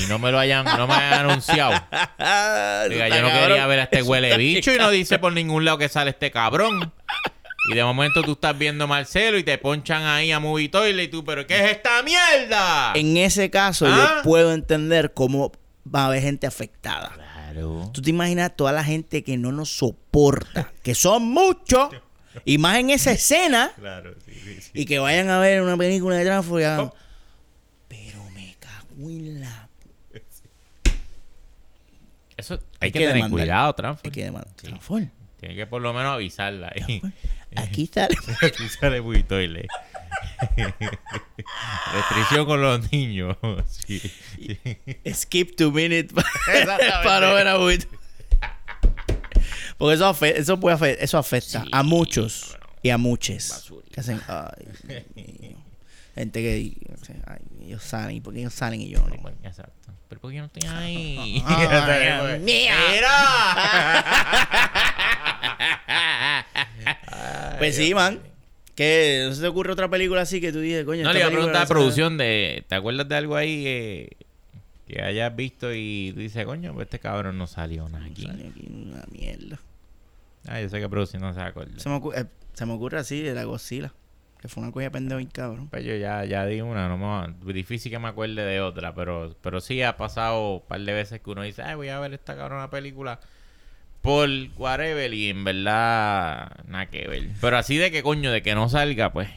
y 0.00 0.06
no 0.06 0.18
me 0.18 0.32
lo 0.32 0.38
hayan, 0.38 0.64
no 0.64 0.86
me 0.86 0.94
hayan 0.94 1.26
anunciado. 1.28 1.72
Diga, 2.88 3.08
yo 3.08 3.22
no 3.22 3.28
quería 3.28 3.66
ver 3.66 3.80
a 3.80 3.82
este 3.84 4.02
huele 4.02 4.36
bicho 4.36 4.72
y 4.72 4.78
no 4.78 4.90
dice 4.90 5.18
por 5.18 5.32
ningún 5.32 5.64
lado 5.64 5.78
que 5.78 5.88
sale 5.88 6.10
este 6.10 6.30
cabrón. 6.30 6.92
Y 7.70 7.74
de 7.74 7.84
momento 7.84 8.22
tú 8.22 8.32
estás 8.32 8.58
viendo 8.58 8.86
Marcelo 8.88 9.38
y 9.38 9.44
te 9.44 9.56
ponchan 9.58 10.02
ahí 10.02 10.32
a 10.32 10.40
Movie 10.40 10.68
Toilet 10.68 11.04
y 11.04 11.08
tú, 11.08 11.24
¿pero 11.24 11.46
qué 11.46 11.64
es 11.64 11.70
esta 11.76 12.02
mierda? 12.02 12.92
En 12.94 13.16
ese 13.16 13.50
caso, 13.50 13.86
¿Ah? 13.88 14.16
yo 14.16 14.22
puedo 14.24 14.52
entender 14.52 15.12
cómo 15.14 15.52
va 15.92 16.02
a 16.02 16.06
haber 16.06 16.22
gente 16.22 16.46
afectada. 16.46 17.10
Claro. 17.14 17.90
Tú 17.92 18.02
te 18.02 18.10
imaginas 18.10 18.56
toda 18.56 18.72
la 18.72 18.82
gente 18.82 19.22
que 19.22 19.36
no 19.36 19.52
nos 19.52 19.70
soporta, 19.76 20.72
que 20.82 20.94
son 20.96 21.22
muchos, 21.24 21.90
y 22.44 22.58
más 22.58 22.78
en 22.78 22.90
esa 22.90 23.12
escena, 23.12 23.72
Claro, 23.78 24.14
sí, 24.24 24.32
sí, 24.34 24.60
sí. 24.60 24.70
y 24.74 24.84
que 24.86 24.98
vayan 24.98 25.28
a 25.30 25.38
ver 25.38 25.62
una 25.62 25.76
película 25.76 26.16
de 26.16 26.24
tránsito 26.24 26.58
y 26.60 26.64
hagan, 26.64 26.80
Oh. 26.86 26.94
pero 27.88 28.24
me 28.34 28.56
cago 28.58 29.08
en 29.10 29.40
la... 29.40 29.68
Eso 32.36 32.54
hay, 32.54 32.60
Hay 32.80 32.92
que, 32.92 32.98
que 32.98 33.04
tener 33.06 33.14
demandar. 33.14 33.38
cuidado, 33.40 33.72
Transfer. 33.74 34.06
Hay 34.08 34.12
que 34.12 34.24
demandar. 34.24 34.52
Sí. 34.56 34.66
Transform, 34.66 35.10
Tiene 35.42 35.56
que 35.56 35.66
por 35.66 35.82
lo 35.82 35.92
menos 35.92 36.14
avisarla. 36.14 36.72
Aquí 37.56 37.90
sale. 37.92 38.14
Aquí 38.42 38.68
sale 38.68 39.00
Movie 39.00 39.24
Toilet. 39.24 39.66
Restricción 41.92 42.46
con 42.46 42.62
los 42.62 42.92
niños. 42.92 43.36
Sí. 43.68 44.00
Skip 45.12 45.56
two 45.56 45.72
minutes 45.72 46.12
para 47.02 47.32
ver 47.34 47.48
a. 47.48 47.56
Porque 49.78 49.94
eso, 49.94 50.08
afe- 50.08 50.34
eso, 50.36 50.60
puede 50.60 50.76
afe- 50.76 50.96
eso 51.00 51.18
afecta 51.18 51.62
Sí, 51.64 51.68
a 51.72 51.82
muchos 51.82 52.50
bueno. 52.60 52.66
y 52.84 52.90
a 52.90 52.98
muchos. 52.98 53.48
Basura. 53.48 53.86
Que 53.92 54.00
hacen, 54.00 54.20
ay. 54.28 55.56
Gente 56.14 56.40
que 56.40 56.50
ay, 57.26 57.40
ellos 57.66 57.82
salen 57.82 58.16
y 58.16 58.20
porque 58.20 58.38
ellos 58.40 58.54
salen 58.54 58.80
y 58.80 58.90
yo 58.90 59.00
no. 59.00 59.16
Bueno, 59.16 59.36
Exacto. 59.42 59.92
Pero 60.12 60.20
¿por 60.20 60.30
qué 60.30 60.36
yo 60.36 60.42
no 60.42 60.50
estoy 60.52 60.68
ahí? 60.68 61.42
Ay. 61.46 62.38
Mira. 62.42 62.76
Pues 67.58 67.76
sí, 67.76 67.94
man. 67.94 68.20
¿Qué? 68.74 69.24
¿No 69.26 69.34
se 69.34 69.40
te 69.40 69.46
ocurre 69.46 69.72
otra 69.72 69.88
película 69.88 70.22
así 70.22 70.40
que 70.40 70.52
tú 70.52 70.58
dices, 70.58 70.84
coño? 70.84 71.04
No 71.04 71.12
le 71.12 71.20
iba 71.20 71.28
a 71.28 71.30
preguntar 71.30 71.62
a 71.62 71.66
producción 71.66 72.18
de. 72.18 72.64
¿Te 72.68 72.74
acuerdas 72.74 73.08
de 73.08 73.14
algo 73.14 73.36
ahí 73.36 74.08
que 74.86 75.00
hayas 75.00 75.34
visto 75.36 75.72
y 75.72 76.10
tú 76.12 76.20
dices, 76.20 76.44
coño, 76.44 76.74
pues 76.74 76.86
este 76.86 76.98
cabrón 76.98 77.38
no 77.38 77.46
salió 77.46 77.88
nada 77.88 78.04
aquí? 78.04 78.26
Salió 78.26 78.50
aquí 78.50 78.68
una 78.68 79.04
mierda. 79.10 79.60
Ah, 80.48 80.60
yo 80.60 80.68
sé 80.68 80.80
que 80.80 80.88
producción 80.88 81.22
no 81.22 81.32
se 81.32 81.40
acuerda. 81.40 81.78
Se 81.78 81.88
me, 81.88 81.94
ocurre, 81.94 82.20
eh, 82.20 82.26
se 82.52 82.66
me 82.66 82.72
ocurre 82.72 82.98
así 82.98 83.22
de 83.22 83.32
la 83.32 83.44
Godzilla. 83.44 83.92
Que 84.42 84.48
fue 84.48 84.62
una 84.64 84.72
de 84.72 84.90
pendejo 84.90 85.18
bien 85.18 85.30
cabrón. 85.30 85.68
Pues 85.68 85.84
yo 85.84 85.94
ya, 85.94 86.24
ya 86.24 86.44
di 86.46 86.60
una, 86.60 86.88
no 86.88 86.98
me 86.98 87.04
va- 87.04 87.32
difícil 87.52 87.92
que 87.92 87.98
me 88.00 88.08
acuerde 88.08 88.44
de 88.44 88.60
otra, 88.60 88.92
pero, 88.92 89.36
pero 89.40 89.60
sí 89.60 89.80
ha 89.82 89.96
pasado 89.96 90.56
un 90.56 90.62
par 90.66 90.80
de 90.80 90.92
veces 90.92 91.20
que 91.20 91.30
uno 91.30 91.42
dice, 91.42 91.62
ay, 91.62 91.76
voy 91.76 91.88
a 91.90 92.00
ver 92.00 92.12
esta 92.12 92.36
cabrona 92.36 92.68
película 92.68 93.20
por 94.00 94.28
whatever 94.56 95.14
y 95.14 95.28
en 95.30 95.44
verdad 95.44 96.50
nada 96.66 96.86
que 96.86 97.06
ver. 97.06 97.28
Pero 97.40 97.56
así 97.56 97.76
de 97.76 97.92
que 97.92 98.02
coño, 98.02 98.32
de 98.32 98.42
que 98.42 98.54
no 98.56 98.68
salga, 98.68 99.12
pues 99.12 99.28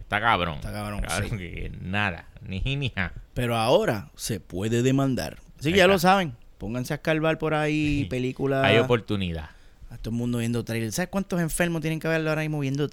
está 0.00 0.18
cabrón. 0.20 0.54
Está 0.56 0.72
cabrón, 0.72 1.02
sí. 1.28 1.36
que 1.36 1.70
nada, 1.82 2.26
ni 2.40 2.60
ni 2.76 2.88
ja. 2.88 3.12
Pero 3.34 3.56
ahora 3.56 4.08
se 4.16 4.40
puede 4.40 4.82
demandar. 4.82 5.38
Así 5.60 5.72
que 5.72 5.78
ya 5.78 5.86
lo 5.86 5.98
saben. 5.98 6.32
Pónganse 6.56 6.94
a 6.94 6.96
escarbar 6.96 7.36
por 7.36 7.52
ahí 7.52 7.98
Sí. 8.04 8.04
películas. 8.06 8.64
Hay 8.64 8.78
oportunidad. 8.78 9.50
A 9.90 9.98
todo 9.98 10.10
el 10.10 10.16
mundo 10.16 10.38
viendo 10.38 10.64
trailer. 10.64 10.90
¿Sabes 10.90 11.10
cuántos 11.10 11.40
enfermos 11.40 11.82
tienen 11.82 12.00
que 12.00 12.08
verlo 12.08 12.30
ahora 12.30 12.40
mismo 12.42 12.58
viendo 12.60 12.88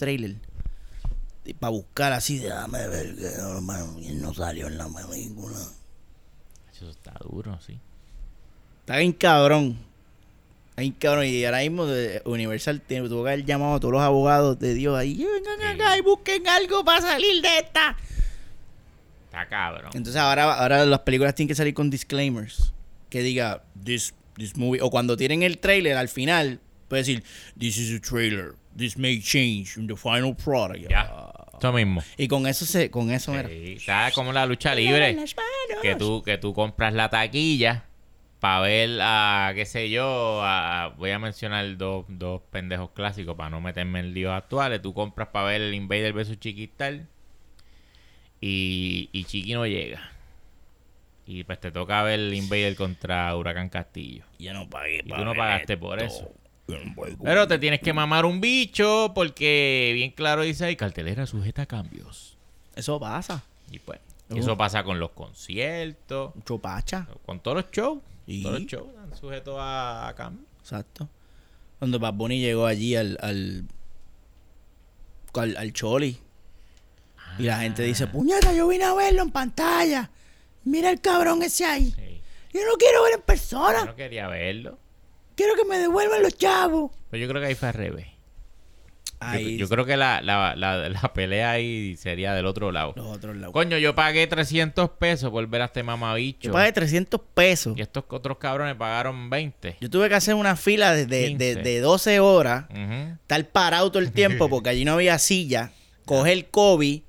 trailer? 1.43 1.59
Para 1.59 1.71
buscar 1.71 2.13
así, 2.13 2.39
déjame 2.39 2.87
ver 2.87 3.15
que 3.15 3.29
no, 3.41 3.61
mano, 3.61 3.95
y 3.99 4.09
no 4.13 4.33
salió 4.33 4.67
en 4.67 4.77
la 4.77 4.87
película. 4.87 5.57
Eso 6.73 6.89
está 6.89 7.13
duro, 7.29 7.59
sí. 7.65 7.79
Está 8.81 8.97
bien 8.97 9.13
cabrón. 9.13 9.77
Está 10.71 10.81
bien 10.81 10.93
cabrón. 10.93 11.25
Y 11.25 11.45
ahora 11.45 11.59
mismo 11.59 11.85
de 11.85 12.21
Universal 12.25 12.81
tiene, 12.81 13.07
tuvo 13.09 13.23
que 13.23 13.31
haber 13.31 13.45
llamado 13.45 13.75
a 13.75 13.79
todos 13.79 13.91
los 13.93 14.01
abogados 14.01 14.57
de 14.59 14.73
Dios 14.73 14.97
ahí. 14.97 15.15
Vengan 15.23 15.59
Sí. 15.59 15.65
acá 15.81 15.97
y 15.97 16.01
busquen 16.01 16.47
algo 16.47 16.83
para 16.83 17.01
salir 17.01 17.41
de 17.41 17.57
esta. 17.59 17.95
Está 19.25 19.47
cabrón. 19.47 19.91
Entonces 19.93 20.19
ahora, 20.21 20.53
ahora 20.55 20.85
las 20.85 20.99
películas 21.01 21.35
tienen 21.35 21.47
que 21.49 21.55
salir 21.55 21.73
con 21.73 21.89
disclaimers. 21.89 22.73
Que 23.09 23.21
diga, 23.21 23.63
this, 23.83 24.13
this 24.35 24.55
movie. 24.57 24.81
O 24.81 24.89
cuando 24.89 25.15
tienen 25.17 25.43
el 25.43 25.57
trailer 25.59 25.97
al 25.97 26.09
final, 26.09 26.59
puede 26.87 27.01
decir, 27.03 27.23
this 27.57 27.77
is 27.77 27.97
a 27.97 28.01
trailer. 28.01 28.55
This 28.77 28.97
may 28.97 29.19
change 29.21 29.77
in 29.77 29.87
the 29.87 29.95
final 29.95 30.33
product. 30.35 30.89
Ya. 30.89 31.31
Eso 31.59 31.71
mismo. 31.73 32.01
Y 32.17 32.27
con 32.27 32.47
eso 32.47 32.65
se, 32.65 32.89
con 32.89 33.11
eso 33.11 33.33
era. 33.37 33.47
Sí, 33.49 33.73
está 33.77 34.11
como 34.15 34.31
la 34.33 34.45
lucha 34.45 34.73
libre. 34.73 35.15
que 35.81 35.95
tú 35.95 36.23
que 36.23 36.37
tú 36.37 36.53
compras 36.53 36.93
la 36.93 37.09
taquilla 37.09 37.85
para 38.39 38.61
ver 38.61 38.97
a 39.01 39.51
qué 39.53 39.65
sé 39.67 39.89
yo 39.91 40.41
a- 40.43 40.93
voy 40.97 41.11
a 41.11 41.19
mencionar 41.19 41.77
dos, 41.77 42.05
dos 42.07 42.41
pendejos 42.49 42.89
clásicos 42.91 43.35
para 43.35 43.51
no 43.51 43.61
meterme 43.61 43.99
en 43.99 44.15
líos 44.15 44.33
actuales 44.33 44.81
tú 44.81 44.95
compras 44.95 45.27
para 45.31 45.45
ver 45.45 45.61
el 45.61 45.75
Invader 45.75 46.13
vs 46.13 46.39
Chiquistal 46.39 47.07
y, 48.39 49.09
y 49.11 49.23
Chiqui 49.25 49.53
no 49.53 49.67
llega 49.67 50.01
y 51.27 51.43
pues 51.43 51.59
te 51.59 51.71
toca 51.71 52.01
ver 52.01 52.19
el 52.19 52.33
Invader 52.33 52.75
contra 52.75 53.35
Huracán 53.35 53.69
Castillo 53.69 54.23
Yo 54.39 54.53
no 54.53 54.67
pagué. 54.67 55.01
y 55.05 55.09
tú 55.09 55.23
no 55.23 55.35
pagaste 55.35 55.73
esto. 55.73 55.85
por 55.85 56.01
eso. 56.01 56.33
Pero 57.23 57.47
te 57.47 57.57
tienes 57.59 57.79
que 57.81 57.93
mamar 57.93 58.25
un 58.25 58.41
bicho 58.41 59.11
porque 59.15 59.91
bien 59.93 60.11
claro 60.11 60.41
dice 60.43 60.65
ahí 60.65 60.75
cartelera 60.75 61.25
sujeta 61.25 61.63
a 61.63 61.65
cambios 61.65 62.37
Eso 62.75 62.99
pasa. 62.99 63.43
y 63.71 63.79
pues 63.79 63.99
Uh. 64.29 64.37
eso 64.37 64.55
pasa 64.57 64.81
con 64.85 64.97
los 64.97 65.09
conciertos 65.11 66.33
Mucho 66.35 66.57
pacha. 66.57 67.05
con 67.25 67.41
todos 67.41 67.57
los 67.57 67.71
shows. 67.71 67.99
Sí. 68.25 68.43
Todos 68.43 68.59
los 68.61 68.65
shows 68.69 68.87
están 68.89 69.17
sujetos 69.17 69.55
a, 69.59 70.07
a 70.07 70.15
cambio. 70.15 70.45
Exacto. 70.61 71.09
Cuando 71.79 71.99
Bad 71.99 72.13
Bunny 72.13 72.39
llegó 72.39 72.65
allí 72.65 72.95
al, 72.95 73.17
al, 73.21 73.65
al, 75.33 75.57
al 75.57 75.73
Choli. 75.73 76.17
Y 77.39 77.43
la 77.43 77.59
gente 77.59 77.83
dice, 77.83 78.07
puñeta, 78.07 78.53
yo 78.53 78.69
vine 78.69 78.85
a 78.85 78.93
verlo 78.93 79.21
en 79.23 79.31
pantalla. 79.31 80.09
Mira 80.63 80.89
el 80.91 81.01
cabrón 81.01 81.43
ese 81.43 81.65
ahí. 81.65 81.91
Sí. 81.91 82.21
Yo 82.53 82.61
no 82.65 82.77
quiero 82.77 83.03
ver 83.03 83.13
en 83.15 83.19
Yo 83.19 83.25
persona. 83.25 83.83
no 83.85 83.95
quería 83.97 84.27
verlo. 84.29 84.77
Quiero 85.41 85.55
que 85.55 85.65
me 85.67 85.77
devuelvan 85.79 86.21
los 86.21 86.37
chavos. 86.37 86.91
Pero 87.09 87.21
yo 87.23 87.29
creo 87.29 87.41
que 87.41 87.47
ahí 87.47 87.55
fue 87.55 87.69
al 87.69 87.73
revés. 87.73 88.05
Yo- 88.07 88.11
Ahí, 89.27 89.57
Yo, 89.57 89.69
creo 89.69 89.85
que 89.85 89.97
la, 89.97 90.19
la, 90.21 90.55
la, 90.55 90.89
la 90.89 91.13
pelea 91.13 91.51
ahí 91.51 91.95
sería 91.95 92.33
del 92.33 92.45
otro 92.47 92.71
lado. 92.71 92.93
los 92.95 93.05
otros 93.05 93.35
lados. 93.37 93.53
Coño, 93.53 93.77
yo 93.77 93.93
pagué 93.93 94.25
300 94.25 94.89
pesos 94.91 95.29
por 95.29 95.45
ver 95.47 95.61
a 95.61 95.65
este 95.65 95.83
mamabicho. 95.83 96.47
Yo 96.47 96.51
pagué 96.51 96.71
300 96.71 97.21
pesos. 97.35 97.77
Y 97.77 97.81
estos 97.81 98.03
otros 98.09 98.37
cabrones 98.39 98.73
pagaron 98.75 99.29
20. 99.29 99.77
Yo 99.79 99.89
tuve 99.91 100.09
que 100.09 100.15
hacer 100.15 100.33
una 100.33 100.55
fila 100.55 100.93
de, 100.93 101.05
de, 101.05 101.19
de- 101.21 101.27
15. 101.53 101.55
de 101.61 101.79
12 101.81 102.19
horas. 102.19 102.65
Ujú, 102.71 103.13
Estar 103.21 103.47
parado 103.49 103.91
todo 103.91 104.01
el 104.01 104.11
tiempo 104.11 104.49
porque 104.49 104.69
allí 104.69 104.85
no 104.85 104.93
había 104.93 105.17
silla. 105.19 105.71
Coger 106.05 106.49
COVID. 106.49 107.01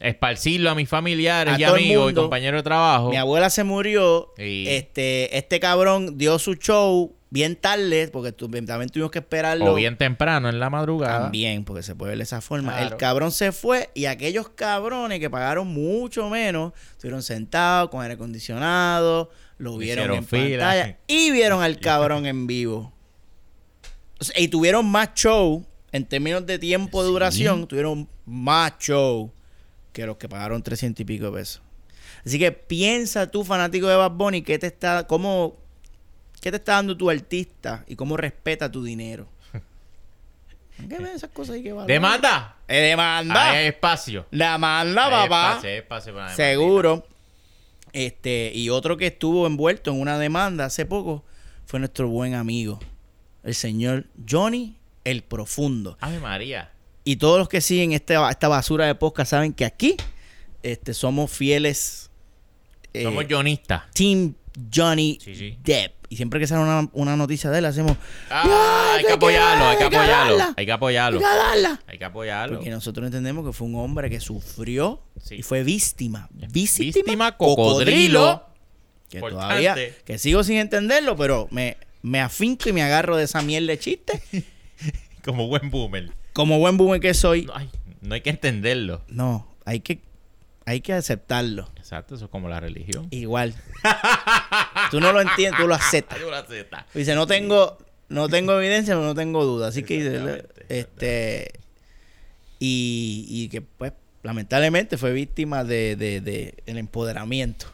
Esparcirlo 0.00 0.70
a 0.70 0.74
mis 0.74 0.88
familiares 0.88 1.54
A 1.54 1.60
y 1.60 1.64
amigos 1.64 2.12
y 2.12 2.14
compañeros 2.14 2.58
de 2.58 2.62
trabajo. 2.64 3.10
Mi 3.10 3.16
abuela 3.16 3.50
se 3.50 3.64
murió. 3.64 4.32
Sí. 4.36 4.64
Este, 4.68 5.36
este 5.36 5.60
cabrón 5.60 6.18
dio 6.18 6.38
su 6.38 6.54
show 6.54 7.15
bien 7.36 7.54
tarde, 7.56 8.08
porque 8.08 8.32
tu- 8.32 8.48
también 8.48 8.88
tuvimos 8.88 9.10
que 9.10 9.18
esperarlo. 9.18 9.72
O 9.72 9.74
bien 9.74 9.96
temprano 9.98 10.48
en 10.48 10.58
la 10.58 10.70
madrugada. 10.70 11.20
También, 11.24 11.64
porque 11.64 11.82
se 11.82 11.94
puede 11.94 12.10
ver 12.10 12.18
de 12.18 12.24
esa 12.24 12.40
forma. 12.40 12.72
Claro. 12.72 12.88
El 12.88 12.96
cabrón 12.96 13.30
se 13.32 13.52
fue 13.52 13.90
y 13.94 14.06
aquellos 14.06 14.48
cabrones 14.48 15.20
que 15.20 15.28
pagaron 15.28 15.66
mucho 15.68 16.28
menos 16.30 16.72
estuvieron 16.92 17.22
sentados 17.22 17.90
con 17.90 18.00
aire 18.02 18.14
acondicionado, 18.14 19.30
lo 19.58 19.76
vieron 19.76 20.04
Hicieron 20.04 20.16
en 20.18 20.26
fila. 20.26 20.64
pantalla 20.64 20.98
y 21.06 21.30
vieron 21.30 21.62
al 21.62 21.78
cabrón 21.78 22.26
en 22.26 22.46
vivo. 22.46 22.92
O 24.18 24.24
sea, 24.24 24.40
y 24.40 24.48
tuvieron 24.48 24.86
más 24.86 25.12
show 25.14 25.64
en 25.92 26.04
términos 26.06 26.46
de 26.46 26.58
tiempo 26.58 27.02
de 27.02 27.08
Sí. 27.08 27.12
duración, 27.12 27.66
tuvieron 27.68 28.08
más 28.24 28.78
show 28.78 29.30
que 29.92 30.06
los 30.06 30.16
que 30.16 30.28
pagaron 30.28 30.62
300 30.62 31.00
y 31.02 31.04
pico 31.04 31.26
de 31.26 31.32
pesos. 31.32 31.62
Así 32.24 32.38
que 32.38 32.50
piensa 32.50 33.30
tú, 33.30 33.44
fanático 33.44 33.86
de 33.86 33.96
Bad 33.96 34.10
Bunny, 34.12 34.42
qué 34.42 34.58
te 34.58 34.66
está, 34.66 35.06
cómo, 35.06 35.56
qué 36.40 36.50
te 36.50 36.56
está 36.58 36.72
dando 36.72 36.96
tu 36.96 37.08
artista 37.10 37.84
y 37.86 37.96
cómo 37.96 38.16
respeta 38.16 38.70
tu 38.70 38.82
dinero. 38.84 39.28
¿Qué 40.76 40.98
ven 40.98 41.06
esas 41.06 41.30
cosas 41.30 41.54
ahí 41.54 41.62
que 41.62 41.70
valoran? 41.72 41.86
¡Demanda! 41.86 42.56
Eh, 42.68 42.76
demanda. 42.80 43.50
Hay 43.52 43.66
espacio. 43.68 44.26
Demanda, 44.30 45.06
Hay 45.06 45.28
papá. 45.28 45.48
espacio, 45.52 45.70
hay 45.70 45.76
espacio 45.76 46.14
para 46.14 46.34
Seguro. 46.36 47.06
Este, 47.94 48.52
y 48.54 48.68
otro 48.68 48.98
que 48.98 49.06
estuvo 49.06 49.46
envuelto 49.46 49.90
en 49.90 50.00
una 50.00 50.18
demanda 50.18 50.66
hace 50.66 50.84
poco 50.84 51.24
fue 51.64 51.78
nuestro 51.80 52.08
buen 52.08 52.34
amigo, 52.34 52.78
el 53.42 53.54
señor 53.54 54.04
Johnny 54.28 54.76
el 55.04 55.22
Profundo. 55.22 55.96
Ave 56.00 56.18
María. 56.20 56.72
Y 57.04 57.16
todos 57.16 57.38
los 57.38 57.48
que 57.48 57.60
siguen 57.62 57.92
este, 57.92 58.14
esta 58.28 58.48
basura 58.48 58.84
de 58.86 58.94
podcast 58.96 59.30
saben 59.30 59.54
que 59.54 59.64
aquí 59.64 59.96
este, 60.62 60.92
somos 60.92 61.30
fieles. 61.30 62.10
eh, 62.92 63.04
Somos 63.04 63.26
guionistas. 63.26 63.84
Team 63.94 64.34
Johnny 64.74 65.18
Sí, 65.22 65.34
sí. 65.36 65.58
Depp. 65.62 65.95
Y 66.08 66.16
siempre 66.16 66.38
que 66.38 66.46
sale 66.46 66.62
una, 66.62 66.88
una 66.92 67.16
noticia 67.16 67.50
de 67.50 67.58
él, 67.58 67.64
hacemos. 67.64 67.96
Ah, 68.30 68.94
hay 68.96 69.04
que 69.04 69.12
apoyarlo, 69.12 69.64
hay 69.66 69.76
que 69.78 69.84
apoyarlo. 69.84 70.54
Hay 70.56 70.66
que 70.66 70.72
apoyarlo. 70.72 71.18
Hay 71.18 71.24
que 71.24 71.36
darla. 71.38 71.80
Hay 71.88 71.98
que 71.98 72.04
apoyarlo. 72.04 72.56
Porque 72.56 72.70
nosotros 72.70 73.06
entendemos 73.06 73.44
que 73.44 73.52
fue 73.52 73.66
un 73.66 73.74
hombre 73.76 74.08
que 74.10 74.20
sufrió 74.20 75.02
Sí. 75.22 75.36
y 75.36 75.42
fue 75.42 75.64
víctima. 75.64 76.28
Víctima, 76.32 76.92
Víctima 76.92 77.36
cocodrilo. 77.36 78.44
Que 79.08 79.18
Importante. 79.18 79.64
todavía, 79.64 79.76
que 80.04 80.18
sigo 80.18 80.42
sin 80.44 80.56
entenderlo, 80.58 81.16
pero 81.16 81.48
me, 81.50 81.76
me 82.02 82.20
afinco 82.20 82.68
y 82.68 82.72
me 82.72 82.82
agarro 82.82 83.16
de 83.16 83.24
esa 83.24 83.42
miel 83.42 83.66
de 83.66 83.78
chiste. 83.78 84.22
Como 85.24 85.48
buen 85.48 85.70
boomer. 85.70 86.12
Como 86.32 86.58
buen 86.58 86.76
boomer 86.76 87.00
que 87.00 87.14
soy, 87.14 87.46
No, 87.46 87.52
ay, 87.56 87.70
no 88.02 88.14
hay 88.14 88.20
que 88.20 88.30
entenderlo. 88.30 89.02
no, 89.08 89.56
hay 89.64 89.80
que, 89.80 90.00
hay 90.66 90.80
que 90.80 90.92
aceptarlo. 90.92 91.70
Exacto, 91.86 92.16
eso 92.16 92.24
es 92.24 92.30
como 92.32 92.48
la 92.48 92.58
religión. 92.58 93.06
Igual. 93.12 93.54
tú 94.90 94.98
no 94.98 95.12
lo 95.12 95.20
entiendes, 95.20 95.60
tú 95.60 95.68
lo 95.68 95.76
aceptas. 95.76 96.18
Ay, 96.18 96.24
una 96.24 96.42
zeta. 96.42 96.84
Dice, 96.92 97.14
no 97.14 97.28
tengo, 97.28 97.78
no 98.08 98.28
tengo 98.28 98.58
evidencia, 98.58 98.94
pero 98.94 99.06
no 99.06 99.14
tengo 99.14 99.44
duda. 99.44 99.68
Así 99.68 99.84
que, 99.84 100.44
este, 100.68 101.52
y, 102.58 103.26
y 103.28 103.48
que 103.50 103.60
pues, 103.60 103.92
lamentablemente 104.24 104.98
fue 104.98 105.12
víctima 105.12 105.62
de, 105.62 105.94
de, 105.94 106.20
de 106.20 106.54
el 106.66 106.76
empoderamiento. 106.76 107.66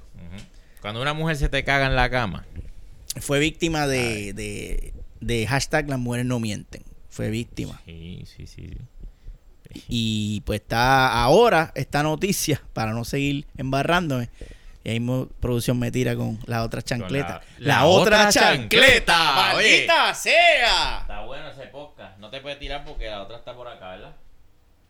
Cuando 0.82 1.00
una 1.00 1.14
mujer 1.14 1.36
se 1.36 1.48
te 1.48 1.64
caga 1.64 1.86
en 1.86 1.96
la 1.96 2.10
cama. 2.10 2.44
Fue 3.18 3.38
víctima 3.38 3.86
de, 3.86 4.34
de, 4.34 4.92
de 5.22 5.46
hashtag 5.46 5.88
las 5.88 5.98
mujeres 5.98 6.26
no 6.26 6.38
mienten. 6.38 6.82
Fue 7.08 7.30
víctima. 7.30 7.80
Sí, 7.86 8.24
sí, 8.26 8.46
sí. 8.46 8.68
sí. 8.68 8.78
Y 9.88 10.40
pues 10.42 10.60
está 10.60 11.22
ahora 11.22 11.72
esta 11.74 12.02
noticia, 12.02 12.62
para 12.72 12.92
no 12.92 13.04
seguir 13.04 13.46
embarrándome. 13.56 14.28
Y 14.84 14.90
ahí 14.90 15.00
mismo 15.00 15.28
producción 15.40 15.78
me 15.78 15.92
tira 15.92 16.16
con 16.16 16.38
la 16.46 16.64
otra 16.64 16.82
chancleta. 16.82 17.40
la- 17.58 17.66
La, 17.66 17.74
la 17.80 17.84
otra, 17.86 18.28
otra 18.28 18.32
chancleta. 18.32 19.32
¡Maldita 19.54 20.14
sea! 20.14 20.98
Está 21.02 21.20
bueno 21.24 21.48
ese 21.48 21.62
podcast. 21.68 22.18
No 22.18 22.30
te 22.30 22.40
puedes 22.40 22.58
tirar 22.58 22.84
porque 22.84 23.06
la 23.08 23.22
otra 23.22 23.36
está 23.36 23.54
por 23.54 23.68
acá, 23.68 23.90
¿verdad? 23.90 24.16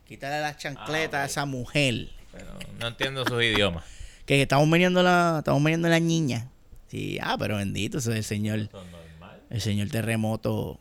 Quítale 0.07 0.41
la 0.41 0.57
chancleta 0.57 1.21
Ah, 1.21 1.23
a 1.25 1.27
esa 1.27 1.45
mujer. 1.45 2.09
Pero 2.33 2.59
no 2.79 2.87
entiendo 2.87 3.25
sus 3.27 3.43
idiomas. 3.43 3.85
Que 4.27 4.41
estamos 4.41 4.71
veniendo 4.71 5.03
la, 5.03 5.37
estamos 5.41 5.63
veniendo 5.65 5.89
la 5.89 5.99
niña. 5.99 6.47
Sí, 6.89 7.19
ah, 7.21 7.37
pero 7.39 7.57
bendito, 7.57 7.99
ese 7.99 8.11
es 8.13 8.17
el 8.19 8.25
señor, 8.25 8.59
Esto 8.61 8.81
es 8.81 8.91
normal. 8.93 9.41
el 9.51 9.61
señor 9.61 9.89
terremoto. 9.89 10.79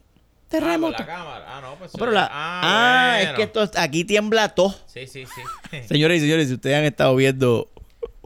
Ah, 0.54 0.60
Terremoto. 0.60 0.98
la 1.00 1.06
cámara. 1.06 1.46
Ah, 1.48 1.62
no, 1.62 1.76
pues. 1.76 1.92
Pero 1.98 2.12
la- 2.12 2.30
ah, 2.32 3.18
es 3.20 3.24
bueno. 3.28 3.38
que 3.38 3.44
esto, 3.44 3.72
aquí 3.80 4.04
tiembla 4.04 4.50
todo. 4.50 4.76
Sí, 4.88 5.08
sí, 5.08 5.26
sí. 5.26 5.78
Señores 5.88 6.18
y 6.18 6.22
señores, 6.22 6.48
si 6.50 6.56
ustedes 6.56 6.78
han 6.78 6.84
estado 6.84 7.16
viendo 7.16 7.70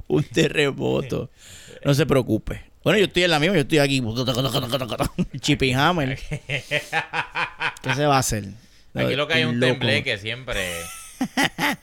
un 0.08 0.24
terremoto, 0.24 1.30
no 1.84 1.94
se 1.94 2.06
preocupe. 2.06 2.64
Bueno, 2.84 3.00
yo 3.00 3.06
estoy 3.06 3.24
en 3.24 3.32
la 3.32 3.40
misma, 3.40 3.56
yo 3.56 3.62
estoy 3.62 3.78
aquí. 3.80 4.02
Chippy 5.40 5.74
Hammer. 5.74 6.20
¿Qué 6.28 7.94
se 7.96 8.06
va 8.06 8.16
a 8.18 8.20
hacer? 8.20 8.46
Aquí 8.94 9.16
lo 9.16 9.28
que 9.28 9.34
hay 9.36 9.42
es 9.42 9.48
un 9.48 9.60
Loco. 9.60 9.72
tembleque 9.74 10.18
siempre. 10.18 10.72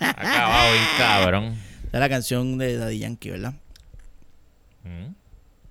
Acabado 0.01 0.73
bien 0.73 0.85
cabrón. 0.99 1.45
Esa 1.89 1.97
es 1.97 2.01
la 2.01 2.09
canción 2.09 2.59
de 2.59 2.77
Daddy 2.77 2.99
Yankee, 3.01 3.31
¿verdad? 3.31 3.55
Mm, 4.85 5.13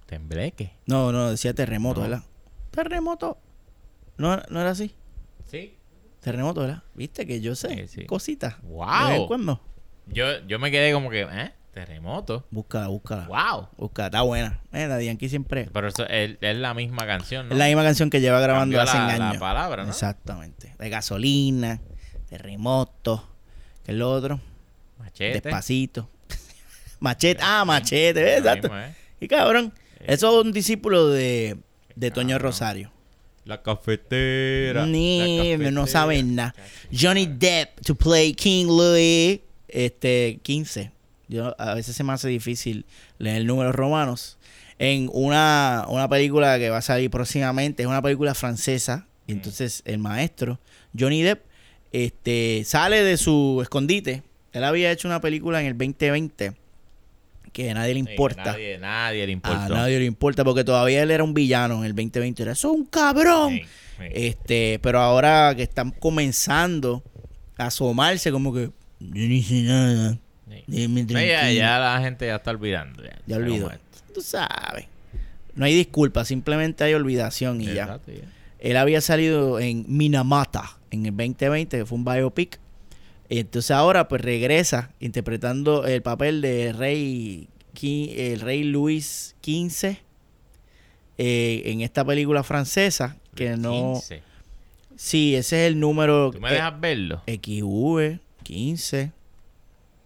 Tembleque. 0.05 0.71
No, 0.85 1.11
no, 1.11 1.31
decía 1.31 1.53
terremoto, 1.53 2.01
No. 2.01 2.09
¿verdad? 2.09 2.23
Terremoto. 2.71 3.37
No, 4.21 4.41
no 4.49 4.61
era 4.61 4.69
así. 4.71 4.93
Sí. 5.49 5.75
Terremoto, 6.21 6.61
¿verdad? 6.61 6.83
Viste 6.93 7.25
que 7.25 7.41
yo 7.41 7.55
sé 7.55 7.87
Sí, 7.87 8.01
sí. 8.01 8.05
cositas. 8.05 8.61
Wow. 8.61 9.27
Cuando. 9.27 9.59
Yo, 10.07 10.25
yo 10.47 10.59
me 10.59 10.69
quedé 10.71 10.93
como 10.93 11.09
que, 11.09 11.21
¿eh? 11.29 11.51
Terremoto. 11.73 12.45
Búscala, 12.51 12.87
búscala. 12.89 13.27
Wow. 13.27 13.69
Búscala, 13.77 14.07
está 14.07 14.21
buena. 14.21 14.59
Eh, 14.73 14.87
Daddy 14.87 15.05
Yankee 15.05 15.29
siempre. 15.29 15.69
Pero 15.71 15.87
eso 15.87 16.05
es, 16.07 16.37
es 16.41 16.55
la 16.57 16.73
misma 16.73 17.05
canción, 17.05 17.47
¿no? 17.47 17.53
Es 17.53 17.57
la 17.59 17.65
misma 17.67 17.83
canción 17.83 18.09
que 18.09 18.19
lleva 18.21 18.39
grabando 18.41 18.77
Cambió 18.77 18.81
hace 18.81 18.97
la- 18.97 19.17
la 19.17 19.29
años. 19.29 19.39
palabra, 19.39 19.83
¿no? 19.83 19.89
Exactamente. 19.89 20.75
De 20.77 20.89
gasolina, 20.89 21.79
terremoto, 22.29 23.27
¿qué 23.85 23.91
es 23.93 23.97
lo 23.97 24.11
otro? 24.11 24.39
Machete. 24.99 25.39
Despacito. 25.41 26.09
machete, 26.99 27.41
ah, 27.43 27.63
machete, 27.65 28.21
¿ves? 28.21 28.37
Exacto. 28.39 28.67
mismo, 28.69 28.77
¿eh? 28.83 28.95
Y 29.19 29.27
cabrón, 29.27 29.73
eso 30.01 30.39
es 30.39 30.45
un 30.45 30.51
discípulo 30.51 31.07
de, 31.09 31.57
de 31.95 32.11
Toño. 32.11 32.37
Rosario. 32.37 32.91
La 33.45 33.61
cafetera. 33.61 34.85
Ni, 34.85 35.57
la 35.57 35.71
no 35.71 35.87
saben 35.87 36.35
nada. 36.35 36.53
Johnny 36.91 37.25
Depp 37.25 37.81
to 37.81 37.95
play 37.95 38.33
King 38.33 38.67
Louis, 38.67 39.41
este, 39.67 40.39
15. 40.43 40.91
Yo, 41.27 41.55
a 41.57 41.73
veces 41.73 41.95
se 41.95 42.03
me 42.03 42.13
hace 42.13 42.27
difícil 42.27 42.85
leer 43.17 43.45
números 43.45 43.73
romanos. 43.73 44.37
En 44.77 45.09
una, 45.13 45.85
una 45.89 46.09
película 46.09 46.57
que 46.59 46.69
va 46.69 46.77
a 46.77 46.81
salir 46.81 47.09
próximamente, 47.09 47.83
es 47.83 47.87
una 47.87 48.01
película 48.01 48.33
francesa. 48.33 49.07
Y 49.27 49.33
entonces 49.33 49.81
el 49.85 49.99
maestro, 49.99 50.59
Johnny 50.97 51.21
Depp, 51.21 51.45
este, 51.91 52.63
sale 52.65 53.03
de 53.03 53.17
su 53.17 53.59
escondite. 53.61 54.23
Él 54.53 54.63
había 54.63 54.91
hecho 54.91 55.07
una 55.07 55.21
película 55.21 55.61
en 55.61 55.67
el 55.67 55.77
2020 55.77 56.60
que 57.51 57.69
a 57.71 57.73
nadie 57.73 57.93
le 57.93 58.01
Sí, 58.03 58.09
importa. 58.11 58.43
nadie, 58.51 58.77
nadie 58.77 59.25
le 59.25 59.31
a 59.31 59.33
importó. 59.33 59.69
nadie 59.75 59.99
le 59.99 60.05
importa 60.05 60.43
porque 60.43 60.63
todavía 60.63 61.03
él 61.03 61.11
era 61.11 61.23
un 61.23 61.33
villano 61.33 61.79
en 61.79 61.85
el 61.85 61.95
2020. 61.95 62.43
Era, 62.43 62.51
eso 62.53 62.71
es 62.73 62.79
un 62.79 62.85
cabrón. 62.85 63.53
Sí, 63.53 63.61
sí. 63.97 64.05
Este, 64.13 64.79
pero 64.81 64.99
ahora 64.99 65.53
que 65.55 65.63
están 65.63 65.91
comenzando 65.91 67.03
a 67.57 67.65
asomarse 67.67 68.31
como 68.31 68.53
que 68.53 68.69
yo 68.99 69.27
no 69.27 69.33
hice 69.33 69.61
nada. 69.63 70.17
Ya, 70.67 70.87
tranquilo". 70.87 71.19
ya 71.53 71.79
la 71.79 71.99
gente 72.01 72.25
ya 72.27 72.35
está 72.35 72.51
olvidando. 72.51 73.03
Ya, 73.25 73.35
olvidó. 73.37 73.71
Tú 74.13 74.21
sabes. 74.21 74.85
No 75.55 75.65
hay 75.65 75.75
disculpa, 75.75 76.23
simplemente 76.25 76.83
hay 76.83 76.93
olvidación 76.93 77.61
y 77.61 77.73
ya. 77.73 77.99
Él 78.59 78.77
había 78.77 79.01
salido 79.01 79.59
en 79.59 79.85
Minamata 79.87 80.77
en 80.91 81.05
el 81.05 81.11
2020, 81.17 81.79
que 81.79 81.85
fue 81.85 81.97
un 81.97 82.05
biopic. 82.05 82.59
Entonces 83.39 83.71
ahora 83.71 84.09
pues 84.09 84.21
regresa 84.21 84.91
interpretando 84.99 85.87
el 85.87 86.01
papel 86.01 86.41
de 86.41 86.73
rey 86.73 87.47
el 87.81 88.41
rey 88.41 88.63
Luis 88.65 89.35
XV 89.41 89.95
eh, 91.17 91.61
en 91.65 91.79
esta 91.79 92.03
película 92.03 92.43
francesa 92.43 93.15
que 93.33 93.55
no 93.55 93.93
15. 93.93 94.21
sí 94.97 95.35
ese 95.35 95.65
es 95.65 95.71
el 95.71 95.79
número 95.79 96.31
¿Tú 96.31 96.41
me 96.41 96.49
eh, 96.49 96.53
dejas 96.55 96.79
verlo? 96.81 97.23
XV 97.25 98.19
15 98.43 99.11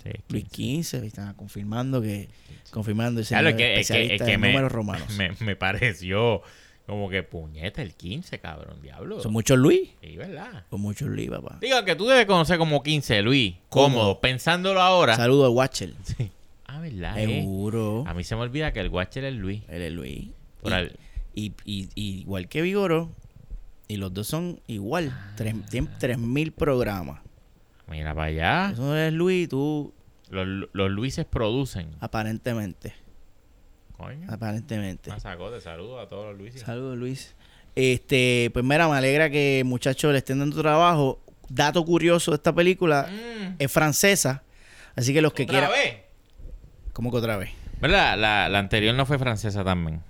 Sí, 0.03 0.09
Luis 0.29 0.45
15. 0.51 0.99
XV 0.99 1.05
están 1.07 1.33
confirmando 1.33 2.03
que 2.03 2.29
confirmando 2.69 3.21
ese 3.21 3.33
Claro, 3.33 3.49
es 3.49 3.55
que, 3.55 3.79
es 3.79 3.87
que, 3.87 4.15
es 4.15 4.21
que 4.21 4.37
me, 4.37 4.49
números 4.49 4.71
romanos 4.71 5.09
me, 5.17 5.31
me 5.39 5.55
pareció 5.55 6.43
como 6.85 7.09
que 7.09 7.23
puñeta 7.23 7.81
el 7.81 7.93
15, 7.95 8.39
cabrón, 8.39 8.81
diablo. 8.81 9.19
son 9.21 9.33
muchos 9.33 9.57
Luis 9.57 9.89
Sí, 10.01 10.15
¿verdad? 10.17 10.65
son 10.69 10.81
muchos 10.81 11.07
Luis 11.09 11.29
papá 11.29 11.57
Digo 11.61 11.83
que 11.83 11.95
tú 11.95 12.05
debes 12.05 12.25
conocer 12.25 12.57
como 12.57 12.83
15, 12.83 13.21
Luis. 13.21 13.55
Cómodo. 13.69 13.89
Cómodo. 13.99 14.19
Pensándolo 14.21 14.81
ahora. 14.81 15.15
saludo 15.15 15.45
a 15.45 15.49
Watcher 15.49 15.93
Sí. 16.03 16.31
Ah, 16.67 16.79
¿verdad? 16.79 17.17
eh? 17.19 17.25
seguro 17.27 18.03
A 18.07 18.13
mí 18.13 18.23
se 18.23 18.35
me 18.35 18.41
olvida 18.41 18.73
que 18.73 18.79
el 18.81 18.89
Watcher 18.89 19.23
es 19.25 19.33
Luis. 19.35 19.61
él 19.69 19.81
es 19.81 19.91
Luis 19.93 20.27
Por 20.61 20.71
Y- 20.71 20.75
al- 20.75 20.95
Y, 21.33 21.51
y- 21.65 21.89
y 21.95 22.19
igual 22.21 22.47
que 22.47 22.61
Vigoro, 22.61 23.09
y 23.89 23.97
los 23.97 24.13
dos 24.13 24.25
son 24.27 24.61
igual. 24.67 25.13
Tres, 25.35 25.53
tienen 25.69 25.91
3.000 25.99 26.51
programas. 26.53 27.19
Mira 27.87 28.15
para 28.15 28.27
allá. 28.27 28.69
Eso 28.71 28.95
es 28.95 29.11
Luis 29.13 29.49
tú, 29.49 29.93
Los, 30.29 30.47
los 30.73 30.89
Luises 30.91 31.25
producen. 31.25 31.89
aparentemente. 31.99 32.93
Coño. 33.97 34.27
Aparentemente. 34.29 35.09
Ah, 35.11 35.19
sacó 35.19 35.51
de 35.51 35.61
saludo 35.61 35.99
a 35.99 36.07
todos 36.07 36.27
los 36.31 36.37
Luises. 36.37 36.61
Saludos, 36.61 36.97
Luis. 36.97 37.35
Este, 37.75 38.49
pues 38.53 38.63
mira, 38.65 38.87
me 38.87 38.95
alegra 38.95 39.29
que 39.29 39.63
muchachos 39.65 40.11
le 40.11 40.19
estén 40.19 40.39
dando 40.39 40.61
trabajo. 40.61 41.21
Dato 41.49 41.83
curioso 41.85 42.31
de 42.31 42.35
esta 42.35 42.53
película 42.55 43.07
Mm, 43.11 43.55
es 43.59 43.71
francesa. 43.71 44.43
Así 44.95 45.13
que 45.13 45.21
los 45.21 45.33
que 45.33 45.43
¿Otra 45.43 45.53
quieran. 45.53 45.71
vez? 45.71 45.95
¿Cómo 46.93 47.11
que 47.11 47.17
otra 47.17 47.37
vez? 47.37 47.51
¿Verdad? 47.81 48.17
La, 48.17 48.49
la 48.49 48.59
anterior 48.59 48.95
no 48.95 49.05
fue 49.05 49.19
francesa 49.19 49.63
también. 49.63 50.01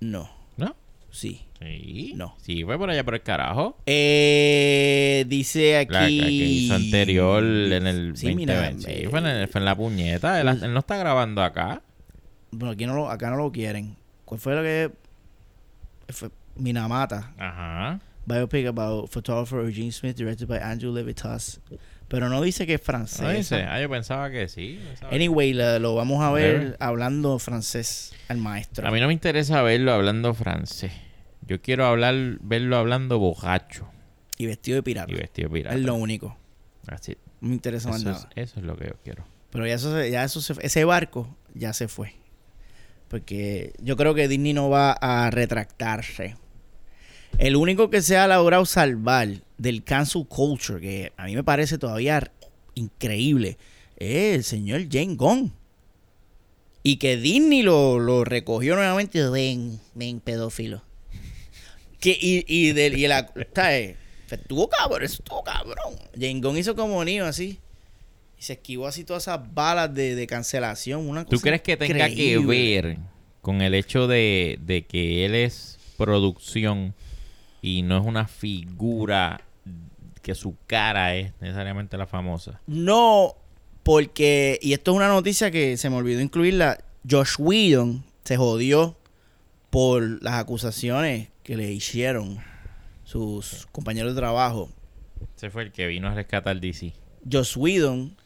No. 0.00 0.28
¿No? 0.56 0.76
Sí. 1.10 1.44
Sí. 1.60 2.12
No. 2.16 2.36
Sí, 2.40 2.62
fue 2.64 2.76
por 2.78 2.90
allá 2.90 3.04
por 3.04 3.14
el 3.14 3.22
carajo. 3.22 3.78
Eh, 3.86 5.24
dice 5.28 5.78
aquí. 5.78 5.92
La, 5.92 6.00
la 6.02 6.06
que 6.06 6.12
hizo 6.32 6.74
anterior 6.74 7.42
en 7.44 7.86
el 7.86 8.16
Sí, 8.16 8.34
mira, 8.34 8.54
2020. 8.70 8.94
Sí, 8.94 9.04
eh, 9.04 9.08
fue 9.08 9.18
en, 9.20 9.26
el- 9.26 9.48
fue 9.48 9.60
en 9.60 9.64
la 9.64 9.74
puñeta. 9.76 10.40
Él, 10.40 10.48
él 10.48 10.72
no 10.72 10.80
está 10.80 10.96
grabando 10.96 11.42
acá. 11.42 11.82
Bueno, 12.50 12.72
aquí 12.72 12.86
no 12.86 12.94
lo, 12.94 13.10
acá 13.10 13.30
no 13.30 13.36
lo 13.36 13.50
quieren. 13.52 13.96
¿Cuál 14.24 14.40
fue 14.40 14.54
lo 14.54 14.62
que 14.62 14.90
fue? 16.08 16.30
Minamata. 16.56 17.32
Ajá. 17.38 18.00
Biopic 18.26 18.66
about 18.66 19.08
photographer 19.10 19.60
Eugene 19.60 19.92
Smith, 19.92 20.16
directed 20.16 20.46
by 20.48 20.58
Andrew 20.58 20.92
Levitas. 20.92 21.60
Pero 22.08 22.28
no 22.28 22.40
dice 22.42 22.66
que 22.66 22.74
es 22.74 22.82
francés. 22.82 23.20
¿No 23.20 23.30
dice? 23.30 23.62
Ah, 23.64 23.80
yo 23.80 23.88
pensaba 23.88 24.30
que 24.30 24.48
sí. 24.48 24.80
pensaba 24.86 25.12
Anyway, 25.14 25.52
lo 25.52 25.94
vamos 25.94 26.22
a 26.22 26.30
ver 26.32 26.76
hablando 26.80 27.38
francés 27.38 28.14
al 28.28 28.38
maestro. 28.38 28.86
A 28.86 28.90
mí 28.90 28.98
no 29.00 29.06
me 29.06 29.12
interesa 29.12 29.62
verlo 29.62 29.92
hablando 29.92 30.32
francés. 30.34 30.92
Yo 31.46 31.60
quiero 31.62 31.86
hablar, 31.86 32.14
verlo 32.40 32.76
hablando 32.76 33.18
bojacho 33.18 33.88
Y 34.36 34.46
vestido 34.46 34.76
de 34.76 34.82
pirata. 34.82 35.12
y 35.12 35.14
vestido 35.16 35.48
pirata. 35.50 35.76
Es 35.76 35.82
lo 35.82 35.94
único. 35.94 36.36
Así. 36.86 37.16
No 37.40 37.48
me 37.48 37.54
interesa 37.54 37.88
más 37.90 38.00
Eso, 38.00 38.10
nada. 38.10 38.28
es, 38.34 38.50
eso 38.50 38.60
es 38.60 38.66
lo 38.66 38.76
que 38.76 38.86
yo 38.88 38.94
quiero. 39.04 39.24
Pero 39.50 39.66
ya 39.66 39.74
eso, 39.74 40.04
ya 40.04 40.24
eso 40.24 40.40
se- 40.42 40.54
ese 40.60 40.84
barco 40.84 41.34
ya 41.54 41.72
se 41.72 41.88
fue. 41.88 42.14
Porque 43.08 43.72
yo 43.78 43.96
creo 43.96 44.14
que 44.14 44.28
Disney 44.28 44.52
no 44.52 44.68
va 44.68 44.92
a 44.92 45.30
retractarse. 45.30 46.36
El 47.38 47.56
único 47.56 47.90
que 47.90 48.02
se 48.02 48.16
ha 48.16 48.26
logrado 48.26 48.66
salvar 48.66 49.28
del 49.56 49.84
cancel 49.84 50.26
culture, 50.26 50.80
que 50.80 51.12
a 51.16 51.26
mí 51.26 51.34
me 51.34 51.44
parece 51.44 51.78
todavía 51.78 52.30
increíble, 52.74 53.58
es 53.96 54.36
el 54.36 54.44
señor 54.44 54.86
Jane 54.90 55.16
Gong. 55.16 55.50
Y 56.82 56.96
que 56.96 57.16
Disney 57.16 57.62
lo, 57.62 57.98
lo 57.98 58.24
recogió 58.24 58.76
nuevamente. 58.76 59.28
Ven, 59.28 59.80
ven, 59.94 60.20
pedófilo. 60.20 60.82
Que, 62.00 62.16
y, 62.18 62.44
y, 62.46 62.72
del, 62.72 62.96
y 62.96 63.06
la, 63.08 63.32
¿sabes? 63.54 63.96
Estuvo 64.30 64.68
cabrón, 64.68 65.02
estuvo 65.02 65.42
cabrón. 65.42 65.94
Jane 66.14 66.40
Gong 66.40 66.56
hizo 66.56 66.76
como 66.76 67.04
niño 67.04 67.24
así. 67.24 67.58
Y 68.38 68.42
se 68.42 68.54
esquivó 68.54 68.86
así 68.86 69.04
todas 69.04 69.24
esas 69.24 69.52
balas 69.52 69.92
de, 69.92 70.14
de 70.14 70.26
cancelación. 70.26 71.08
Una 71.08 71.24
¿Tú 71.24 71.36
cosa 71.36 71.42
crees 71.42 71.62
que 71.62 71.76
tenga 71.76 72.08
que 72.08 72.38
ver 72.38 72.98
con 73.40 73.62
el 73.62 73.74
hecho 73.74 74.06
de, 74.06 74.58
de 74.62 74.86
que 74.86 75.24
él 75.24 75.34
es 75.34 75.78
producción 75.96 76.94
y 77.60 77.82
no 77.82 77.98
es 77.98 78.06
una 78.06 78.28
figura 78.28 79.40
que 80.22 80.34
su 80.34 80.56
cara 80.66 81.16
es 81.16 81.32
necesariamente 81.40 81.96
la 81.96 82.06
famosa? 82.06 82.60
No, 82.66 83.34
porque, 83.82 84.58
y 84.62 84.72
esto 84.72 84.92
es 84.92 84.96
una 84.96 85.08
noticia 85.08 85.50
que 85.50 85.76
se 85.76 85.90
me 85.90 85.96
olvidó 85.96 86.20
incluirla, 86.20 86.78
Josh 87.08 87.36
Whedon 87.38 88.04
se 88.22 88.36
jodió 88.36 88.96
por 89.70 90.22
las 90.22 90.34
acusaciones 90.34 91.28
que 91.42 91.56
le 91.56 91.72
hicieron 91.72 92.38
sus 93.04 93.66
compañeros 93.72 94.14
de 94.14 94.20
trabajo 94.20 94.68
Ese 95.34 95.50
fue 95.50 95.62
el 95.62 95.72
que 95.72 95.86
vino 95.86 96.08
a 96.08 96.14
rescatar 96.14 96.60
DC. 96.60 96.92
Joss 97.30 97.56
Whedon 97.56 98.16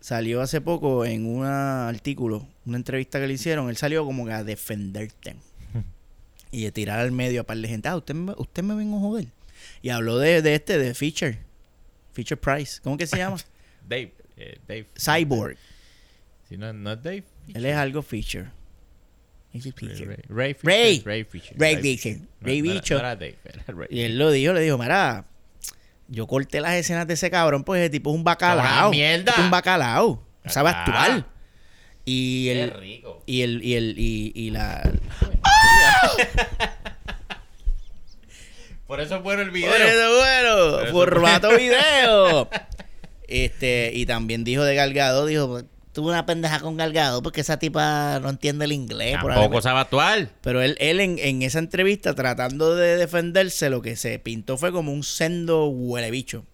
salió 0.00 0.40
hace 0.40 0.60
poco 0.60 1.04
en 1.04 1.26
un 1.26 1.44
artículo, 1.44 2.46
una 2.66 2.76
entrevista 2.78 3.20
que 3.20 3.26
le 3.26 3.34
hicieron, 3.34 3.68
él 3.68 3.76
salió 3.76 4.04
como 4.04 4.26
que 4.26 4.32
a 4.32 4.44
defenderte. 4.44 5.36
y 6.50 6.64
de 6.64 6.72
tirar 6.72 6.98
al 7.00 7.12
medio 7.12 7.42
a 7.42 7.44
par 7.44 7.56
de 7.58 7.68
gente. 7.68 7.88
Ah, 7.88 7.96
usted 7.96 8.14
me, 8.14 8.32
usted 8.36 8.62
me 8.62 8.74
vengo 8.74 8.96
a 8.96 9.00
joder. 9.00 9.26
Y 9.82 9.90
habló 9.90 10.18
de, 10.18 10.42
de 10.42 10.54
este, 10.54 10.78
de 10.78 10.94
Feature. 10.94 11.38
Feature 12.12 12.36
Price. 12.40 12.80
¿Cómo 12.82 12.96
que 12.96 13.06
se 13.06 13.16
llama? 13.18 13.36
Dave. 13.88 14.12
eh, 14.36 14.58
Dave. 14.66 14.86
Cyborg. 14.98 15.56
Si 16.48 16.56
no, 16.56 16.72
no 16.72 16.92
es 16.92 17.02
Dave. 17.02 17.24
Él 17.54 17.66
es 17.66 17.76
algo 17.76 18.02
Feature. 18.02 18.48
Es 19.52 19.64
Ray, 19.64 19.72
Feature. 19.72 20.22
Ray, 20.28 20.56
Ray. 20.62 21.02
Ray 21.04 21.24
Fisher. 21.24 21.56
Ray 21.58 21.76
Fisher. 21.76 22.18
No, 22.18 22.26
Ray 22.40 22.62
no 22.62 22.70
era- 22.70 22.74
Bicho. 22.80 22.94
no 22.94 23.00
era 23.00 23.16
Dave, 23.16 23.38
era 23.44 23.64
Ray. 23.68 23.88
Y 23.90 24.00
él 24.02 24.18
lo 24.18 24.30
dijo, 24.30 24.52
le 24.52 24.60
dijo, 24.62 24.78
mira, 24.78 25.24
yo 26.10 26.26
corté 26.26 26.60
las 26.60 26.74
escenas 26.74 27.06
de 27.06 27.14
ese 27.14 27.30
cabrón, 27.30 27.64
pues 27.64 27.80
ese 27.80 27.88
tipo 27.90 28.10
es 28.10 28.16
un 28.16 28.24
bacalao. 28.24 28.88
Una 28.88 28.90
mierda. 28.90 29.32
Es 29.32 29.38
un 29.38 29.50
bacalao. 29.50 30.22
Sabe 30.46 30.68
Ah. 30.70 30.80
actuar. 30.84 31.26
Y 32.04 32.46
Qué 32.46 32.62
el, 32.62 32.70
rico. 32.72 33.22
y 33.26 33.42
el, 33.42 33.62
y 33.64 33.74
el, 33.74 33.94
y, 33.98 34.32
y 34.34 34.50
la, 34.50 34.82
Por 38.86 39.00
eso 39.00 39.16
es 39.16 39.22
bueno 39.22 39.42
el 39.42 39.50
video. 39.50 39.70
Por 39.70 39.80
eso, 39.80 40.16
bueno, 40.18 40.92
Por 40.92 41.10
formato 41.10 41.56
video. 41.56 42.48
Este, 43.32 43.92
y 43.94 44.06
también 44.06 44.42
dijo 44.42 44.64
de 44.64 44.74
Galgado, 44.74 45.24
dijo, 45.24 45.62
tuve 45.92 46.10
una 46.10 46.26
pendeja 46.26 46.60
con 46.60 46.76
Galgado 46.76 47.22
porque 47.22 47.40
esa 47.40 47.58
tipa 47.58 48.18
no 48.20 48.30
entiende 48.30 48.64
el 48.64 48.72
inglés. 48.72 49.12
Tampoco 49.12 49.32
probablemente". 49.34 49.62
sabe 49.62 49.80
actuar. 49.80 50.30
Pero 50.40 50.62
él, 50.62 50.76
él 50.78 51.00
en, 51.00 51.18
en 51.18 51.42
esa 51.42 51.58
entrevista, 51.58 52.14
tratando 52.14 52.76
de 52.76 52.96
defenderse, 52.96 53.70
lo 53.70 53.82
que 53.82 53.96
se 53.96 54.18
pintó 54.18 54.56
fue 54.56 54.72
como 54.72 54.92
un 54.92 55.02
sendo 55.02 55.66
huele 55.66 56.10
bicho. 56.10 56.44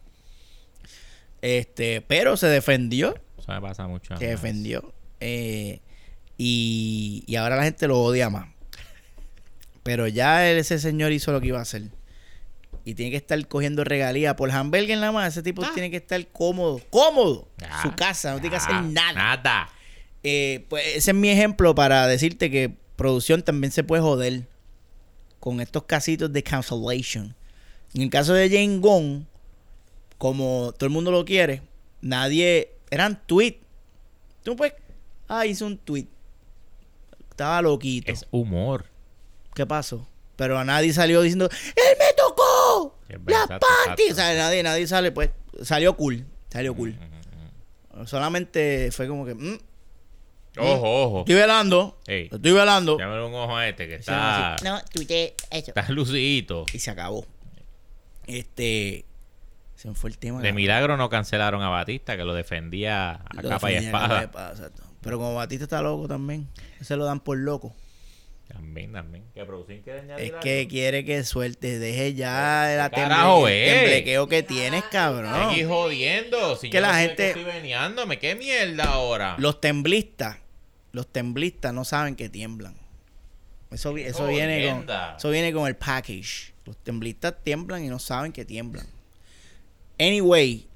Este, 1.43 2.01
pero 2.01 2.37
se 2.37 2.47
defendió. 2.49 3.14
Eso 3.39 3.53
me 3.53 3.61
pasa 3.61 3.87
mucho. 3.87 4.16
Se 4.16 4.24
más. 4.24 4.30
defendió. 4.43 4.93
Eh, 5.20 5.80
y, 6.39 7.24
y 7.26 7.37
ahora 7.37 7.57
la 7.57 7.64
gente 7.64 7.87
lo 7.89 8.01
odia 8.01 8.30
más. 8.30 8.49
Pero 9.82 10.09
ya 10.09 10.51
ese 10.51 10.78
señor 10.78 11.12
hizo 11.12 11.30
lo 11.32 11.41
que 11.41 11.49
iba 11.49 11.59
a 11.59 11.62
hacer. 11.62 11.82
Y 12.87 12.95
tiene 12.95 13.11
que 13.11 13.16
estar 13.16 13.49
cogiendo 13.49 13.82
regalía 13.82 14.37
por 14.37 14.49
hamburger 14.49 14.97
nada 14.97 15.11
más. 15.11 15.32
Ese 15.32 15.43
tipo 15.43 15.61
tiene 15.74 15.91
que 15.91 15.97
estar 15.97 16.24
cómodo. 16.28 16.80
¡Cómodo! 16.89 17.49
Su 17.82 17.93
casa, 17.97 18.30
no 18.32 18.37
tiene 18.37 18.51
que 18.51 18.57
hacer 18.59 18.80
nada. 18.84 19.12
Nada. 19.12 19.68
Eh, 20.22 20.64
pues 20.68 20.87
ese 20.95 21.11
es 21.11 21.16
mi 21.16 21.28
ejemplo 21.28 21.74
para 21.74 22.07
decirte 22.07 22.49
que 22.49 22.76
producción 22.95 23.43
también 23.43 23.72
se 23.72 23.82
puede 23.82 24.03
joder 24.03 24.47
con 25.41 25.61
estos 25.61 25.82
casitos 25.82 26.32
de 26.32 26.45
cancellation. 26.45 27.34
En 27.93 28.03
el 28.03 28.11
caso 28.11 28.34
de 28.34 28.49
Jane 28.49 28.78
Gong, 28.78 29.24
como 30.16 30.72
todo 30.78 30.87
el 30.87 30.93
mundo 30.93 31.11
lo 31.11 31.24
quiere, 31.24 31.62
nadie. 32.01 32.70
Eran 32.89 33.20
tweets. 33.26 33.59
Tú 34.45 34.53
no 34.53 34.57
puedes. 34.57 34.74
Ah, 35.26 35.45
hizo 35.45 35.66
un 35.66 35.76
tweet. 35.76 36.07
Estaba 37.30 37.62
loquito. 37.62 38.12
Es 38.12 38.28
humor. 38.30 38.87
¿Qué 39.55 39.66
pasó? 39.66 40.07
Pero 40.37 40.59
a 40.59 40.64
nadie 40.64 40.93
salió 40.93 41.22
diciendo, 41.22 41.49
¡Él 41.51 41.97
me 41.99 42.14
¡La 43.09 43.43
exacto. 43.43 43.67
O 44.11 44.15
sea, 44.15 44.35
nadie, 44.35 44.63
nadie 44.63 44.87
sale, 44.87 45.13
pues. 45.13 45.31
Salió 45.63 45.97
cool. 45.97 46.27
Salió 46.51 46.75
cool. 46.75 46.99
Solamente 48.05 48.91
fue 48.93 49.09
como 49.09 49.25
que. 49.25 49.35
mm, 49.35 49.59
Ojo, 50.59 51.03
ojo. 51.05 51.19
Estoy 51.21 51.35
velando. 51.35 51.99
Ey. 52.07 52.29
Estoy 52.33 52.53
velando. 52.53 52.99
Llámale 52.99 53.25
un 53.25 53.35
ojo 53.35 53.57
a 53.57 53.69
este 53.69 53.87
que 53.89 53.97
está. 53.97 54.57
No, 54.65 54.81
tuite 54.93 55.35
eso. 55.51 55.73
Está 55.77 55.91
lucidito. 55.93 56.65
Y 56.73 56.79
se 56.79 56.91
acabó. 56.91 57.27
Este. 58.27 59.05
Se 59.75 59.89
me 59.89 59.95
fue 59.95 60.11
el 60.11 60.19
tema. 60.19 60.41
De 60.41 60.53
milagro 60.53 60.97
no 60.97 61.11
cancelaron 61.11 61.63
a 61.63 61.69
Batista, 61.69 62.17
que 62.17 62.25
lo 62.25 62.33
defendía 62.35 63.13
a 63.13 63.43
Lo 63.43 63.49
capa 63.49 63.71
y 63.71 63.75
defendía 63.75 63.91
a 63.91 64.09
capa 64.09 64.13
y 64.13 64.17
espada. 64.17 64.23
espada, 64.23 64.51
exacto. 64.53 64.83
Pero 65.03 65.19
como 65.19 65.35
Batista 65.35 65.65
está 65.65 65.83
loco 65.83 66.09
también. 66.09 66.49
Se 66.81 66.97
lo 66.97 67.05
dan 67.05 67.21
por 67.21 67.37
loco. 67.39 67.75
También, 68.49 68.93
también. 68.93 69.25
Que 69.35 69.45
producir 69.45 69.83
quiere 69.83 70.01
añadir 70.01 70.25
Es 70.25 70.31
algo? 70.31 70.41
que 70.43 70.69
quiere 70.69 71.05
que 71.05 71.25
suelte. 71.25 71.79
Deje 71.79 72.15
ya 72.15 72.75
la 72.77 72.91
¿Qué 72.91 72.97
carajo 72.97 73.49
es? 73.49 73.73
temblequeo 73.75 74.29
que 74.29 74.43
tienes, 74.43 74.85
cabrón. 74.85 75.33
Aquí 75.35 75.65
jodiendo. 75.65 76.57
Si 76.57 76.71
Que 76.71 76.77
yo 76.77 76.81
la 76.83 76.89
no 76.89 76.95
sé 76.95 77.01
gente- 77.01 77.17
que 77.23 77.29
estoy 77.41 77.45
veniándome. 77.45 78.19
¿Qué 78.19 78.35
mierda 78.37 78.85
ahora? 78.85 79.35
Los 79.39 79.61
temblistas. 79.61 80.39
Los 80.93 81.13
temblistas 81.13 81.75
no 81.75 81.85
saben 81.85 82.15
que 82.17 82.29
tiemblan. 82.29 82.75
Eso, 83.71 83.97
eso 83.97 84.27
viene 84.29 84.71
con, 84.71 84.87
eso 85.19 85.31
viene 85.31 85.53
con 85.53 85.67
el 85.67 85.77
package. 85.77 86.53
Los 86.65 86.77
temblistas 86.79 87.35
tiemblan 87.43 87.85
y 87.85 87.89
no 87.89 87.99
saben 87.99 88.33
que 88.33 88.45
tiemblan. 88.45 88.87
Anyway, 89.99 90.67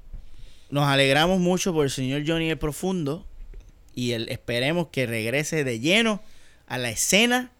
nos 0.69 0.85
alegramos 0.87 1.39
mucho 1.39 1.73
por 1.73 1.85
el 1.85 1.91
señor 1.91 2.23
Johnny 2.27 2.49
el 2.49 2.57
Profundo 2.57 3.25
y 3.95 4.11
el, 4.11 4.29
esperemos 4.29 4.87
que 4.91 5.05
regrese 5.05 5.63
de 5.63 5.79
lleno 5.79 6.21
a 6.67 6.77
la 6.77 6.89
escena 6.89 7.51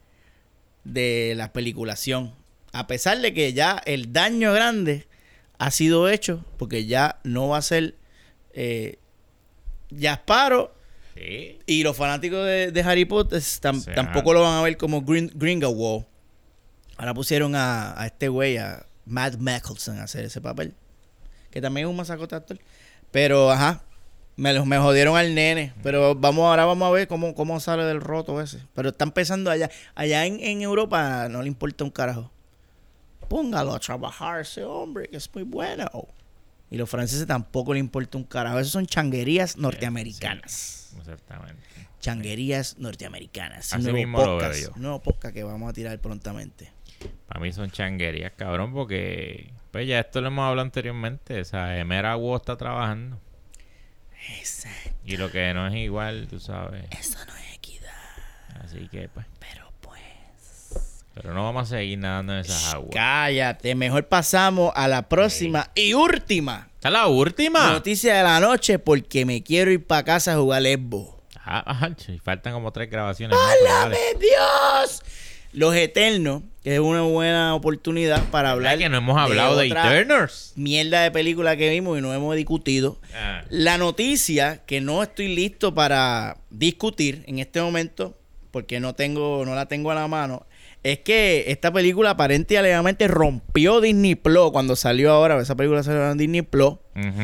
de 0.83 1.33
la 1.35 1.51
peliculación. 1.53 2.33
A 2.73 2.87
pesar 2.87 3.19
de 3.19 3.33
que 3.33 3.53
ya 3.53 3.81
el 3.85 4.13
daño 4.13 4.53
grande 4.53 5.07
ha 5.57 5.71
sido 5.71 6.09
hecho, 6.09 6.45
porque 6.57 6.85
ya 6.85 7.19
no 7.23 7.49
va 7.49 7.57
a 7.57 7.61
ser 7.61 7.95
eh, 8.53 8.97
Sí. 11.15 11.59
y 11.65 11.83
los 11.83 11.97
fanáticos 11.97 12.45
de, 12.45 12.71
de 12.71 12.81
Harry 12.83 13.05
Potter 13.05 13.39
tam- 13.41 13.83
tampoco 13.93 14.33
lo 14.33 14.41
van 14.41 14.57
a 14.57 14.61
ver 14.61 14.77
como 14.77 15.01
Green, 15.01 15.29
Grindelwald. 15.35 16.05
Ahora 16.97 17.13
pusieron 17.13 17.55
a, 17.55 17.99
a 18.01 18.05
este 18.07 18.29
güey, 18.29 18.57
a 18.57 18.85
Matt 19.05 19.35
Mickelson, 19.37 19.99
a 19.99 20.03
hacer 20.03 20.23
ese 20.25 20.39
papel. 20.39 20.73
Que 21.49 21.59
también 21.61 21.87
es 21.87 21.91
un 21.91 21.97
masacote 21.97 22.35
actor. 22.35 22.59
Pero, 23.11 23.51
ajá, 23.51 23.83
me, 24.35 24.53
lo- 24.53 24.65
me 24.65 24.77
jodieron 24.77 25.15
al 25.17 25.35
nene. 25.35 25.73
Pero 25.83 26.15
vamos 26.15 26.45
ahora 26.45 26.65
vamos 26.65 26.87
a 26.87 26.91
ver 26.91 27.07
cómo, 27.07 27.35
cómo 27.35 27.59
sale 27.59 27.83
del 27.83 28.01
roto 28.01 28.41
ese. 28.41 28.59
Pero 28.73 28.89
está 28.89 29.03
empezando 29.05 29.51
allá. 29.51 29.69
Allá 29.95 30.25
en, 30.25 30.39
en 30.39 30.61
Europa 30.61 31.27
no 31.29 31.41
le 31.41 31.47
importa 31.47 31.83
un 31.83 31.91
carajo. 31.91 32.31
Póngalo 33.27 33.73
a 33.73 33.79
trabajar 33.79 34.41
ese 34.41 34.63
hombre, 34.63 35.07
que 35.07 35.17
es 35.17 35.29
muy 35.33 35.43
bueno. 35.43 35.87
Y 36.69 36.77
los 36.77 36.89
franceses 36.89 37.25
tampoco 37.27 37.73
le 37.73 37.79
importa 37.79 38.17
un 38.17 38.23
carajo. 38.23 38.59
Esas 38.59 38.71
son 38.73 38.85
changuerías 38.85 39.57
norteamericanas 39.57 40.93
Exactamente. 40.99 41.61
changuerías 41.99 42.77
norteamericanas. 42.77 43.73
Así 43.73 43.83
nuevo 43.83 43.97
mismo 43.97 44.25
lo 44.25 44.37
veo 44.37 44.51
yo. 44.53 44.69
nuevo 44.75 44.99
podcast 45.01 45.33
que 45.33 45.43
vamos 45.43 45.69
a 45.69 45.73
tirar 45.73 45.97
prontamente. 45.99 46.71
Para 47.27 47.39
mí 47.39 47.51
son 47.51 47.71
changuerías, 47.71 48.31
cabrón, 48.35 48.73
porque 48.73 49.51
pues 49.71 49.87
ya 49.87 49.99
esto 49.99 50.21
lo 50.21 50.27
hemos 50.27 50.43
hablado 50.47 50.65
anteriormente. 50.65 51.39
O 51.41 51.45
sea, 51.45 51.77
Emera 51.77 52.15
Wo 52.15 52.35
está 52.35 52.57
trabajando. 52.57 53.17
Exacto. 54.37 54.91
Y 55.05 55.17
lo 55.17 55.31
que 55.31 55.53
no 55.53 55.67
es 55.67 55.75
igual, 55.75 56.27
tú 56.29 56.39
sabes. 56.39 56.85
Eso 56.91 57.17
no 57.25 57.35
es 57.35 57.53
equidad, 57.55 57.91
Así 58.63 58.87
que, 58.89 59.09
pues. 59.09 59.25
pero 59.39 59.71
pues. 59.81 60.01
Pero 61.13 61.33
no 61.33 61.43
vamos 61.43 61.63
a 61.71 61.77
seguir 61.77 61.97
nadando 61.99 62.33
en 62.33 62.39
esas 62.39 62.73
aguas. 62.73 62.91
Cállate, 62.93 63.75
mejor 63.75 64.07
pasamos 64.07 64.71
a 64.75 64.87
la 64.87 65.07
próxima 65.09 65.69
y 65.75 65.93
última 65.93 66.69
¿Esta 66.75 66.87
es 66.89 66.93
la 66.93 67.07
última? 67.07 67.71
noticia 67.73 68.15
de 68.15 68.23
la 68.23 68.39
noche 68.39 68.79
porque 68.79 69.25
me 69.25 69.43
quiero 69.43 69.71
ir 69.71 69.85
para 69.85 70.03
casa 70.03 70.33
a 70.33 70.37
jugar 70.37 70.61
Lesbo. 70.63 71.21
Ah, 71.43 71.89
ch- 71.95 72.19
faltan 72.23 72.53
como 72.53 72.71
tres 72.71 72.89
grabaciones. 72.89 73.37
¡Válame 73.37 73.97
Dios! 74.19 75.01
Los 75.53 75.75
Eternos, 75.75 76.43
que 76.63 76.75
es 76.75 76.79
una 76.79 77.01
buena 77.01 77.55
oportunidad 77.55 78.23
para 78.29 78.51
hablar. 78.51 78.77
¿Verdad 78.77 78.85
que 78.85 78.89
no 78.89 78.97
hemos 78.97 79.17
hablado 79.17 79.57
de, 79.57 79.67
Eternals? 79.67 80.53
Mierda 80.55 81.03
de 81.03 81.11
película 81.11 81.57
que 81.57 81.69
vimos 81.69 81.97
y 81.97 82.01
no 82.01 82.13
hemos 82.13 82.35
discutido. 82.35 82.99
Ah, 83.15 83.43
La 83.49 83.77
noticia 83.77 84.63
que 84.65 84.81
no 84.81 85.03
estoy 85.03 85.33
listo 85.35 85.73
para 85.73 86.37
discutir 86.49 87.23
en 87.27 87.39
este 87.39 87.61
momento, 87.61 88.17
porque 88.51 88.79
no 88.79 88.95
tengo, 88.95 89.43
no 89.45 89.55
la 89.55 89.67
tengo 89.67 89.91
a 89.91 89.95
la 89.95 90.07
mano, 90.07 90.45
es 90.83 90.99
que 90.99 91.45
esta 91.47 91.71
película 91.71 92.11
aparente 92.11 92.55
y 92.55 92.57
alegadamente 92.57 93.07
rompió 93.07 93.81
Disney 93.81 94.15
Plus 94.15 94.51
cuando 94.51 94.75
salió 94.75 95.11
ahora. 95.11 95.39
Esa 95.39 95.55
película 95.55 95.83
salió 95.83 96.09
en 96.09 96.17
Disney 96.17 96.41
Plus. 96.41 96.75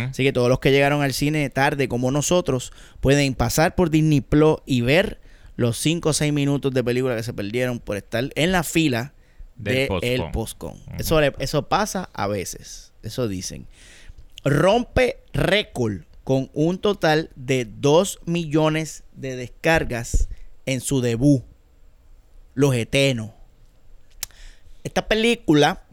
Así 0.09 0.23
que 0.23 0.31
todos 0.31 0.49
los 0.49 0.59
que 0.59 0.71
llegaron 0.71 1.01
al 1.01 1.13
cine 1.13 1.49
tarde 1.49 1.87
como 1.87 2.11
nosotros 2.11 2.71
pueden 3.01 3.33
pasar 3.33 3.75
por 3.75 3.89
Disney 3.89 4.21
Plus 4.21 4.57
y 4.65 4.81
ver 4.81 5.19
los 5.57 5.77
5 5.79 6.09
o 6.09 6.13
6 6.13 6.31
minutos 6.31 6.73
de 6.73 6.83
película 6.83 7.15
que 7.15 7.23
se 7.23 7.33
perdieron 7.33 7.79
por 7.79 7.97
estar 7.97 8.29
en 8.35 8.51
la 8.53 8.63
fila 8.63 9.13
Del 9.55 9.75
de 9.75 9.87
postcon. 9.87 10.09
el 10.09 10.31
postcon. 10.31 10.83
eso, 10.97 11.19
le- 11.19 11.33
eso 11.39 11.67
pasa 11.67 12.09
a 12.13 12.27
veces. 12.27 12.93
Eso 13.03 13.27
dicen. 13.27 13.67
Rompe 14.45 15.19
récord 15.33 16.03
con 16.23 16.49
un 16.53 16.77
total 16.79 17.29
de 17.35 17.65
2 17.65 18.19
millones 18.25 19.03
de 19.13 19.35
descargas 19.35 20.29
en 20.65 20.79
su 20.81 21.01
debut. 21.01 21.43
Los 22.53 22.73
Eternos. 22.75 23.31
Esta 24.83 25.07
película, 25.07 25.83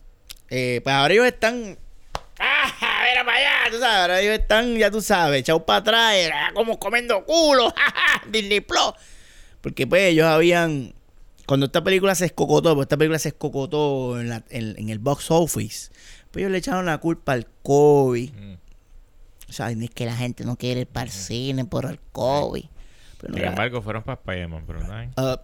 eh, 0.51 0.81
pues 0.85 0.95
ahora 0.95 1.15
ellos 1.15 1.27
están 1.27 1.79
¡Ah! 2.39 3.05
¡Mira 3.09 3.25
para 3.25 3.39
allá! 3.39 3.71
Tú 3.71 3.79
sabes, 3.79 3.97
ahora 4.01 4.21
ellos 4.21 4.39
están, 4.39 4.77
ya 4.77 4.91
tú 4.91 5.01
sabes, 5.01 5.41
echados 5.41 5.63
para 5.63 5.79
atrás, 5.79 6.15
ah, 6.33 6.51
como 6.55 6.79
comiendo 6.79 7.25
culo, 7.25 7.71
¡ja, 7.77 7.91
ja! 7.95 8.23
Disney 8.29 8.61
Plus. 8.61 8.93
Porque 9.65 9.87
pues 9.87 10.03
ellos 10.13 10.27
habían, 10.27 10.93
cuando 11.47 11.67
esta 11.67 11.83
película 11.83 12.15
se 12.15 12.27
escocotó, 12.27 12.75
pues 12.75 12.85
esta 12.85 12.99
película 12.99 13.19
se 13.19 13.31
escocotó 13.31 14.21
en, 14.21 14.29
la- 14.29 14.45
en- 14.51 14.79
en 14.79 14.91
el 14.91 14.99
box 14.99 15.31
office, 15.31 15.91
Pues 16.31 16.43
ellos 16.43 16.53
le 16.53 16.59
echaron 16.59 16.85
la 16.85 16.99
culpa 16.99 17.33
al 17.33 17.47
COVID. 17.63 18.31
Mm. 18.33 18.55
O 19.49 19.53
sea, 19.53 19.71
Es 19.71 19.91
que 19.91 20.05
la 20.05 20.15
gente 20.17 20.45
no 20.45 20.57
quiere 20.57 20.83
ir 20.83 20.87
para 20.87 21.07
el 21.07 21.11
cine 21.13 21.65
por 21.65 21.87
el 21.87 21.99
COVID. 22.13 22.65
pero 23.19 23.31
no 23.31 23.35
Sin 23.37 23.43
era- 23.43 23.51
embargo, 23.53 23.81
fueron 23.81 24.03
para 24.03 24.21
Spider-Man, 24.21 24.65
pero 24.67 24.81
nada. 24.81 25.11
Ah, 25.17 25.41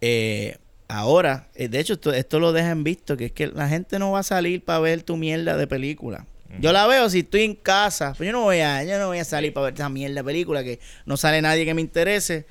eh, 0.00 0.56
ahora, 0.88 1.48
eh, 1.54 1.68
de 1.68 1.80
hecho, 1.80 1.94
esto, 1.94 2.12
esto 2.12 2.38
lo 2.40 2.52
dejan 2.52 2.84
visto, 2.84 3.16
que 3.16 3.26
es 3.26 3.32
que 3.32 3.46
la 3.46 3.68
gente 3.68 3.98
no 3.98 4.10
va 4.12 4.18
a 4.20 4.24
salir 4.24 4.62
para 4.64 4.80
ver 4.80 5.02
tu 5.02 5.16
mierda 5.16 5.56
de 5.56 5.66
película. 5.66 6.26
Yo 6.60 6.72
la 6.72 6.86
veo 6.86 7.08
si 7.08 7.20
estoy 7.20 7.42
en 7.42 7.54
casa, 7.54 8.14
pero 8.18 8.26
yo 8.26 8.32
no 8.32 8.42
voy 8.42 8.58
a, 8.60 8.84
yo 8.84 8.98
no 8.98 9.06
voy 9.08 9.18
a 9.18 9.24
salir 9.24 9.52
para 9.54 9.64
ver 9.66 9.74
esa 9.74 9.88
mierda 9.88 10.16
de 10.16 10.24
película 10.24 10.62
que 10.62 10.80
no 11.06 11.16
sale 11.16 11.40
nadie 11.42 11.64
que 11.64 11.74
me 11.74 11.80
interese. 11.80 12.46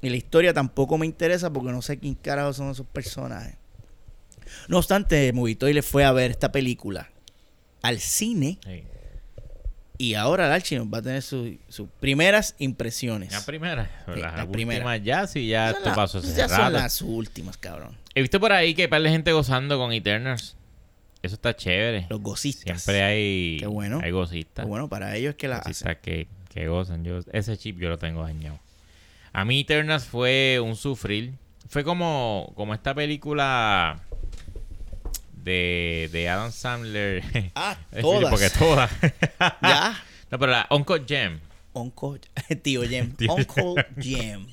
Y 0.00 0.10
la 0.10 0.16
historia 0.16 0.52
tampoco 0.52 0.98
me 0.98 1.06
interesa 1.06 1.52
porque 1.52 1.70
no 1.72 1.80
sé 1.82 1.98
quién 1.98 2.14
carajo 2.14 2.52
son 2.52 2.70
esos 2.70 2.86
personajes. 2.86 3.54
No 4.68 4.78
obstante, 4.78 5.32
Movitoy 5.32 5.72
le 5.72 5.82
fue 5.82 6.04
a 6.04 6.12
ver 6.12 6.30
esta 6.32 6.52
película 6.52 7.10
al 7.82 7.98
cine 8.00 8.58
Sí. 8.64 8.84
y 9.98 10.14
ahora 10.14 10.46
el 10.46 10.52
Archie 10.52 10.78
va 10.80 10.98
a 10.98 11.02
tener 11.02 11.22
su- 11.22 11.56
sus 11.68 11.88
primeras 12.00 12.54
impresiones. 12.58 13.32
La 13.32 13.40
primera. 13.44 13.90
Sí, 14.12 14.20
las 14.20 14.36
la 14.36 14.46
primera. 14.50 14.80
últimas 14.84 15.02
ya, 15.04 15.26
sí, 15.26 15.46
ya 15.48 15.70
esto 15.70 15.92
pasó 15.94 16.20
ya 16.20 16.48
son 16.48 16.72
las 16.72 17.00
últimas, 17.02 17.56
cabrón. 17.56 17.96
He 18.14 18.20
visto 18.20 18.38
por 18.40 18.52
ahí 18.52 18.74
que 18.74 18.82
hay 18.82 18.88
par 18.88 19.02
de 19.02 19.10
gente 19.10 19.32
gozando 19.32 19.78
con 19.78 19.92
Eternals. 19.92 20.56
Eso 21.22 21.34
está 21.36 21.54
chévere. 21.54 22.06
Los 22.10 22.20
gocistas. 22.20 22.64
Siempre 22.82 23.02
hay, 23.02 23.56
Qué 23.60 23.66
bueno. 23.66 24.00
hay 24.02 24.10
gozistas. 24.10 24.54
Pero 24.64 24.68
bueno, 24.68 24.88
para 24.88 25.14
ellos 25.16 25.30
es 25.30 25.36
que 25.36 25.48
la 25.48 25.58
hacen. 25.58 25.96
Que, 26.02 26.26
que 26.52 26.66
gozan. 26.68 27.04
Yo, 27.04 27.20
ese 27.32 27.56
chip 27.56 27.78
yo 27.78 27.88
lo 27.88 27.98
tengo 27.98 28.22
dañado. 28.22 28.58
A 29.32 29.44
mí 29.44 29.60
Eternals 29.60 30.04
fue 30.04 30.58
un 30.62 30.74
sufrir. 30.76 31.34
Fue 31.68 31.84
como, 31.84 32.52
como 32.56 32.74
esta 32.74 32.92
película 32.94 34.00
de, 35.32 36.08
de 36.12 36.28
Adam 36.28 36.50
Sandler. 36.52 37.22
Ah, 37.54 37.76
todas. 38.00 38.30
Porque 38.30 38.50
todas. 38.50 38.90
Ya. 39.62 40.02
No, 40.30 40.38
pero 40.38 40.52
la 40.52 40.66
Uncle 40.70 41.02
Gem. 41.06 41.40
Uncle, 41.74 42.20
tío 42.62 42.82
Jem. 42.82 43.12
Tío- 43.12 43.34
Uncle 43.34 43.86
Jem. 44.00 44.46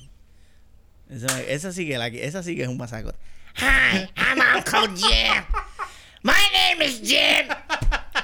Esa, 1.08 1.42
esa 1.42 1.72
sí 1.72 1.86
que 1.88 1.98
la, 1.98 2.06
esa 2.06 2.42
sí 2.42 2.54
que 2.54 2.62
es 2.62 2.68
un 2.68 2.76
masacre. 2.76 3.14
Hi, 3.56 4.08
I'm 4.16 4.38
Uncle 4.56 4.96
Jim. 4.96 5.42
My 6.22 6.32
name 6.52 6.82
is 6.84 7.00
Jim. 7.00 7.48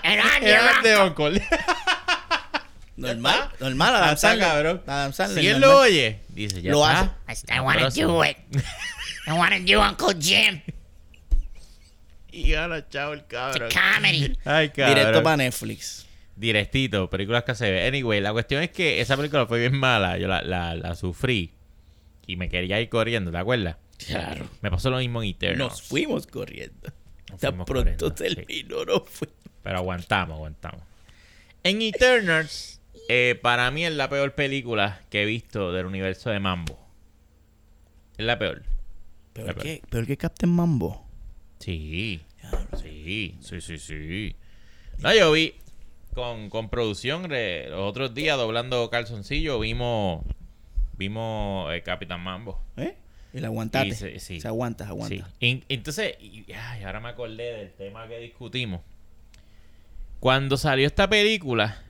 And 0.04 0.20
I'm 0.20 0.42
your 0.42 0.50
Era 0.52 0.82
de 0.82 0.96
uncle. 0.96 1.26
Uncle. 1.26 1.40
Normal, 2.98 3.50
normal, 3.60 3.94
Adam 3.94 4.14
Está 4.14 4.28
Sandler. 4.30 4.46
cabrón. 4.48 4.82
Adam 4.86 5.12
Sandler, 5.12 5.42
Si 5.42 5.46
él 5.48 5.60
normal. 5.60 5.70
lo 5.76 5.80
oye, 5.82 6.20
dice, 6.30 6.62
ya 6.62 6.72
Lo 6.72 6.82
está. 6.86 7.14
hace. 7.26 7.46
I, 7.52 7.56
I 7.56 7.60
want 7.60 7.78
to 7.80 7.90
do 7.90 8.24
it. 8.24 8.36
I 9.26 9.32
want 9.32 9.52
to 9.52 9.60
do 9.60 9.80
Uncle 9.82 10.14
Jim. 10.18 10.62
Y 12.32 12.52
gana, 12.52 12.88
chao, 12.88 13.12
el 13.12 13.26
cabrón. 13.26 13.68
Comedy. 13.70 14.38
Ay, 14.46 14.70
cabrón. 14.70 14.94
Directo 14.94 15.22
para 15.22 15.36
Netflix. 15.36 16.06
Directito, 16.36 17.10
películas 17.10 17.44
que 17.44 17.54
se 17.54 17.70
ve. 17.70 17.86
Anyway, 17.86 18.20
la 18.22 18.32
cuestión 18.32 18.62
es 18.62 18.70
que 18.70 19.00
esa 19.02 19.14
película 19.16 19.46
fue 19.46 19.58
bien 19.60 19.76
mala. 19.78 20.16
Yo 20.16 20.26
la, 20.26 20.40
la, 20.42 20.74
la 20.74 20.94
sufrí. 20.94 21.52
Y 22.26 22.36
me 22.36 22.48
quería 22.48 22.80
ir 22.80 22.88
corriendo, 22.88 23.30
¿te 23.30 23.36
acuerdas? 23.38 23.76
Claro. 24.06 24.48
Me 24.62 24.70
pasó 24.70 24.88
lo 24.88 24.96
mismo 24.98 25.22
en 25.22 25.28
Eternals. 25.30 25.58
Nos 25.58 25.82
fuimos 25.82 26.26
corriendo. 26.26 26.90
Tan 27.38 27.50
fuimos 27.52 27.66
pronto 27.66 28.06
corriendo, 28.06 28.16
sí. 28.16 28.34
terminó, 28.34 28.84
no 28.84 29.00
fue. 29.04 29.28
Pero 29.62 29.78
aguantamos, 29.78 30.36
aguantamos. 30.36 30.82
En 31.62 31.82
Eternals, 31.82 32.80
eh, 33.08 33.38
para 33.42 33.70
mí 33.70 33.84
es 33.84 33.92
la 33.92 34.08
peor 34.08 34.34
película 34.34 35.00
que 35.10 35.22
he 35.22 35.26
visto 35.26 35.72
del 35.72 35.86
universo 35.86 36.30
de 36.30 36.38
Mambo. 36.40 36.78
Es 38.16 38.24
la 38.24 38.38
peor. 38.38 38.62
¿Peor 39.32 39.54
Peor. 39.54 39.62
que, 39.62 39.82
peor 39.90 40.06
que 40.06 40.16
Captain 40.16 40.50
Mambo. 40.52 41.06
Sí. 41.58 42.22
Sí, 42.80 43.34
sí, 43.40 43.60
sí, 43.60 43.78
sí. 43.78 44.36
No, 44.98 45.12
yo 45.14 45.32
vi 45.32 45.54
con, 46.14 46.48
con 46.48 46.68
producción 46.70 47.24
re- 47.28 47.68
los 47.68 47.80
otros 47.90 48.14
días 48.14 48.38
doblando 48.38 48.88
calzoncillo 48.88 49.58
vimos 49.58 50.24
vimos 50.96 51.74
eh, 51.74 51.82
Capitán 51.82 52.20
Mambo. 52.20 52.62
¿Eh? 52.76 52.96
Y 53.36 53.40
la 53.40 53.48
aguantate. 53.48 53.94
Se- 53.94 54.18
sí. 54.18 54.40
Se 54.40 54.48
aguanta, 54.48 54.84
se 54.84 54.90
aguanta. 54.90 55.28
Sí. 55.40 55.62
Entonces, 55.68 56.14
y- 56.20 56.50
ay, 56.52 56.82
ahora 56.84 57.00
me 57.00 57.08
acordé 57.10 57.52
del 57.56 57.72
tema 57.72 58.08
que 58.08 58.18
discutimos. 58.18 58.80
Cuando 60.20 60.56
salió 60.56 60.86
esta 60.86 61.08
película, 61.08 61.82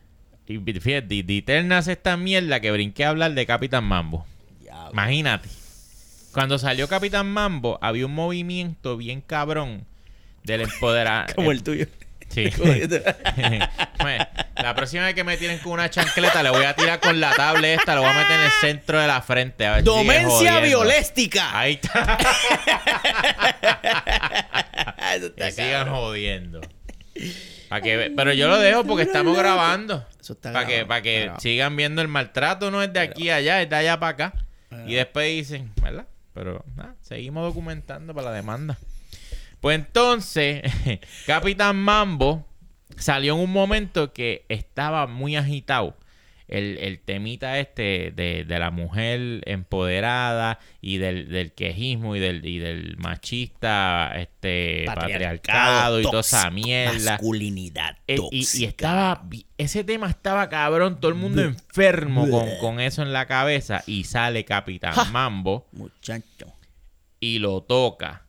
y 0.49 0.59
fíjate, 0.59 1.25
Eternals 1.29 1.89
esta 1.89 2.17
mierda 2.17 2.61
que 2.61 2.71
brinqué 2.71 3.05
a 3.05 3.11
hablar 3.11 3.33
de 3.35 3.47
Capitán 3.47 3.85
Mambo. 3.85 4.27
Diablo. 4.61 4.91
Imagínate. 4.93 5.49
Cuando 6.33 6.59
salió 6.59 6.89
Capitán 6.89 7.29
Mambo, 7.29 7.79
había 7.81 8.07
un 8.07 8.15
movimiento 8.15 8.97
bien 8.97 9.21
cabrón 9.21 9.87
del 10.45 10.63
empoderamiento. 10.63 11.35
Como 11.37 11.53
el 11.53 11.63
tuyo. 11.63 11.87
Sí. 12.29 12.51
Como 12.51 12.73
el 12.73 12.89
tuyo. 12.89 13.03
Bueno, 14.01 14.27
la 14.67 14.75
próxima 14.75 15.05
vez 15.05 15.15
que 15.15 15.23
me 15.23 15.37
tienen 15.37 15.59
con 15.59 15.75
una 15.75 15.89
chancleta, 15.89 16.43
le 16.43 16.51
voy 16.51 16.65
a 16.65 16.75
tirar 16.75 16.99
con 16.99 17.21
la 17.21 17.33
tabla 17.33 17.69
esta, 17.69 17.95
lo 17.95 18.01
voy 18.01 18.11
a 18.11 18.15
meter 18.15 18.33
en 18.33 18.47
el 18.47 18.51
centro 18.51 18.99
de 18.99 19.07
la 19.07 19.23
frente. 19.23 19.65
A 19.65 19.77
ver 19.77 19.85
Domencia 19.85 20.59
violéstica. 20.59 21.57
Ahí 21.57 21.75
está. 21.75 22.19
Eso 25.15 25.27
está 25.27 25.45
Que 25.45 25.53
sigan 25.53 25.89
jodiendo. 25.89 26.61
Pa' 27.69 27.81
que, 27.81 28.13
pero 28.17 28.33
yo 28.33 28.49
lo 28.49 28.59
dejo 28.59 28.85
porque 28.85 29.05
estamos 29.05 29.39
grabando. 29.39 30.05
Para 30.43 30.67
que, 30.67 30.85
para 30.85 31.01
que 31.01 31.21
grabado. 31.21 31.41
sigan 31.41 31.77
viendo 31.77 32.03
el 32.03 32.09
maltrato, 32.09 32.73
no 32.73 32.83
es 32.83 32.93
de 32.93 32.99
aquí 32.99 33.31
a 33.31 33.37
allá, 33.37 33.63
es 33.63 33.71
de 33.71 33.77
allá 33.77 34.01
para 34.01 34.11
acá. 34.11 34.33
Y 34.89 34.95
después 34.95 35.29
dicen, 35.29 35.71
¿verdad? 35.81 36.09
Pero 36.35 36.65
nada, 36.75 36.97
seguimos 37.03 37.45
documentando 37.45 38.13
para 38.13 38.31
la 38.31 38.37
demanda. 38.37 38.77
Pues 39.61 39.77
entonces, 39.77 40.63
Capitán 41.27 41.77
Mambo 41.77 42.45
salió 42.97 43.35
en 43.35 43.41
un 43.41 43.53
momento 43.53 44.13
que 44.13 44.45
estaba 44.49 45.07
muy 45.07 45.37
agitado. 45.37 45.97
El, 46.49 46.79
el 46.79 47.01
temita 47.01 47.59
este 47.59 48.13
de, 48.15 48.45
de 48.47 48.59
la 48.61 48.71
mujer 48.71 49.43
empoderada 49.47 50.61
y 50.81 50.99
del, 50.99 51.29
del 51.29 51.51
quejismo 51.53 52.15
y 52.15 52.21
del, 52.21 52.47
y 52.47 52.59
del 52.61 52.97
machista 52.99 54.13
este 54.15 54.85
patriarcado, 54.87 56.01
y 56.01 56.05
toda 56.05 56.21
esa 56.21 56.49
mierda. 56.51 57.15
Masculinidad 57.15 57.99
Eh, 58.07 58.19
y, 58.31 58.65
estaba, 58.65 59.25
ese 59.59 59.83
tema 59.83 60.09
estaba 60.09 60.49
cabrón, 60.49 61.01
todo 61.01 61.09
el 61.11 61.17
mundo 61.17 61.43
enfermo 61.43 62.31
con, 62.31 62.49
con 62.61 62.79
eso 62.79 63.03
en 63.03 63.13
la 63.13 63.27
cabeza. 63.27 63.83
Y 63.89 64.05
sale 64.05 64.45
Capitán 64.45 64.93
Ja. 64.93 65.07
Mambo 65.07 65.67
Muchacho. 65.73 66.55
y 67.19 67.41
lo 67.41 67.63
toca. 67.63 68.26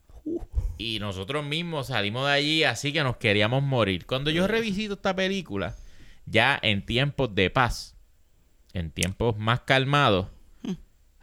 Y 0.78 1.00
nosotros 1.00 1.44
mismos 1.46 1.88
salimos 1.88 2.28
de 2.28 2.34
allí 2.34 2.64
así 2.64 2.94
que 2.94 3.04
nos 3.04 3.18
queríamos 3.18 3.64
morir. 3.64 4.06
Cuando 4.06 4.30
yo 4.32 4.48
revisito 4.48 4.94
esta 4.96 5.16
película, 5.16 5.76
ya 6.26 6.58
en 6.62 6.86
tiempos 6.86 7.34
de 7.34 7.50
paz, 7.50 7.96
en 8.74 8.92
tiempos 8.92 9.38
más 9.38 9.62
calmados, 9.62 10.28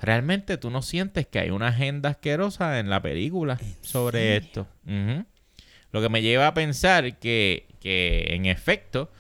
realmente 0.01 0.57
tú 0.59 0.71
no 0.71 0.83
sientes 0.83 1.27
que 1.27 1.39
hay 1.39 1.51
una 1.51 1.69
agenda 1.69 2.11
asquerosa 2.11 2.79
en 2.81 2.91
la 2.91 3.01
película 3.01 3.59
sobre 3.81 4.37
esto. 4.37 4.67
Lo 5.93 6.03
que 6.03 6.09
me 6.09 6.23
lleva 6.23 6.49
a 6.49 6.55
pensar 6.55 7.19
que, 7.19 7.69
que 7.81 8.27
en 8.35 8.47
efecto, 8.47 9.11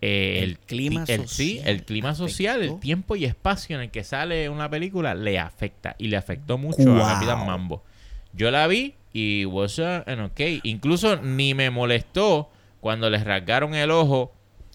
eh, 0.00 0.40
El 0.42 0.58
clima 0.58 1.04
el- 1.08 1.28
sí, 1.28 1.56
social 1.58 1.68
el 1.68 1.84
clima 1.84 2.14
social, 2.14 2.62
el 2.62 2.80
tiempo 2.80 3.16
y 3.16 3.24
espacio 3.26 3.76
en 3.76 3.82
el 3.82 3.90
que 3.90 4.04
sale 4.04 4.48
una 4.48 4.68
película 4.70 5.14
le 5.14 5.38
afecta 5.38 5.94
y 5.98 6.08
le 6.08 6.16
afectó 6.16 6.56
mucho 6.58 6.84
Wow. 6.84 7.02
a 7.02 7.14
Capitán 7.14 7.44
Mambo. 7.46 7.84
Yo 8.32 8.50
la 8.50 8.66
vi 8.66 8.94
y 9.14 9.46
was 9.46 9.78
uh, 9.78 10.02
an 10.06 10.20
okay. 10.20 10.60
Incluso 10.64 11.16
ni 11.16 11.54
me 11.54 11.70
molestó 11.70 12.50
cuando 12.80 13.08
les 13.08 13.24
rasgaron 13.24 13.74
el 13.74 13.90
ojo 13.90 14.34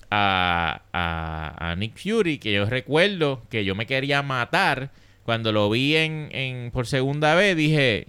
a, 0.10 0.82
a- 0.94 1.76
Nick 1.76 1.98
Fury, 2.02 2.40
que 2.40 2.54
yo 2.54 2.66
recuerdo 2.66 3.44
que 3.50 3.64
yo 3.66 3.76
me 3.76 3.86
quería 3.86 4.24
matar 4.24 4.92
cuando 5.24 5.52
lo 5.52 5.70
vi 5.70 5.96
en, 5.98 6.30
en- 6.32 6.72
por 6.72 6.88
segunda 6.88 7.36
vez. 7.36 7.56
Dije, 7.56 8.08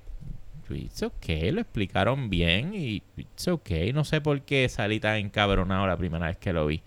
it's 0.71 1.03
okay, 1.03 1.51
lo 1.51 1.61
explicaron 1.61 2.31
bien 2.31 2.75
y 2.75 3.03
it's 3.17 3.49
okay. 3.49 3.93
No 3.93 4.05
sé 4.05 4.21
por 4.21 4.41
qué 4.43 4.69
salí 4.69 5.01
tan 5.01 5.17
encabronado 5.17 5.87
la 5.87 5.97
primera 5.97 6.29
vez 6.29 6.39
que 6.39 6.53
lo 6.53 6.67
vi. 6.67 6.81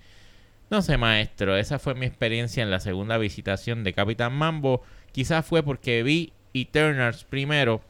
No 0.69 0.81
sé, 0.81 0.97
maestro, 0.97 1.55
esa 1.57 1.77
fue 1.79 1.93
mi 1.93 2.05
experiencia 2.05 2.63
en 2.63 2.71
la 2.71 2.79
segunda 2.79 3.17
visitación 3.17 3.83
de 3.83 3.93
Capitán 3.93 4.33
Mambo. 4.33 4.81
Quizás 5.11 5.45
fue 5.45 5.61
porque 5.61 6.01
vi 6.01 6.31
Eternals 6.53 7.25
primero 7.25 7.81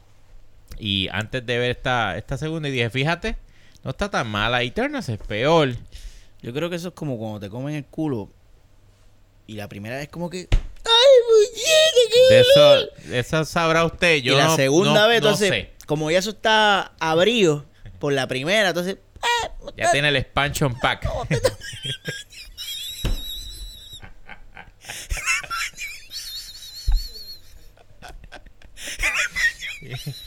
y 0.78 1.08
antes 1.12 1.44
de 1.44 1.58
ver 1.58 1.70
esta, 1.70 2.16
esta 2.16 2.36
segunda 2.38 2.68
y 2.68 2.72
dije, 2.72 2.90
fíjate, 2.90 3.36
no 3.82 3.90
está 3.90 4.10
tan 4.10 4.28
mala. 4.28 4.62
Eternals 4.62 5.08
es 5.08 5.18
peor. 5.18 5.74
Yo 6.42 6.52
creo 6.52 6.68
que 6.70 6.76
eso 6.76 6.88
es 6.88 6.94
como 6.94 7.18
cuando 7.18 7.40
te 7.40 7.48
comen 7.50 7.74
el 7.74 7.84
culo. 7.84 8.30
Y 9.46 9.54
la 9.54 9.68
primera 9.68 9.96
vez 9.96 10.08
como 10.08 10.30
que. 10.30 10.48
¡Ay, 10.50 11.16
muñeca, 11.28 12.12
qué 12.28 12.34
De 12.34 12.40
eso, 12.40 13.08
de 13.10 13.18
eso 13.18 13.44
sabrá 13.44 13.84
usted. 13.84 14.16
Yo 14.22 14.34
y 14.34 14.36
la 14.36 14.44
no- 14.48 14.56
segunda 14.56 15.02
no- 15.02 15.08
vez, 15.08 15.20
no 15.22 15.28
entonces, 15.28 15.48
sé. 15.50 15.70
como 15.86 16.10
ya 16.10 16.18
eso 16.18 16.30
está 16.30 16.92
abrido 16.98 17.64
por 17.98 18.12
la 18.12 18.26
primera, 18.26 18.68
entonces. 18.68 18.98
¡ah! 19.22 19.50
Ya 19.76 19.90
tiene 19.92 20.08
el 20.08 20.16
expansion 20.16 20.78
pack. 20.78 21.06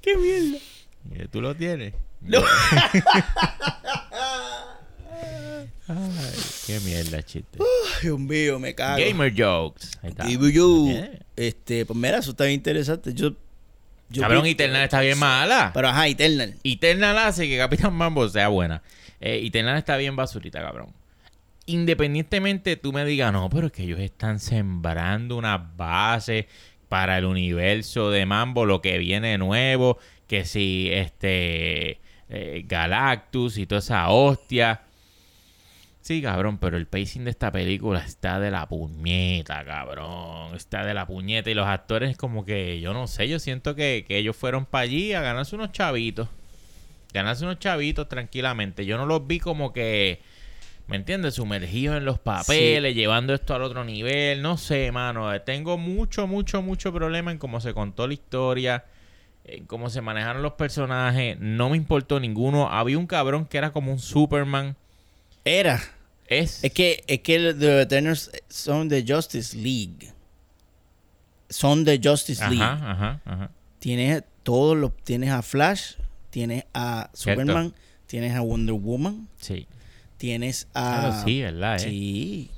¡Qué 0.00 0.16
mierda! 0.16 0.58
¿Tú 1.30 1.40
lo 1.40 1.54
tienes? 1.56 1.94
No. 2.20 2.42
Ay, 5.86 6.38
qué 6.66 6.80
mierda, 6.80 7.22
chiste. 7.22 7.58
Oh, 7.58 7.64
Dios 8.02 8.18
mío, 8.18 8.58
me 8.58 8.74
cago. 8.74 8.98
Gamer 8.98 9.32
jokes. 9.36 9.98
Gamer 10.02 10.56
jokes. 10.56 11.20
Este, 11.36 11.84
pues 11.84 11.98
mira, 11.98 12.18
eso 12.18 12.30
está 12.30 12.44
bien 12.44 12.54
interesante. 12.54 13.12
Yo, 13.12 13.32
yo 14.08 14.22
Cabrón. 14.22 14.46
Eternal 14.46 14.84
está 14.84 15.00
bien 15.00 15.18
mala. 15.18 15.72
Pero 15.74 15.88
ajá, 15.88 16.08
Eternal. 16.08 16.54
Eternal 16.64 17.18
hace 17.18 17.48
que 17.48 17.58
Capitán 17.58 17.92
Mambo 17.94 18.28
sea 18.28 18.48
buena. 18.48 18.82
Eh, 19.20 19.40
Eternal 19.44 19.76
está 19.76 19.96
bien 19.96 20.16
basurita, 20.16 20.60
cabrón. 20.60 20.92
Independientemente 21.66 22.76
tú 22.76 22.92
me 22.92 23.04
digas, 23.04 23.32
no, 23.32 23.48
pero 23.48 23.68
es 23.68 23.72
que 23.72 23.84
ellos 23.84 24.00
están 24.00 24.38
sembrando 24.38 25.36
una 25.36 25.56
base 25.56 26.46
para 26.88 27.18
el 27.18 27.24
universo 27.24 28.10
de 28.10 28.26
Mambo, 28.26 28.66
lo 28.66 28.82
que 28.82 28.98
viene 28.98 29.38
nuevo, 29.38 29.98
que 30.28 30.44
si 30.44 30.90
este 30.92 32.00
eh, 32.28 32.64
Galactus 32.66 33.58
y 33.58 33.66
toda 33.66 33.78
esa 33.78 34.08
hostia. 34.10 34.82
Sí, 36.00 36.20
cabrón, 36.20 36.58
pero 36.58 36.76
el 36.76 36.86
pacing 36.86 37.24
de 37.24 37.30
esta 37.30 37.50
película 37.50 38.00
está 38.00 38.38
de 38.38 38.50
la 38.50 38.68
puñeta, 38.68 39.64
cabrón. 39.64 40.54
Está 40.54 40.84
de 40.84 40.92
la 40.92 41.06
puñeta. 41.06 41.50
Y 41.50 41.54
los 41.54 41.66
actores, 41.66 42.16
como 42.18 42.44
que, 42.44 42.78
yo 42.80 42.92
no 42.92 43.06
sé, 43.06 43.26
yo 43.26 43.38
siento 43.38 43.74
que, 43.74 44.04
que 44.06 44.18
ellos 44.18 44.36
fueron 44.36 44.66
para 44.66 44.82
allí 44.82 45.14
a 45.14 45.22
ganarse 45.22 45.56
unos 45.56 45.72
chavitos. 45.72 46.28
Ganarse 47.14 47.44
unos 47.44 47.58
chavitos 47.58 48.06
tranquilamente. 48.08 48.84
Yo 48.84 48.98
no 48.98 49.06
los 49.06 49.26
vi 49.26 49.40
como 49.40 49.72
que, 49.72 50.20
¿me 50.86 50.96
entiendes? 50.96 51.34
Sumergidos 51.34 51.96
en 51.96 52.04
los 52.04 52.18
papeles, 52.18 52.94
llevando 52.94 53.34
esto 53.34 53.54
al 53.54 53.62
otro 53.62 53.84
nivel. 53.84 54.42
No 54.42 54.56
sé, 54.56 54.90
mano. 54.92 55.28
Tengo 55.42 55.78
mucho, 55.78 56.26
mucho, 56.26 56.62
mucho 56.62 56.92
problema 56.92 57.30
en 57.32 57.38
cómo 57.38 57.60
se 57.60 57.74
contó 57.74 58.06
la 58.06 58.14
historia. 58.14 58.84
En 59.44 59.66
cómo 59.66 59.90
se 59.90 60.00
manejaron 60.00 60.42
los 60.42 60.54
personajes. 60.54 61.38
No 61.38 61.70
me 61.70 61.76
importó 61.76 62.18
ninguno. 62.20 62.68
Había 62.70 62.98
un 62.98 63.06
cabrón 63.06 63.46
que 63.46 63.58
era 63.58 63.72
como 63.72 63.92
un 63.92 63.98
Superman. 63.98 64.76
Era. 65.44 65.82
Es. 66.26 66.64
Es 66.64 66.72
que, 66.72 67.04
es 67.06 67.20
que 67.20 67.52
The 67.52 67.82
Eternals 67.82 68.30
son 68.48 68.88
de 68.88 69.04
Justice 69.06 69.56
League. 69.56 70.12
Son 71.50 71.84
de 71.84 72.00
Justice 72.02 72.42
League. 72.48 72.62
Ajá, 72.62 72.90
ajá, 72.92 73.20
ajá. 73.24 73.50
Tienes 73.78 74.24
todos 74.42 74.76
los, 74.76 74.96
tienes 75.04 75.30
a 75.30 75.42
Flash, 75.42 75.96
tienes 76.30 76.64
a 76.72 77.10
Cierto. 77.12 77.42
Superman, 77.42 77.74
tienes 78.06 78.34
a 78.34 78.40
Wonder 78.40 78.74
Woman, 78.74 79.28
Sí. 79.38 79.66
Tienes 80.24 80.68
a 80.72 81.00
Claro, 81.00 81.24
sí, 81.24 81.42
¿verdad? 81.42 81.76
eh? 81.76 81.78
Sí. 81.80 82.50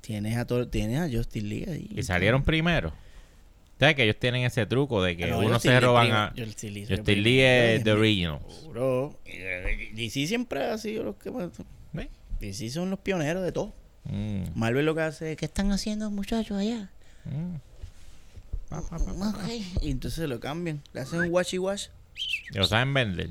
Tienes 0.00 0.36
a 0.38 0.46
todo, 0.46 0.66
tienes 0.66 0.98
a 0.98 1.14
Justice 1.14 1.44
League 1.46 1.70
ahí. 1.70 1.90
Y 1.94 2.02
salieron 2.02 2.42
primero. 2.42 2.92
¿Sabes 3.78 3.94
que 3.96 4.04
ellos 4.04 4.16
tienen 4.18 4.44
ese 4.44 4.64
truco 4.64 5.02
de 5.02 5.14
que 5.16 5.26
no, 5.26 5.40
uno 5.40 5.58
se 5.58 5.78
roban 5.78 6.10
a... 6.12 6.32
Primero. 6.32 7.04
League 7.06 7.74
es 7.74 7.84
The 7.84 7.92
Original. 7.92 8.38
Bro, 8.70 9.18
y- 9.26 9.94
DC 9.94 10.26
siempre 10.26 10.64
ha 10.64 10.78
sido 10.78 11.04
los 11.04 11.16
que 11.16 11.30
más. 11.30 11.50
¿Ves? 11.92 12.08
DC 12.40 12.70
son 12.70 12.88
los 12.88 12.98
pioneros 13.00 13.42
de 13.44 13.52
todo. 13.52 13.74
Mm, 14.04 14.44
Marvel 14.54 14.86
lo 14.86 14.94
que 14.94 15.02
hace 15.02 15.32
es 15.32 15.36
¿Qué 15.36 15.40
que 15.40 15.44
están 15.46 15.72
haciendo 15.72 16.10
muchachos 16.10 16.56
allá? 16.56 16.88
mm. 17.26 17.56
Y 19.82 19.90
entonces 19.90 20.28
lo 20.28 20.40
cambian, 20.40 20.82
le 20.94 21.00
hacen 21.00 21.20
un 21.20 21.30
washi 21.30 21.58
wash. 21.58 21.88
Lo 22.54 22.64
saben 22.64 22.94
vender. 22.94 23.30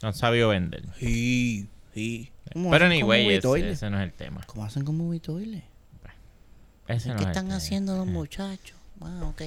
No 0.00 0.08
han 0.08 0.14
sabido 0.14 0.48
vender. 0.48 0.84
Sí, 0.98 1.66
sí. 1.98 2.32
¿Cómo 2.52 2.70
Pero 2.70 2.86
anyway, 2.86 3.28
ese, 3.34 3.70
ese 3.70 3.90
no 3.90 3.98
es 3.98 4.04
el 4.04 4.12
tema. 4.12 4.40
¿Cómo 4.46 4.64
hacen 4.64 4.84
con 4.84 4.96
Movie 4.96 5.20
Toilet? 5.20 5.64
Ese 6.86 7.08
no 7.10 7.16
¿Qué 7.16 7.20
es 7.20 7.26
el 7.26 7.28
están 7.28 7.44
tema. 7.46 7.56
haciendo 7.56 7.96
los 7.96 8.06
muchachos? 8.18 8.76
Ah, 9.02 9.20
ok. 9.24 9.42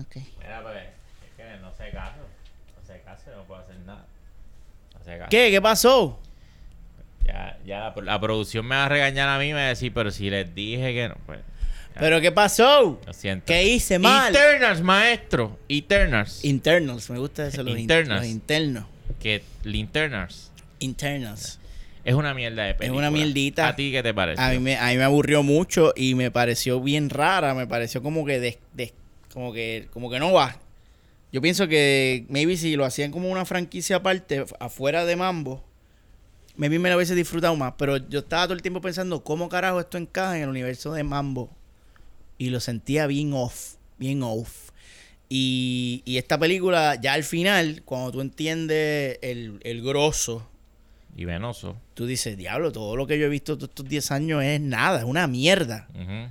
Ok. 0.00 0.16
Mira, 0.38 0.62
pues, 0.62 0.76
es 0.76 1.36
que 1.36 1.60
no 1.60 1.70
se 1.76 1.90
caso. 1.90 2.16
No 2.80 2.86
se 2.86 3.00
caso, 3.02 3.22
no 3.36 3.42
puedo 3.44 3.60
hacer 3.60 3.76
nada. 3.80 4.06
No 4.98 5.04
se 5.04 5.18
caso. 5.18 5.30
¿Qué? 5.30 5.50
¿Qué 5.50 5.60
pasó? 5.60 6.20
Ya, 7.26 7.58
ya 7.66 7.78
la, 7.96 8.02
la 8.02 8.20
producción 8.20 8.66
me 8.66 8.76
va 8.76 8.86
a 8.86 8.88
regañar 8.88 9.28
a 9.28 9.38
mí 9.38 9.46
y 9.46 9.52
me 9.52 9.54
va 9.60 9.66
a 9.66 9.68
decir, 9.68 9.92
pero 9.92 10.10
si 10.10 10.30
les 10.30 10.52
dije 10.54 10.94
que 10.94 11.08
no, 11.08 11.16
pues... 11.26 11.40
ya, 11.94 12.00
¿Pero 12.00 12.20
qué 12.20 12.32
pasó? 12.32 13.00
Lo 13.06 13.12
siento. 13.12 13.44
¿Qué 13.46 13.64
hice 13.64 13.98
mal? 13.98 14.34
Eternals, 14.34 14.80
maestro. 14.80 15.58
Eternals. 15.68 16.44
Internals, 16.44 17.10
me 17.10 17.18
gusta 17.18 17.46
eso, 17.46 17.62
los, 17.62 17.74
in- 17.74 17.80
Internas. 17.80 18.20
los 18.20 18.26
internos. 18.26 18.84
que 19.20 19.44
Linternals 19.64 20.49
Internals. 20.80 21.58
es 22.04 22.14
una 22.14 22.34
mierda 22.34 22.64
de 22.64 22.74
película. 22.74 22.98
una 22.98 23.10
mierdita. 23.10 23.68
¿A 23.68 23.76
ti 23.76 23.92
qué 23.92 24.02
te 24.02 24.12
parece? 24.12 24.42
A 24.42 24.50
mí, 24.50 24.58
me, 24.58 24.76
a 24.76 24.88
mí 24.88 24.96
me 24.96 25.04
aburrió 25.04 25.42
mucho 25.42 25.92
y 25.96 26.14
me 26.14 26.30
pareció 26.30 26.80
bien 26.80 27.08
rara. 27.10 27.54
Me 27.54 27.66
pareció 27.66 28.02
como 28.02 28.24
que 28.26 28.40
des- 28.40 28.58
des- 28.74 28.92
como 29.32 29.52
que 29.52 29.88
como 29.92 30.10
que 30.10 30.18
no 30.18 30.32
va. 30.32 30.58
Yo 31.32 31.40
pienso 31.40 31.68
que 31.68 32.26
maybe 32.28 32.56
si 32.56 32.74
lo 32.74 32.84
hacían 32.84 33.12
como 33.12 33.30
una 33.30 33.44
franquicia 33.44 33.96
aparte, 33.96 34.44
afuera 34.58 35.04
de 35.04 35.14
Mambo, 35.14 35.62
maybe 36.56 36.78
me 36.80 36.90
lo 36.90 36.96
hubiese 36.96 37.14
disfrutado 37.14 37.54
más. 37.54 37.74
Pero 37.78 37.98
yo 38.08 38.20
estaba 38.20 38.44
todo 38.44 38.54
el 38.54 38.62
tiempo 38.62 38.80
pensando 38.80 39.22
cómo 39.22 39.48
carajo 39.48 39.78
esto 39.78 39.96
encaja 39.96 40.36
en 40.36 40.42
el 40.42 40.48
universo 40.48 40.92
de 40.92 41.04
Mambo. 41.04 41.54
Y 42.38 42.48
lo 42.50 42.58
sentía 42.58 43.06
bien 43.06 43.32
off, 43.34 43.74
bien 43.98 44.22
off. 44.22 44.70
Y, 45.28 46.02
y 46.06 46.16
esta 46.16 46.38
película, 46.38 46.96
ya 47.00 47.12
al 47.12 47.22
final, 47.22 47.82
cuando 47.84 48.10
tú 48.10 48.20
entiendes 48.22 49.18
el, 49.22 49.60
el 49.62 49.82
grosso 49.82 50.48
Y 51.16 51.24
venoso. 51.24 51.76
tú 51.94 52.06
dices, 52.06 52.36
diablo, 52.36 52.72
todo 52.72 52.96
lo 52.96 53.06
que 53.06 53.18
yo 53.18 53.26
he 53.26 53.28
visto 53.28 53.56
todos 53.56 53.70
estos 53.70 53.86
10 53.86 54.10
años 54.12 54.42
es 54.42 54.60
nada, 54.60 54.98
es 54.98 55.04
una 55.04 55.26
mierda. 55.26 55.88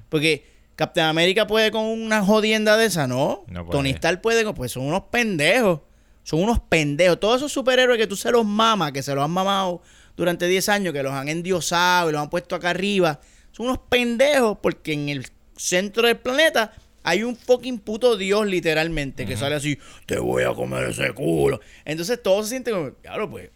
Porque 0.10 0.46
Captain 0.76 1.08
América 1.08 1.46
puede 1.46 1.72
con 1.72 1.84
una 1.86 2.24
jodienda 2.24 2.78
de 2.78 2.86
esa, 2.86 3.08
¿no? 3.08 3.44
No 3.48 3.66
puede. 3.66 3.78
Tony 3.78 3.90
Stark 3.92 4.22
puede 4.22 4.44
con, 4.44 4.56
pues 4.56 4.72
son 4.72 4.84
unos 4.84 5.04
pendejos. 5.12 5.82
Son 6.24 6.42
unos 6.42 6.60
pendejos. 6.60 7.20
Todos 7.20 7.38
esos 7.38 7.52
superhéroes 7.52 7.98
que 7.98 8.08
tú 8.08 8.16
se 8.16 8.32
los 8.32 8.46
mamas, 8.46 8.92
que 8.92 9.04
se 9.04 9.14
los 9.14 9.24
han 9.24 9.32
mamado 9.32 9.82
durante 10.16 10.48
10 10.48 10.70
años, 10.70 10.94
que 10.94 11.04
los 11.04 11.14
han 11.14 11.28
endiosado 11.28 12.10
y 12.10 12.14
los 12.14 12.22
han 12.22 12.30
puesto 12.30 12.56
acá 12.56 12.70
arriba, 12.72 13.20
son 13.52 13.68
unos 13.68 13.80
pendejos 13.90 14.58
porque 14.62 14.94
en 14.94 15.10
el 15.10 15.26
centro 15.56 16.08
del 16.08 16.18
planeta 16.18 16.74
hay 17.04 17.24
un 17.24 17.36
fucking 17.36 17.80
puto 17.80 18.18
dios 18.18 18.46
literalmente 18.46 19.26
que 19.26 19.38
sale 19.38 19.56
así, 19.56 19.78
te 20.06 20.20
voy 20.20 20.44
a 20.44 20.54
comer 20.54 20.90
ese 20.90 21.12
culo. 21.14 21.60
Entonces 21.86 22.22
todos 22.22 22.46
se 22.46 22.52
sienten 22.52 22.74
como, 22.74 22.92
diablo, 23.02 23.30
pues, 23.30 23.50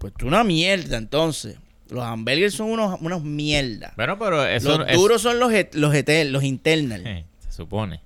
pues 0.00 0.12
tú 0.16 0.26
una 0.26 0.42
mierda 0.42 0.96
entonces. 0.96 1.56
Los 1.90 2.02
hamburgers 2.04 2.54
son 2.54 2.70
unos, 2.70 3.00
unos 3.00 3.22
mierda. 3.22 3.92
Bueno, 3.96 4.18
pero 4.18 4.44
eso 4.46 4.78
Los 4.78 4.88
es- 4.88 4.96
duros 4.96 5.22
son 5.22 5.38
los, 5.38 5.52
los, 5.72 5.94
etel- 5.94 6.30
los 6.30 6.42
internal. 6.44 7.06
Eh, 7.06 7.24
se 7.40 7.52
supone. 7.52 8.00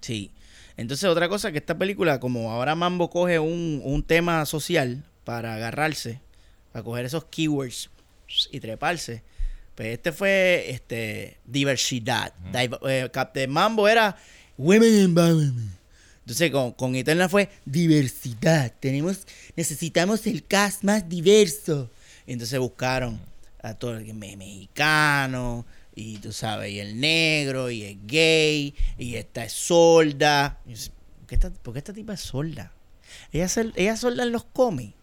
Sí. 0.00 0.30
Entonces, 0.76 1.08
otra 1.08 1.28
cosa 1.28 1.52
que 1.52 1.58
esta 1.58 1.76
película, 1.78 2.18
como 2.20 2.50
ahora 2.50 2.74
Mambo 2.74 3.08
coge 3.10 3.38
un, 3.38 3.80
un 3.84 4.02
tema 4.02 4.44
social 4.46 5.04
para 5.24 5.54
agarrarse, 5.54 6.20
para 6.72 6.82
coger 6.82 7.04
esos 7.04 7.24
keywords 7.26 7.90
y 8.50 8.60
treparse, 8.60 9.22
pues 9.74 9.88
este 9.92 10.10
fue 10.12 10.70
este 10.70 11.38
diversidad. 11.44 12.32
Div- 12.52 12.78
eh, 12.88 13.10
Captain 13.12 13.50
Mambo 13.50 13.86
era 13.88 14.16
women 14.56 14.94
empowerment. 15.04 15.70
Entonces, 16.22 16.50
con, 16.50 16.72
con 16.72 16.94
Eterna 16.94 17.28
fue 17.28 17.48
diversidad. 17.64 18.72
Tenemos, 18.80 19.26
necesitamos 19.56 20.26
el 20.26 20.44
cast 20.46 20.82
más 20.84 21.08
diverso. 21.08 21.90
Entonces 22.26 22.58
buscaron 22.58 23.20
a 23.62 23.74
todo 23.74 23.96
el 23.96 24.14
mexicano, 24.14 25.66
y 25.94 26.16
tú 26.18 26.32
sabes, 26.32 26.70
y 26.72 26.80
el 26.80 26.98
negro, 27.00 27.70
y 27.70 27.82
el 27.84 27.98
gay, 28.06 28.74
y 28.98 29.16
esta 29.16 29.44
es 29.44 29.52
solda. 29.52 30.58
¿Por 30.64 31.26
qué 31.26 31.34
esta, 31.34 31.50
por 31.50 31.72
qué 31.74 31.78
esta 31.78 31.92
tipa 31.92 32.14
es 32.14 32.20
solda? 32.20 32.72
Ella, 33.32 33.48
sol- 33.48 33.72
ella 33.76 33.96
solda 33.96 34.22
en 34.22 34.32
los 34.32 34.44
cómics. 34.44 34.94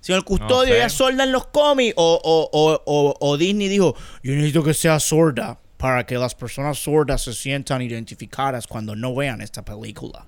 Señor 0.00 0.24
Custodio, 0.24 0.72
sé. 0.74 0.78
ella 0.78 0.88
solda 0.88 1.24
en 1.24 1.32
los 1.32 1.46
cómics. 1.46 1.94
O, 1.96 2.20
o, 2.22 2.82
o, 2.84 3.16
o 3.20 3.36
Disney 3.36 3.68
dijo, 3.68 3.94
yo 4.22 4.32
necesito 4.32 4.62
que 4.62 4.74
sea 4.74 4.98
sorda 5.00 5.58
para 5.76 6.06
que 6.06 6.16
las 6.16 6.34
personas 6.34 6.78
sordas 6.78 7.22
se 7.22 7.32
sientan 7.34 7.82
identificadas 7.82 8.66
cuando 8.66 8.94
no 8.96 9.14
vean 9.14 9.40
esta 9.40 9.64
película. 9.64 10.26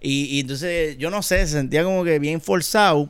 Y, 0.00 0.24
y 0.36 0.40
entonces, 0.40 0.96
yo 0.98 1.10
no 1.10 1.22
sé, 1.22 1.46
se 1.46 1.52
sentía 1.54 1.84
como 1.84 2.04
que 2.04 2.18
bien 2.18 2.40
forzado. 2.40 3.08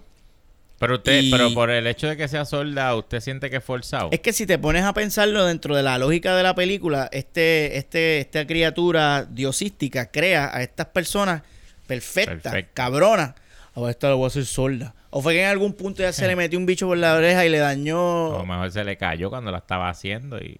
Pero 0.78 0.96
usted, 0.96 1.22
Y- 1.22 1.30
pero 1.30 1.54
por 1.54 1.70
el 1.70 1.86
hecho 1.86 2.08
de 2.08 2.16
que 2.16 2.28
sea 2.28 2.44
solda, 2.44 2.94
¿usted 2.96 3.20
siente 3.20 3.48
que 3.48 3.56
es 3.56 3.64
forzado? 3.64 4.08
Es 4.12 4.20
que 4.20 4.32
si 4.32 4.44
te 4.46 4.58
pones 4.58 4.84
a 4.84 4.92
pensarlo 4.92 5.44
dentro 5.46 5.74
de 5.76 5.82
la 5.82 5.98
lógica 5.98 6.34
de 6.36 6.42
la 6.42 6.54
película, 6.54 7.08
este, 7.12 7.78
este, 7.78 8.18
esta 8.20 8.46
criatura 8.46 9.24
diosística 9.24 10.10
crea 10.10 10.50
a 10.54 10.62
estas 10.62 10.86
personas 10.86 11.42
perfectas, 11.86 12.40
Perfecto. 12.42 12.70
cabronas. 12.74 13.34
O 13.74 13.88
esta 13.88 14.08
lo 14.08 14.16
voy 14.18 14.24
a 14.24 14.28
hacer 14.28 14.46
sorda. 14.46 14.94
O 15.10 15.22
fue 15.22 15.34
que 15.34 15.42
en 15.42 15.48
algún 15.48 15.72
punto 15.74 16.02
ya 16.02 16.12
se 16.12 16.26
le 16.26 16.36
metió 16.36 16.58
un 16.58 16.66
bicho 16.66 16.86
por 16.86 16.98
la 16.98 17.14
oreja 17.14 17.44
y 17.46 17.48
le 17.48 17.58
dañó. 17.58 18.30
lo 18.38 18.44
mejor 18.46 18.70
se 18.70 18.84
le 18.84 18.96
cayó 18.96 19.30
cuando 19.30 19.50
la 19.50 19.58
estaba 19.58 19.88
haciendo 19.88 20.38
y... 20.38 20.58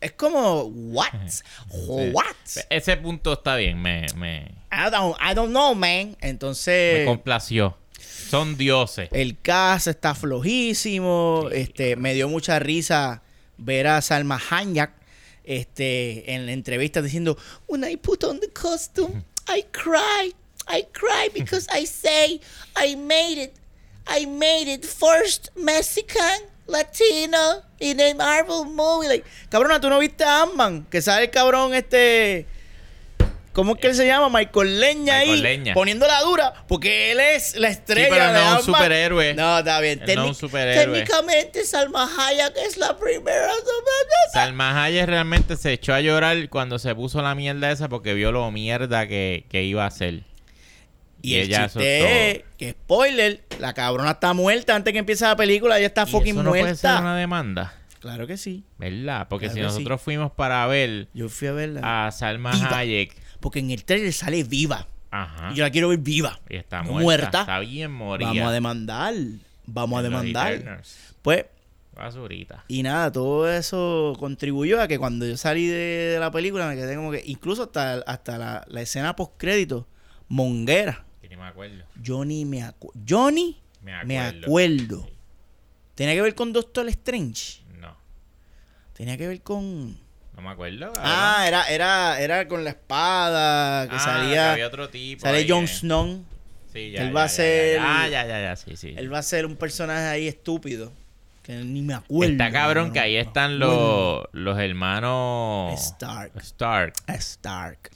Es 0.00 0.12
como, 0.12 0.62
what? 0.64 1.08
What? 1.86 2.24
Ese 2.70 2.96
punto 2.96 3.34
está 3.34 3.56
bien, 3.56 3.80
me, 3.80 4.06
me, 4.16 4.46
I 4.70 4.90
don't, 4.90 5.16
I 5.20 5.34
don't 5.34 5.50
know, 5.50 5.74
man. 5.74 6.10
me 6.10 6.16
Entonces, 6.20 7.06
complació. 7.06 7.76
Son 7.98 8.56
dioses. 8.56 9.08
el 9.12 9.38
cast 9.40 9.88
está 9.88 10.14
flojísimo. 10.14 11.48
Este, 11.52 11.96
me 11.96 12.14
dio 12.14 12.28
mucha 12.28 12.58
risa 12.58 13.22
ver 13.58 13.88
a 13.88 14.00
Salma 14.00 14.40
Hayek 14.50 14.90
este, 15.44 16.32
en 16.32 16.46
la 16.46 16.52
entrevista 16.52 17.02
diciendo, 17.02 17.36
When 17.66 17.84
I 17.84 17.96
put 17.96 18.24
on 18.24 18.40
the 18.40 18.50
costume, 18.50 19.24
I 19.48 19.64
cry. 19.72 20.32
I 20.68 20.86
cry 20.92 21.28
because 21.34 21.66
I 21.72 21.84
say 21.84 22.40
I 22.76 22.94
made 22.94 23.42
it. 23.42 23.54
I 24.06 24.26
made 24.26 24.68
it 24.68 24.84
first 24.84 25.50
Mexican 25.56 26.42
Latino 26.66 27.62
in 27.80 28.00
a 28.00 28.14
Marvel 28.14 28.64
movie. 28.64 29.08
Like, 29.08 29.24
Cabrona, 29.50 29.80
¿tú 29.80 29.88
no 29.88 29.98
viste 29.98 30.24
a 30.24 30.42
Ant-Man? 30.42 30.86
Que 30.90 31.02
sale 31.02 31.24
el 31.24 31.30
cabrón 31.30 31.74
este... 31.74 32.46
¿Cómo 33.52 33.74
es 33.74 33.80
que 33.80 33.88
él 33.88 33.94
se 33.96 34.06
llama? 34.06 34.28
Michael 34.28 34.78
Leña 34.80 35.14
Michael 35.18 35.30
ahí. 35.30 35.40
Leña. 35.42 35.74
Poniéndola 35.74 36.20
dura. 36.20 36.54
Porque 36.68 37.10
él 37.10 37.18
es 37.20 37.56
la 37.56 37.68
estrella 37.68 38.06
Sí, 38.06 38.12
pero 38.12 38.26
de 38.26 38.32
no 38.32 38.38
es 38.38 38.44
un 38.46 38.56
Ant-Man. 38.58 38.74
superhéroe. 38.76 39.34
No, 39.34 39.58
está 39.58 39.80
bien. 39.80 40.00
Él 40.06 40.14
no 40.14 40.22
es 40.22 40.28
un 40.28 40.34
superhéroe. 40.36 40.84
Técnicamente 41.00 41.64
Salma 41.64 42.08
Hayek 42.16 42.56
es 42.64 42.76
la 42.76 42.96
primera. 42.96 43.48
Salma 44.32 44.84
Hayek 44.84 45.06
realmente 45.06 45.56
se 45.56 45.72
echó 45.72 45.94
a 45.94 46.00
llorar 46.00 46.48
cuando 46.48 46.78
se 46.78 46.94
puso 46.94 47.20
la 47.22 47.34
mierda 47.34 47.70
esa 47.70 47.88
porque 47.88 48.14
vio 48.14 48.30
lo 48.32 48.50
mierda 48.50 49.06
que, 49.08 49.44
que 49.50 49.64
iba 49.64 49.84
a 49.84 49.88
hacer. 49.88 50.22
Y, 51.22 51.32
Y 51.32 51.34
el 51.36 51.46
ella, 51.48 51.64
chiste 51.64 52.30
es 52.30 52.42
que, 52.56 52.70
spoiler, 52.70 53.42
la 53.58 53.74
cabrona 53.74 54.12
está 54.12 54.32
muerta 54.32 54.74
antes 54.74 54.92
que 54.92 55.00
empiece 55.00 55.24
la 55.24 55.36
película. 55.36 55.76
Ella 55.76 55.88
está 55.88 56.04
¿Y 56.06 56.10
fucking 56.10 56.34
eso 56.34 56.42
no 56.42 56.50
puede 56.50 56.62
muerta. 56.62 56.92
ser 56.94 57.00
una 57.02 57.16
demanda? 57.16 57.74
Claro 58.00 58.26
que 58.26 58.38
sí. 58.38 58.64
¿Verdad? 58.78 59.26
Porque 59.28 59.46
Claro 59.46 59.54
si 59.56 59.60
sí. 59.60 59.66
nosotros 59.66 60.00
fuimos 60.00 60.32
para 60.32 60.66
ver 60.66 61.08
Yo 61.12 61.28
fui 61.28 61.48
a 61.48 61.52
verla. 61.52 62.06
a 62.06 62.10
Salma 62.12 62.52
Viva. 62.52 62.78
Hayek, 62.78 63.14
Porque 63.40 63.58
en 63.58 63.70
el 63.70 63.84
trailer 63.84 64.12
sale 64.12 64.44
viva. 64.44 64.86
ajá, 65.10 65.50
Y 65.52 65.56
yo 65.56 65.64
la 65.64 65.70
quiero 65.70 65.88
ver 65.88 65.98
viva. 65.98 66.38
y 66.48 66.56
está 66.56 66.82
muerta, 66.82 67.02
muerta. 67.02 67.40
está 67.40 67.58
bien 67.60 67.90
morida. 67.92 68.28
Vamos 68.28 68.44
a 68.48 68.52
demandar. 68.52 69.14
Vamos 69.66 69.96
a 69.96 70.00
En 70.00 70.10
demandar. 70.10 70.82
Pues, 71.22 71.46
Basurita. 71.94 72.64
y 72.68 72.82
nada, 72.82 73.12
todo 73.12 73.50
eso 73.50 74.14
contribuyó 74.18 74.80
a 74.80 74.88
que 74.88 74.98
cuando 74.98 75.26
yo 75.26 75.36
salí 75.36 75.66
de, 75.66 75.74
de 76.14 76.18
la 76.18 76.30
película 76.30 76.66
me 76.66 76.74
quedé 76.74 76.96
como 76.96 77.10
que, 77.10 77.22
incluso 77.26 77.64
hasta, 77.64 77.94
hasta 78.06 78.38
la, 78.38 78.64
la 78.68 78.80
escena 78.82 79.14
post 79.16 79.32
crédito, 79.36 79.86
Monguera. 80.28 81.04
Que 81.20 81.28
ni 81.28 81.36
me 81.36 81.42
acuerdo. 81.46 81.84
Yo 82.00 82.24
ni 82.24 82.44
me 82.44 82.62
acuerdo. 82.62 82.98
Johnny, 83.06 83.60
Me 83.82 84.04
me 84.04 84.18
acuerdo. 84.18 84.46
acuerdo. 84.46 85.08
Tenía 85.96 86.14
que 86.14 86.22
ver 86.22 86.34
con 86.34 86.52
Doctor 86.52 86.88
Strange. 86.88 87.60
No, 87.78 87.94
Tenía 88.94 89.18
que 89.18 89.26
ver 89.28 89.42
con. 89.42 89.98
No 90.40 90.48
me 90.48 90.52
acuerdo. 90.52 90.92
Ah, 90.96 91.44
era, 91.46 91.64
era, 91.68 92.20
era 92.20 92.48
con 92.48 92.64
la 92.64 92.70
espada 92.70 93.88
que 93.88 93.96
Ah, 93.96 93.98
salía. 93.98 94.52
había 94.52 94.66
otro 94.66 94.88
tipo. 94.88 95.22
sale 95.22 95.46
Jon. 95.48 95.66
Snow. 95.68 96.24
Sí, 96.72 96.94
él 96.96 97.14
va 97.16 97.24
a 97.24 97.26
ya, 97.26 97.28
ser- 97.28 97.76
Ya, 97.80 98.08
ya, 98.08 98.26
ya, 98.26 98.40
ya, 98.42 98.56
sí, 98.56 98.76
sí. 98.76 98.94
Él 98.96 99.12
va 99.12 99.18
a 99.18 99.22
ser 99.22 99.44
un 99.46 99.56
personaje 99.56 100.06
ahí 100.06 100.28
estúpido. 100.28 100.92
Que 101.42 101.52
ni 101.56 101.82
me 101.82 101.94
acuerdo. 101.94 102.32
Está 102.32 102.52
cabrón 102.52 102.88
no 102.88 102.92
que 102.92 103.00
ahí 103.00 103.16
están 103.16 103.58
los, 103.58 104.24
los 104.32 104.58
hermanos 104.58 105.72
Stark. 105.80 106.32
Stark. 106.36 106.92
Stark. 107.08 107.90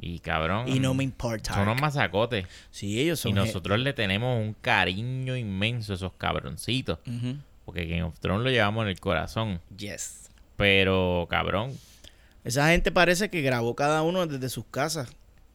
Y 0.00 0.20
cabrón. 0.20 0.68
Y 0.68 0.78
no 0.78 0.94
me 0.94 1.02
importa. 1.02 1.54
Son 1.54 1.62
unos 1.62 1.80
mazacotes. 1.80 2.46
Sí, 2.70 3.00
ellos 3.00 3.18
son. 3.18 3.30
Y 3.30 3.34
nosotros 3.34 3.80
le 3.80 3.92
tenemos 3.94 4.38
un 4.40 4.54
cariño 4.54 5.34
inmenso 5.36 5.92
a 5.92 5.96
esos 5.96 6.12
cabroncitos. 6.12 6.98
Porque 7.64 7.84
Game 7.86 8.02
of 8.04 8.18
Thrones 8.20 8.44
lo 8.44 8.50
llevamos 8.50 8.82
en 8.84 8.88
el 8.90 9.00
corazón. 9.00 9.60
Yes. 9.76 10.27
Pero, 10.58 11.28
cabrón, 11.30 11.78
Esa 12.42 12.68
gente 12.70 12.90
parece 12.90 13.30
que 13.30 13.42
grabó 13.42 13.76
cada 13.76 14.02
uno 14.02 14.26
desde 14.26 14.48
sus 14.48 14.66
casas. 14.66 15.08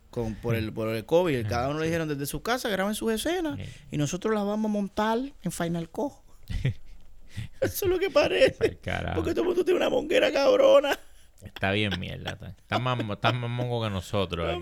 Con, 0.09 0.35
por, 0.35 0.55
el, 0.55 0.71
por 0.71 0.87
el 0.89 1.05
COVID. 1.05 1.47
Cada 1.47 1.69
uno 1.69 1.79
le 1.79 1.87
dijeron 1.87 2.07
desde 2.07 2.25
su 2.25 2.41
casa, 2.41 2.69
graben 2.69 2.95
sus 2.95 3.11
escenas. 3.11 3.59
Y 3.91 3.97
nosotros 3.97 4.33
las 4.33 4.45
vamos 4.45 4.69
a 4.69 4.71
montar 4.71 5.19
en 5.41 5.51
Final 5.51 5.89
Cut. 5.89 6.13
Eso 7.61 7.85
es 7.85 7.91
lo 7.91 7.99
que 7.99 8.09
parece. 8.09 8.77
Carajo. 8.77 9.15
Porque 9.15 9.31
todo 9.31 9.41
el 9.41 9.47
mundo 9.47 9.65
tiene 9.65 9.79
una 9.79 9.89
monguera 9.89 10.31
cabrona. 10.31 10.97
está 11.43 11.71
bien 11.71 11.99
mierda. 11.99 12.31
Está, 12.33 12.47
está 12.49 12.79
más, 12.79 12.97
está 12.99 13.33
más 13.33 13.49
mongo 13.49 13.83
que 13.83 13.89
nosotros. 13.89 14.61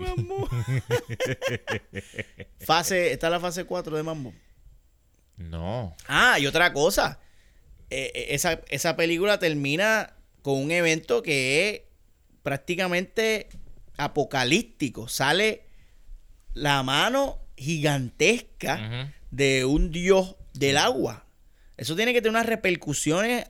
Fase, 2.60 3.12
está 3.12 3.30
la 3.30 3.38
fase 3.38 3.64
4 3.64 3.96
de 3.96 4.02
Mambo. 4.02 4.32
No. 5.36 5.94
Ah, 6.08 6.38
y 6.40 6.46
otra 6.46 6.72
cosa. 6.72 7.20
Eh, 7.90 8.10
eh, 8.14 8.26
esa, 8.30 8.60
esa 8.70 8.96
película 8.96 9.38
termina 9.38 10.14
con 10.42 10.58
un 10.58 10.70
evento 10.70 11.22
que 11.22 11.70
es 11.70 11.80
prácticamente 12.42 13.48
apocalíptico. 13.96 15.08
Sale 15.08 15.64
la 16.54 16.82
mano 16.82 17.38
gigantesca 17.56 19.12
de 19.30 19.64
un 19.64 19.90
dios 19.90 20.36
del 20.52 20.76
agua. 20.76 21.24
Eso 21.76 21.96
tiene 21.96 22.12
que 22.12 22.20
tener 22.20 22.32
unas 22.32 22.46
repercusiones 22.46 23.46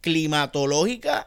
climatológicas 0.00 1.26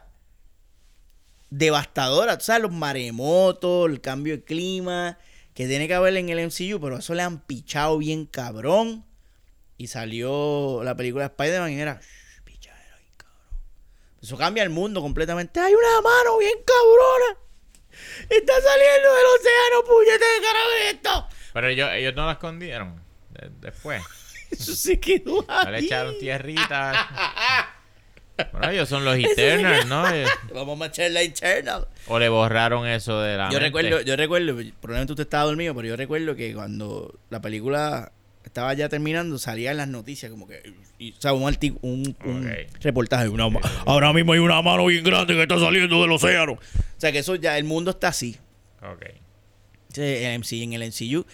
devastadoras. 1.50 2.38
Tú 2.38 2.44
sabes, 2.44 2.62
los 2.62 2.72
maremotos, 2.72 3.90
el 3.90 4.00
cambio 4.00 4.36
de 4.36 4.44
clima, 4.44 5.18
que 5.54 5.66
tiene 5.66 5.88
que 5.88 5.94
haber 5.94 6.16
en 6.16 6.28
el 6.28 6.38
MCU, 6.46 6.80
pero 6.80 6.98
eso 6.98 7.14
le 7.14 7.22
han 7.22 7.40
pichado 7.40 7.98
bien 7.98 8.26
cabrón. 8.26 9.04
Y 9.76 9.88
salió 9.88 10.82
la 10.84 10.96
película 10.96 11.24
de 11.24 11.34
Spider-Man 11.34 11.72
y 11.72 11.80
era 11.80 12.00
"Shh, 12.00 12.42
pichadera 12.44 12.96
bien 12.98 13.14
cabrón. 13.16 13.56
Eso 14.22 14.36
cambia 14.36 14.62
el 14.62 14.70
mundo 14.70 15.00
completamente. 15.00 15.60
Hay 15.60 15.72
una 15.74 16.00
mano 16.02 16.38
bien 16.38 16.54
cabrona. 16.64 17.40
Está 18.28 18.52
saliendo 18.60 19.14
del 19.14 19.26
océano, 19.38 19.84
puñete 19.86 20.24
de 20.24 20.40
carajo 20.42 20.70
esto. 20.90 21.28
Pero 21.52 21.68
ellos, 21.68 21.90
ellos 21.92 22.14
no 22.14 22.26
la 22.26 22.32
escondieron. 22.32 23.02
de- 23.30 23.50
después. 23.60 24.02
Eso 24.50 24.74
se 24.74 24.98
quedó 25.00 25.44
No 25.48 25.70
le 25.70 25.76
ahí. 25.78 25.84
echaron 25.86 26.18
tierrita. 26.18 27.74
Bueno, 28.52 28.70
ellos 28.70 28.88
son 28.88 29.04
los 29.04 29.16
Eternals, 29.18 29.84
¿no? 29.84 30.08
Eh, 30.10 30.24
Vamos 30.54 30.80
a 30.80 30.86
echar 30.86 31.10
la 31.10 31.20
Eternal. 31.20 31.86
O 32.06 32.18
le 32.18 32.30
borraron 32.30 32.86
eso 32.86 33.20
de 33.20 33.36
la 33.36 33.50
Yo 33.50 33.60
mente. 33.60 33.66
recuerdo, 33.66 34.00
yo 34.00 34.16
recuerdo, 34.16 34.54
probablemente 34.80 35.12
usted 35.12 35.24
estaba 35.24 35.44
dormido, 35.44 35.74
pero 35.74 35.88
yo 35.88 35.96
recuerdo 35.96 36.34
que 36.34 36.54
cuando 36.54 37.18
la 37.28 37.42
película 37.42 38.12
estaba 38.44 38.74
ya 38.74 38.88
terminando, 38.88 39.38
salía 39.38 39.70
en 39.70 39.76
las 39.76 39.88
noticias 39.88 40.30
como 40.30 40.46
que, 40.46 40.62
y, 40.98 41.12
o 41.12 41.20
sea, 41.20 41.32
un, 41.32 42.16
reportaje. 42.80 43.28
Una, 43.28 43.48
ahora 43.86 44.12
mismo 44.12 44.32
hay 44.32 44.38
una 44.38 44.60
mano 44.62 44.86
bien 44.86 45.04
grande 45.04 45.34
que 45.34 45.42
está 45.42 45.58
saliendo 45.58 46.00
del 46.02 46.12
océano. 46.12 46.52
O 46.52 46.58
sea, 46.96 47.12
que 47.12 47.18
eso 47.18 47.34
ya, 47.36 47.56
el 47.58 47.64
mundo 47.64 47.92
está 47.92 48.08
así. 48.08 48.36
Ok. 48.82 49.06
En, 49.96 50.72
el 50.72 50.88
MCU, 50.88 51.26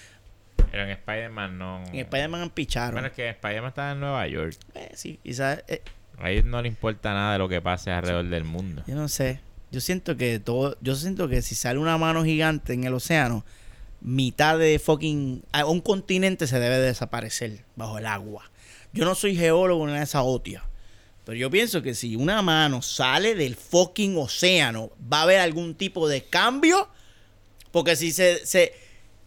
Pero 0.71 0.85
en 0.85 0.91
Spider-Man 0.91 1.59
no. 1.59 1.85
en 1.93 1.97
Spider-Man 1.97 2.41
han 2.41 2.51
picharon. 2.51 2.93
Bueno, 2.93 3.09
es 3.09 3.13
que 3.13 3.29
Spider-Man 3.29 3.69
está 3.69 3.93
en 3.93 4.01
Nueva 4.01 4.27
York. 4.27 4.57
Eh, 4.75 4.91
sí, 4.95 5.21
quizás, 5.23 5.63
eh, 5.69 5.83
A 6.19 6.31
ellos 6.31 6.47
no 6.47 6.63
le 6.63 6.69
importa 6.69 7.13
nada 7.13 7.35
de 7.35 7.39
lo 7.39 7.49
que 7.49 7.61
pase 7.61 7.91
alrededor 7.91 8.27
del 8.27 8.45
mundo. 8.45 8.83
yo 8.87 8.95
no 8.95 9.09
sé. 9.09 9.41
Yo 9.73 9.81
siento 9.81 10.17
que 10.17 10.39
todo, 10.39 10.77
yo 10.81 10.95
siento 10.95 11.29
que 11.29 11.43
si 11.43 11.55
sale 11.55 11.79
una 11.79 11.99
mano 11.99 12.25
gigante 12.25 12.73
en 12.73 12.85
el 12.85 12.95
océano, 12.95 13.45
mitad 14.07 14.57
de 14.57 14.79
fucking, 14.79 15.43
a 15.53 15.67
un 15.67 15.81
continente 15.81 16.47
se 16.47 16.59
debe 16.61 16.79
desaparecer 16.79 17.65
bajo 17.75 17.99
el 17.99 18.07
agua. 18.07 18.51
Yo 18.93 19.05
no 19.05 19.15
soy 19.15 19.37
geólogo 19.37 19.87
en 19.89 19.97
esa 19.97 20.23
otia. 20.23 20.65
Pero 21.25 21.37
yo 21.37 21.51
pienso 21.51 21.83
que 21.83 21.93
si 21.95 22.15
una 22.15 22.41
mano 22.41 22.83
sale 22.83 23.35
del 23.35 23.57
fucking 23.57 24.17
océano, 24.17 24.93
va 25.13 25.19
a 25.19 25.23
haber 25.23 25.41
algún 25.41 25.75
tipo 25.75 26.09
de 26.09 26.23
cambio. 26.23 26.89
Porque 27.73 27.97
si 27.97 28.13
se, 28.13 28.47
se 28.47 28.73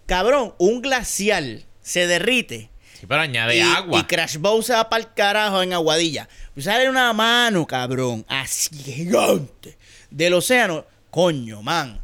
cabrón, 0.05 0.55
un 0.57 0.81
glacial 0.81 1.65
se 1.81 2.07
derrite 2.07 2.69
Sí, 2.99 3.05
pero 3.05 3.21
añade 3.21 3.55
y, 3.57 3.61
agua. 3.61 3.99
y 3.99 4.03
Crash 4.03 4.37
Bow 4.37 4.61
se 4.61 4.73
va 4.73 4.89
para 4.89 5.03
el 5.03 5.13
carajo 5.13 5.61
en 5.61 5.71
Aguadilla. 5.71 6.27
Pues 6.53 6.65
sale 6.65 6.89
una 6.89 7.13
mano, 7.13 7.65
cabrón, 7.65 8.25
así 8.27 8.75
gigante 8.75 9.77
del 10.09 10.33
océano. 10.33 10.85
Coño, 11.09 11.61
man. 11.61 11.99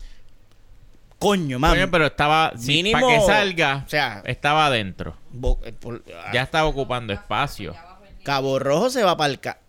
Coño, 1.19 1.59
man. 1.59 1.71
Coño, 1.71 1.89
pero 1.91 2.05
estaba. 2.07 2.51
sí, 2.57 2.83
Mínimo- 2.83 2.99
para 3.01 3.19
que 3.19 3.25
salga, 3.25 3.83
o 3.85 3.89
sea- 3.89 4.21
estaba 4.25 4.65
adentro. 4.67 5.15
Bo- 5.31 5.59
eh, 5.63 5.71
por- 5.71 6.03
ah, 6.23 6.31
Ya 6.33 6.41
estaba 6.43 6.67
ocupando 6.67 7.13
espacio. 7.13 7.75
Cabo 8.23 8.59
Rojo 8.59 8.89
se 8.89 9.03
va 9.03 9.15
para 9.15 9.31
el 9.31 9.39
ca... 9.39 9.59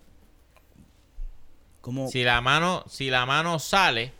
Como 1.81 2.09
Si 2.09 2.25
la 2.25 2.41
mano, 2.41 2.85
si 2.89 3.11
la 3.11 3.27
mano 3.27 3.59
sale, 3.59 4.13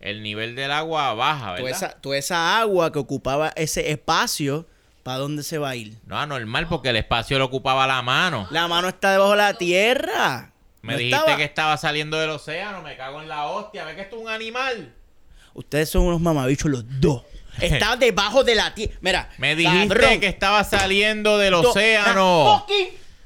el 0.00 0.22
nivel 0.22 0.54
del 0.54 0.70
agua 0.70 1.12
baja, 1.14 1.40
toda 1.56 1.62
¿verdad? 1.62 1.70
esa, 1.70 1.88
toda 2.00 2.16
esa 2.18 2.58
agua 2.60 2.92
que 2.92 2.98
ocupaba 3.00 3.52
ese 3.56 3.90
espacio, 3.90 4.66
¿para 5.02 5.18
dónde 5.18 5.42
se 5.42 5.58
va 5.58 5.70
a 5.70 5.76
ir? 5.76 5.98
No, 6.06 6.18
anormal, 6.18 6.68
porque 6.68 6.90
el 6.90 6.96
espacio 6.96 7.38
lo 7.38 7.46
ocupaba 7.46 7.86
la 7.86 8.00
mano. 8.02 8.46
La 8.50 8.68
mano 8.68 8.88
está 8.88 9.12
debajo 9.12 9.32
de 9.32 9.36
la 9.38 9.54
tierra. 9.54 10.52
Me 10.82 10.92
No 10.92 10.98
dijiste 10.98 11.16
estaba- 11.18 11.36
que 11.36 11.44
estaba 11.44 11.76
saliendo 11.76 12.16
del 12.18 12.30
océano, 12.30 12.80
me 12.82 12.96
cago 12.96 13.20
en 13.20 13.28
la 13.28 13.46
hostia. 13.46 13.84
¿Ves 13.84 13.96
que 13.96 14.02
esto 14.02 14.16
es 14.16 14.22
un 14.22 14.28
animal? 14.28 14.94
Ustedes 15.54 15.88
son 15.90 16.02
unos 16.02 16.20
mamabichos 16.20 16.70
los 16.70 16.84
dos. 17.00 17.22
Está 17.60 17.96
debajo 17.96 18.44
de 18.44 18.54
la 18.54 18.74
tierra. 18.74 18.94
Mira. 19.00 19.30
Me 19.38 19.54
dijiste 19.56 19.88
cabrón. 19.88 20.20
que 20.20 20.26
estaba 20.28 20.64
saliendo 20.64 21.36
del 21.38 21.52
Do- 21.52 21.70
océano. 21.70 22.52
Ah, 22.56 22.66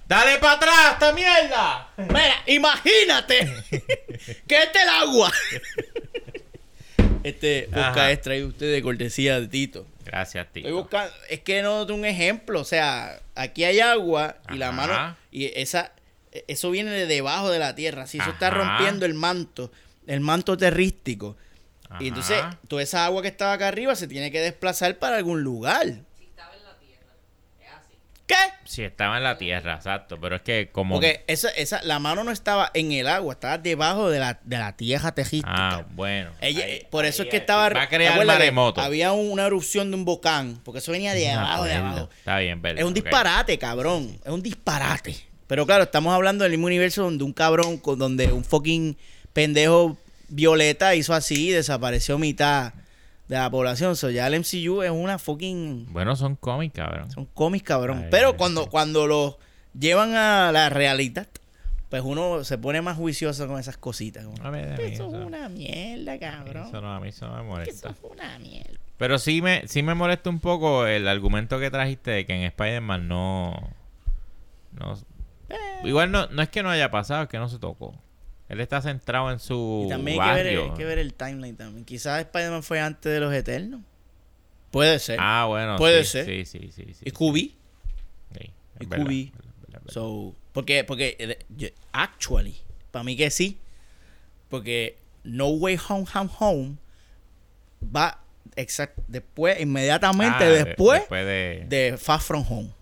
¡Dale 0.07 0.37
para 0.39 0.53
atrás, 0.55 0.93
esta 0.93 1.13
mierda! 1.15 1.89
Mira, 1.97 2.35
imagínate 2.47 3.39
que 4.47 4.63
este 4.63 4.79
es 4.79 4.83
el 4.85 4.89
agua. 4.91 5.33
Este 7.23 7.69
Ajá. 7.73 7.89
podcast 7.89 8.11
es 8.11 8.21
traído 8.21 8.49
usted 8.49 8.71
de 8.73 8.83
cortesía 8.83 9.41
de 9.41 9.49
Tito. 9.49 9.87
Gracias, 10.05 10.47
tío. 10.53 10.63
Estoy 10.65 10.73
buscando, 10.79 11.13
es 11.31 11.41
que 11.41 11.63
no 11.63 11.83
un 11.85 12.05
ejemplo, 12.05 12.61
o 12.61 12.65
sea, 12.65 13.23
aquí 13.35 13.65
hay 13.65 13.81
agua 13.81 14.37
y 14.53 14.57
la 14.59 14.73
mano 14.73 15.17
y 15.31 15.47
esa 15.59 15.93
eso 16.49 16.71
viene 16.71 16.91
de 16.91 17.07
debajo 17.07 17.51
de 17.51 17.59
la 17.61 17.75
tierra, 17.75 18.07
si 18.07 18.19
eso 18.19 18.29
está 18.31 18.51
rompiendo 18.51 19.07
el 19.07 19.15
manto, 19.15 19.71
el 20.07 20.21
manto 20.21 20.57
terrístico. 20.59 21.37
Y 22.01 22.09
entonces, 22.09 22.43
toda 22.69 22.83
esa 22.83 23.05
agua 23.05 23.23
que 23.23 23.29
estaba 23.29 23.53
acá 23.53 23.69
arriba 23.69 23.95
se 23.97 24.09
tiene 24.09 24.31
que 24.31 24.41
desplazar 24.41 24.99
para 24.99 25.17
algún 25.17 25.43
lugar. 25.43 25.87
¿Qué? 28.27 28.35
Sí, 28.65 28.83
estaba 28.83 29.19
en 29.19 29.23
la 29.23 29.37
tierra, 29.37 29.75
exacto. 29.75 30.19
Pero 30.19 30.37
es 30.37 30.43
que 30.43 30.71
como... 30.73 30.95
Porque 30.95 31.25
esa, 31.27 31.51
esa, 31.51 31.83
la 31.83 31.99
mano 31.99 32.25
no 32.25 32.31
estaba 32.31 32.71
en 32.73 32.91
el 32.93 33.07
agua, 33.07 33.35
estaba 33.35 33.59
debajo 33.59 34.09
de 34.09 34.19
la, 34.19 34.41
de 34.43 34.57
la 34.57 34.75
tierra 34.75 35.13
tejística. 35.15 35.53
Ah, 35.55 35.85
bueno. 35.91 36.31
Ella- 36.41 36.65
Ahí- 36.65 36.87
por 36.91 37.05
eso 37.05 37.21
ahí- 37.23 37.29
es 37.29 37.31
que 37.31 37.37
estaba. 37.37 37.69
Va 37.69 37.83
a 37.83 37.89
crear 37.91 38.25
maremoto. 38.25 38.81
Había 38.81 39.13
un- 39.13 39.31
una 39.31 39.45
erupción 39.45 39.91
de 39.91 39.99
un 39.99 40.07
volcán, 40.07 40.59
porque 40.65 40.79
eso 40.79 40.91
venía 40.91 41.13
de 41.13 41.35
No 41.35 41.41
abajo, 41.41 41.65
de 41.65 41.75
abajo. 41.75 42.09
Está 42.17 42.39
bien, 42.39 42.63
verdad. 42.63 42.79
Es 42.81 42.87
un 42.87 42.95
disparate, 42.95 43.59
cabrón. 43.59 44.19
Es 44.25 44.33
un 44.33 44.43
disparate. 44.43 45.15
Pero 45.47 45.67
claro, 45.67 45.85
estamos 45.85 46.15
hablando 46.15 46.45
del 46.45 46.53
mismo 46.53 46.67
universo 46.67 47.03
donde 47.03 47.25
un 47.25 47.35
cabrón, 47.35 47.77
con- 47.77 47.99
donde 47.99 48.33
un 48.33 48.43
fucking 48.43 48.97
pendejo 49.35 49.99
violeta 50.35 50.95
hizo 50.95 51.15
así 51.15 51.49
y 51.49 51.53
desapareció 51.53 52.19
mitad 52.19 52.75
de 53.29 53.37
la 53.37 53.51
población. 53.51 53.97
So, 53.97 54.11
ya 54.11 54.27
el 54.27 54.39
MCU 54.41 54.83
es 54.83 54.91
una 54.91 55.19
fucking. 55.19 55.87
Bueno, 55.93 56.17
son 56.17 56.37
cómics, 56.37 56.75
cabrón. 56.75 57.11
Son 57.11 57.27
cómics, 57.27 57.65
cabrón. 57.65 58.03
Ay, 58.05 58.09
Pero 58.11 58.37
cuando, 58.37 58.69
cuando 58.69 59.07
los 59.07 59.37
llevan 59.79 60.15
a 60.15 60.51
la 60.53 60.69
realidad, 60.71 61.29
pues 61.89 62.03
uno 62.05 62.43
se 62.45 62.59
pone 62.59 62.83
más 62.83 62.97
juicioso 62.97 63.47
con 63.47 63.59
esas 63.61 63.77
cositas. 63.77 64.25
como, 64.25 64.45
A 64.45 64.51
ver, 64.51 64.73
a 64.73 64.77
mí 64.77 64.83
eso 64.85 65.07
es 65.07 65.15
eso- 65.15 65.27
una 65.27 65.49
mierda, 65.49 66.19
cabrón. 66.19 66.67
Eso 66.69 66.81
no, 66.81 66.93
a 66.95 67.01
mí 67.01 67.09
eso 67.09 67.27
no 67.27 67.35
me 67.35 67.41
Eso 67.41 67.49
molesta. 67.49 67.95
fue 67.95 68.11
una 68.11 68.39
mierda. 68.39 68.79
Pero 68.99 69.19
sí 69.19 69.43
me, 69.43 69.67
sí 69.69 69.83
me 69.83 69.95
molesta 69.95 70.31
un 70.31 70.39
poco 70.41 70.87
el 70.87 71.09
argumento 71.09 71.59
que 71.59 71.71
trajiste 71.71 72.11
de 72.13 72.27
que 72.27 72.35
en 72.35 72.43
Spider-Man 72.43 73.09
no... 73.09 73.53
no 74.73 74.95
Eh. 75.51 75.57
igual 75.85 76.11
no, 76.11 76.27
no 76.29 76.43
es 76.43 76.49
que 76.49 76.63
no 76.63 76.71
haya 76.71 76.91
pasado, 76.91 77.25
es 77.25 77.29
que 77.29 77.39
no 77.39 77.49
se 77.49 77.59
tocó. 77.59 77.95
Él 78.49 78.61
está 78.61 78.83
centrado 78.83 79.31
en 79.33 79.39
su 79.39 79.85
Y 79.87 79.89
también 79.89 80.21
hay 80.21 80.29
que, 80.29 80.35
ver, 80.35 80.45
barrio. 80.45 80.65
hay 80.73 80.77
que 80.79 80.85
ver 80.85 80.99
el 80.99 81.15
timeline 81.15 81.57
también. 81.57 81.85
Quizás 81.85 82.21
Spider-Man 82.21 82.63
fue 82.63 82.81
antes 82.81 83.11
de 83.13 83.21
los 83.21 83.33
Eternos. 83.33 83.81
Puede 84.71 84.99
ser. 84.99 85.19
Ah, 85.21 85.47
bueno. 85.49 85.77
Puede 85.77 86.05
sí, 86.05 86.11
ser. 86.11 86.25
Sí, 86.27 86.45
sí, 86.45 86.59
sí. 86.73 86.85
sí, 86.95 87.01
y 87.03 87.11
sí. 87.11 87.11
QB. 87.11 87.35
Sí, 87.37 88.51
y 88.81 88.87
verdad, 88.87 89.05
QB. 89.07 89.09
verdad, 89.09 89.33
verdad, 89.63 89.81
verdad. 89.81 89.93
So, 89.93 90.35
porque, 90.53 90.85
porque, 90.85 91.17
eh, 91.19 91.75
actually, 91.93 92.57
para 92.91 93.03
mí 93.05 93.17
que 93.17 93.31
sí. 93.31 93.59
Porque 94.51 94.99
No 95.25 95.49
Way 95.49 95.79
Home, 95.89 96.05
Home, 96.15 96.31
Home 96.39 96.77
va 97.95 98.21
exact, 98.57 98.99
después, 99.09 99.59
inmediatamente 99.61 100.45
Ah, 100.45 100.49
de- 100.49 100.65
después, 100.65 101.01
después 101.01 101.25
de... 101.27 101.67
de 101.69 101.97
Far 101.99 102.21
From 102.21 102.45
Home. 102.49 102.73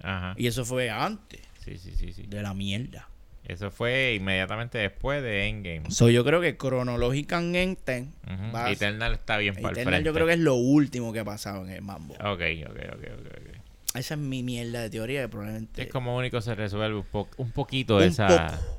Ajá. 0.00 0.34
Y 0.38 0.46
eso 0.46 0.64
fue 0.64 0.90
antes 0.90 1.40
Sí, 1.64 1.76
sí, 1.78 1.92
sí, 1.96 2.12
sí. 2.12 2.22
de 2.26 2.42
la 2.42 2.54
mierda. 2.54 3.08
Eso 3.46 3.70
fue 3.70 4.14
inmediatamente 4.14 4.78
después 4.78 5.22
de 5.22 5.48
Endgame. 5.48 5.90
So, 5.90 6.08
yo 6.08 6.24
creo 6.24 6.40
que 6.40 6.56
cronológicamente, 6.56 8.06
Ujú. 8.26 8.54
va- 8.54 8.70
Eternal 8.70 9.12
está 9.14 9.36
bien 9.38 9.54
para 9.56 9.70
el 9.70 9.84
frente. 9.84 10.04
yo 10.04 10.14
creo 10.14 10.26
que 10.26 10.34
es 10.34 10.38
lo 10.38 10.54
último 10.54 11.12
que 11.12 11.20
ha 11.20 11.24
pasado 11.24 11.64
en 11.64 11.70
el 11.72 11.82
mambo. 11.82 12.14
Ok, 12.14 12.40
ok, 12.68 12.78
ok. 12.94 13.56
Esa 13.94 14.14
es 14.14 14.20
mi 14.20 14.42
mierda 14.42 14.80
de 14.82 14.90
teoría 14.90 15.22
que 15.22 15.28
probablemente... 15.28 15.82
Es 15.82 15.88
como 15.88 16.16
único 16.16 16.40
se 16.40 16.54
resuelve 16.54 16.96
un, 16.96 17.04
po- 17.04 17.28
un 17.36 17.50
poquito 17.50 17.96
Un 17.98 18.04
esa... 18.04 18.46
poco. 18.46 18.78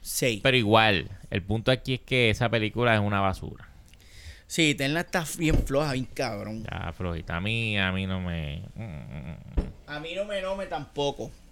Sí. 0.00 0.40
Pero 0.42 0.56
igual, 0.56 1.10
el 1.30 1.42
punto 1.42 1.70
aquí 1.70 1.94
es 1.94 2.00
que 2.00 2.30
esa 2.30 2.48
película 2.48 2.94
es 2.94 3.00
una 3.00 3.20
basura. 3.20 3.68
Sí, 4.46 4.70
Eternal 4.70 5.04
está 5.04 5.24
bien 5.38 5.58
floja, 5.64 5.92
bien 5.92 6.06
cabrón. 6.06 6.64
Ya, 6.64 6.92
flojita. 6.92 7.36
A 7.36 7.40
mí, 7.40 7.78
a 7.78 7.92
mí 7.92 8.06
no 8.06 8.20
me... 8.20 8.62
mm, 8.74 8.82
mm, 8.82 9.30
mm, 9.30 9.36
A 9.86 10.00
mí 10.00 10.10
no 10.14 10.56
me 10.56 10.66
tampoco. 10.66 11.24
Me 11.24 11.28
gustó. 11.28 11.51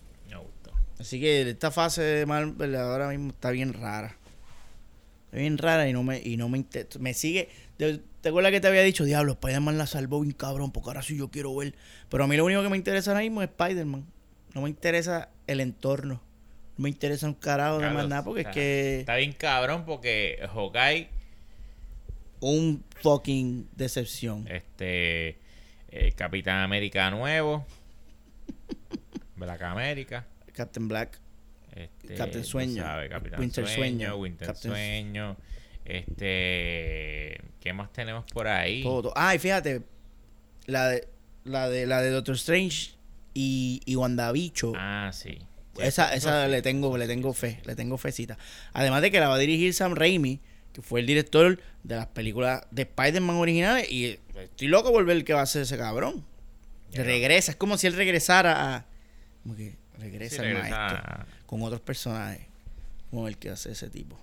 Así 1.00 1.18
que 1.18 1.48
esta 1.48 1.70
fase 1.70 2.02
de 2.02 2.26
Marvel 2.26 2.76
ahora 2.76 3.08
mismo 3.08 3.30
está 3.30 3.50
bien 3.50 3.72
rara. 3.72 4.16
Está 5.26 5.38
bien 5.38 5.56
rara 5.56 5.88
y 5.88 5.94
no 5.94 6.02
me, 6.02 6.20
y 6.20 6.36
no 6.36 6.50
me, 6.50 6.66
me 6.98 7.14
sigue. 7.14 7.48
¿Te, 7.78 8.28
acuerdas 8.28 8.52
que 8.52 8.60
te 8.60 8.68
había 8.68 8.82
dicho, 8.82 9.04
diablo, 9.04 9.32
Spider-Man 9.32 9.78
la 9.78 9.86
salvó 9.86 10.20
bien 10.20 10.34
cabrón, 10.34 10.72
porque 10.72 10.90
ahora 10.90 11.00
sí 11.00 11.16
yo 11.16 11.30
quiero 11.30 11.56
ver. 11.56 11.74
Pero 12.10 12.24
a 12.24 12.26
mí 12.26 12.36
lo 12.36 12.44
único 12.44 12.62
que 12.62 12.68
me 12.68 12.76
interesa 12.76 13.12
ahora 13.12 13.22
mismo 13.22 13.42
es 13.42 13.48
Spider-Man. 13.48 14.04
No 14.54 14.60
me 14.60 14.68
interesa 14.68 15.30
el 15.46 15.60
entorno. 15.60 16.20
No 16.76 16.82
me 16.82 16.90
interesa 16.90 17.26
un 17.26 17.34
carajo 17.34 17.78
de 17.78 17.88
más 17.88 18.06
nada, 18.06 18.22
porque 18.22 18.42
es 18.42 18.48
que 18.48 19.00
Está 19.00 19.16
bien 19.16 19.32
cabrón 19.32 19.84
porque 19.86 20.38
Hawkeye, 20.52 21.08
un 22.40 22.84
fucking 23.00 23.68
decepción. 23.74 24.46
este... 24.48 25.38
eh, 25.88 26.12
Capitán 26.14 26.58
América 26.58 27.10
nuevo. 27.10 27.64
Black 29.36 29.62
América. 29.62 30.26
Captain 30.60 30.88
Black. 30.88 31.18
Este, 31.74 32.14
Captain 32.14 32.44
Sueño, 32.44 32.82
Capitán 33.08 33.40
Winter 33.40 33.64
Sueño, 33.66 33.76
Sueño, 33.78 34.16
Winter 34.16 34.46
Captain- 34.48 34.72
Sueño. 34.72 35.36
Este, 35.84 37.40
¿qué 37.60 37.72
más 37.72 37.92
tenemos 37.92 38.24
por 38.32 38.46
ahí? 38.48 38.82
Todo, 38.82 39.02
todo. 39.02 39.12
Ah, 39.16 39.34
y 39.34 39.38
fíjate, 39.38 39.82
la 40.66 40.88
de, 40.88 41.08
la 41.44 41.68
de, 41.68 41.86
la 41.86 42.02
de 42.02 42.10
Doctor 42.10 42.34
Strange 42.34 42.92
y, 43.34 43.80
y 43.84 43.96
WandaVicho. 43.96 44.72
Ah, 44.76 45.10
sí. 45.12 45.38
Esa, 45.78 46.14
esa 46.14 46.46
le 46.48 46.60
tengo, 46.62 46.98
le 46.98 47.06
tengo 47.06 47.32
fe, 47.32 47.60
le 47.64 47.74
tengo 47.74 47.96
fecita. 47.96 48.36
Además 48.72 49.02
de 49.02 49.10
que 49.10 49.20
la 49.20 49.28
va 49.28 49.36
a 49.36 49.38
dirigir 49.38 49.72
Sam 49.72 49.94
Raimi, 49.94 50.40
que 50.72 50.82
fue 50.82 51.00
el 51.00 51.06
director 51.06 51.58
de 51.84 51.96
las 51.96 52.06
películas 52.08 52.62
de 52.70 52.82
Spider-Man 52.82 53.36
originales. 53.36 53.90
Y 53.90 54.18
estoy 54.36 54.68
loco 54.68 54.92
por 54.92 55.04
ver 55.06 55.24
que 55.24 55.32
va 55.32 55.40
a 55.40 55.44
hacer 55.44 55.62
ese 55.62 55.78
cabrón. 55.78 56.24
Regresa, 56.92 57.52
es 57.52 57.56
como 57.56 57.78
si 57.78 57.86
él 57.86 57.94
regresara 57.94 58.74
a. 58.76 58.86
Como 59.42 59.56
que 59.56 59.76
regresa 60.00 60.42
Sí, 60.42 60.48
el 60.48 60.58
maestro. 60.58 61.02
Con 61.46 61.62
otros 61.62 61.80
personajes. 61.80 62.46
Como 63.10 63.28
el 63.28 63.36
que 63.38 63.50
hace 63.50 63.72
ese 63.72 63.88
tipo. 63.90 64.18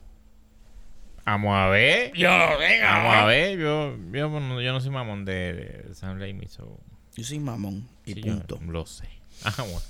Vamos 1.26 1.54
a 1.56 1.68
ver. 1.68 2.14
Yo, 2.14 2.30
venga. 2.58 2.92
Vamos 2.98 3.16
a 3.16 3.26
ver. 3.26 3.58
Yo, 3.60 3.98
yo, 4.14 4.30
no- 4.40 4.62
yo 4.62 4.72
no 4.74 4.80
soy 4.80 4.90
mamón 4.92 5.26
de, 5.26 5.54
de 5.88 5.96
Sam 5.96 6.20
Raimi. 6.20 6.48
so- 6.48 6.80
Yo 7.16 7.24
soy 7.24 7.40
mamón. 7.40 7.88
Y 8.06 8.14
sí, 8.14 8.22
yo 8.22 8.36
lo 8.68 8.86
sé. 8.86 9.06
Ah, 9.44 9.54
bueno. 9.58 9.82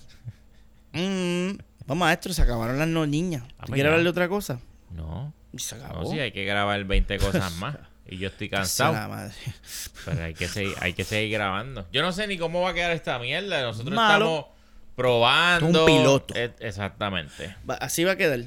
Mm, 0.93 1.57
vamos, 1.85 2.05
maestro, 2.07 2.33
se 2.33 2.41
acabaron 2.41 2.79
las 2.79 2.87
no 2.87 3.05
niñas. 3.05 3.43
Ah, 3.45 3.47
¿Tú 3.49 3.55
pues 3.67 3.71
quieres 3.75 3.91
hablar 3.91 4.03
de 4.03 4.09
otra 4.09 4.27
cosa? 4.27 4.59
No. 4.91 5.31
Se 5.57 5.77
No, 5.77 5.85
acabó. 5.85 6.11
sí, 6.11 6.19
hay 6.19 6.31
que 6.31 6.43
grabar 6.43 6.83
20 6.83 7.17
cosas 7.19 7.53
más. 7.57 7.77
Y 8.09 8.19
yo 8.19 8.29
estoy 8.29 8.47
cansado. 8.47 8.93
la 8.93 9.09
madre. 9.09 9.33
Pero 10.05 10.23
hay 10.23 10.33
que, 10.33 10.47
seguir, 10.47 10.73
hay 10.79 10.93
que 10.93 11.03
seguir 11.03 11.29
grabando. 11.33 11.85
Yo 11.91 12.01
no 12.01 12.13
sé 12.13 12.25
ni 12.25 12.37
cómo 12.37 12.61
va 12.61 12.69
a 12.69 12.73
quedar 12.73 12.91
esta 12.93 13.19
mierda. 13.19 13.61
Nosotros 13.61 13.93
Malo. 13.93 14.25
estamos 14.25 14.45
probando. 14.97 15.79
Un 15.79 15.85
piloto. 15.85 16.33
Eh, 16.35 16.51
Exactamente. 16.59 17.55
Va- 17.69 17.75
así 17.75 18.03
va 18.03 18.11
a 18.13 18.15
quedar. 18.17 18.41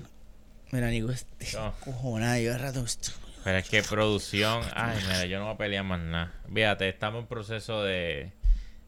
Mira, 0.73 0.89
Nico, 0.91 1.11
este 1.11 1.57
No. 1.57 1.73
cojonada, 1.83 2.39
yo 2.41 2.57
rato 2.59 2.85
esto. 2.85 3.13
Pero 3.43 3.57
es 3.59 3.69
que 3.69 3.83
producción. 3.83 4.63
Ay, 4.75 4.99
mira, 5.07 5.25
yo 5.25 5.39
no 5.39 5.47
voy 5.47 5.55
a 5.55 5.57
pelear 5.57 5.85
más 5.85 5.99
nada. 6.01 6.35
Fíjate, 6.53 6.89
estamos 6.91 7.23
en 7.23 7.27
proceso 7.27 7.83
de, 7.83 8.33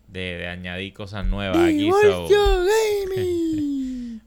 de, 0.09 0.21
de 0.37 0.47
añadir 0.49 0.93
cosas 0.93 1.25
nuevas 1.25 1.57
aquí. 1.57 1.91
so- 1.91 2.29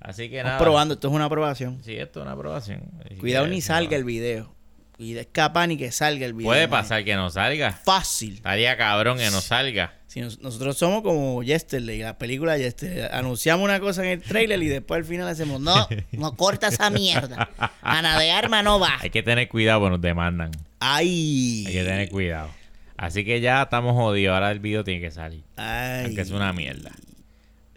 así 0.00 0.28
que 0.30 0.36
Estamos 0.38 0.52
nada. 0.52 0.58
probando, 0.58 0.94
esto 0.94 1.08
es 1.08 1.14
una 1.14 1.24
aprobación. 1.26 1.82
Sí, 1.82 1.96
esto 1.96 2.20
es 2.20 2.22
una 2.24 2.32
aprobación. 2.34 2.82
Así 3.04 3.16
Cuidado 3.16 3.44
que, 3.46 3.50
ni 3.50 3.56
no. 3.56 3.62
salga 3.62 3.96
el 3.96 4.04
video. 4.04 4.54
Y 4.98 5.16
escapa 5.16 5.66
ni 5.66 5.76
que 5.76 5.90
salga 5.90 6.26
el 6.26 6.32
video. 6.34 6.46
Puede 6.48 6.68
pasar 6.68 7.04
que 7.04 7.16
no 7.16 7.28
salga. 7.30 7.72
Fácil. 7.72 8.34
Estaría 8.34 8.76
cabrón 8.76 9.18
que 9.18 9.30
no 9.30 9.40
salga. 9.40 9.94
Si 10.06 10.20
nos- 10.20 10.38
nosotros 10.40 10.76
somos 10.76 11.02
como 11.02 11.42
Yesterday, 11.42 11.98
la 12.00 12.18
película 12.18 12.56
Yesterday. 12.58 13.08
Anunciamos 13.10 13.64
una 13.64 13.80
cosa 13.80 14.04
en 14.04 14.10
el 14.10 14.22
trailer 14.22 14.62
y 14.62 14.68
después 14.68 14.98
al 14.98 15.04
final 15.04 15.26
hacemos, 15.28 15.60
no, 15.60 15.88
no 16.12 16.36
corta 16.36 16.68
esa 16.68 16.90
mierda. 16.90 17.48
Ana 17.80 18.18
de 18.18 18.30
Arma 18.30 18.62
no 18.62 18.78
va. 18.78 18.98
Hay 19.00 19.10
que 19.10 19.22
tener 19.22 19.48
cuidado 19.48 19.80
porque 19.80 19.90
nos 19.92 20.00
demandan. 20.02 20.50
Ay. 20.78 21.64
Hay 21.66 21.72
que 21.72 21.84
tener 21.84 22.08
cuidado. 22.10 22.50
Así 22.96 23.24
que 23.24 23.40
ya 23.40 23.62
estamos 23.62 23.94
jodidos. 23.94 24.34
Ahora 24.34 24.50
el 24.52 24.60
video 24.60 24.84
tiene 24.84 25.00
que 25.00 25.10
salir. 25.10 25.42
Ay. 25.56 26.04
Aunque 26.04 26.20
es 26.20 26.30
una 26.30 26.52
mierda. 26.52 26.90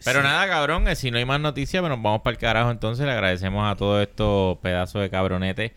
Pero 0.03 0.20
Sí. 0.20 0.24
nada, 0.28 0.47
cabrón, 0.47 0.93
si 0.95 1.09
no 1.09 1.18
hay 1.18 1.26
más 1.26 1.39
noticias, 1.39 1.82
pues 1.82 1.89
nos 1.89 2.01
vamos 2.03 2.22
para 2.22 2.34
el 2.34 2.38
carajo. 2.38 2.70
Entonces 2.70 3.05
le 3.05 3.11
agradecemos 3.13 3.66
a 3.72 3.76
todos 3.76 4.03
estos 4.03 4.57
pedazos 4.59 5.01
de 5.01 5.09
cabronetes 5.09 5.72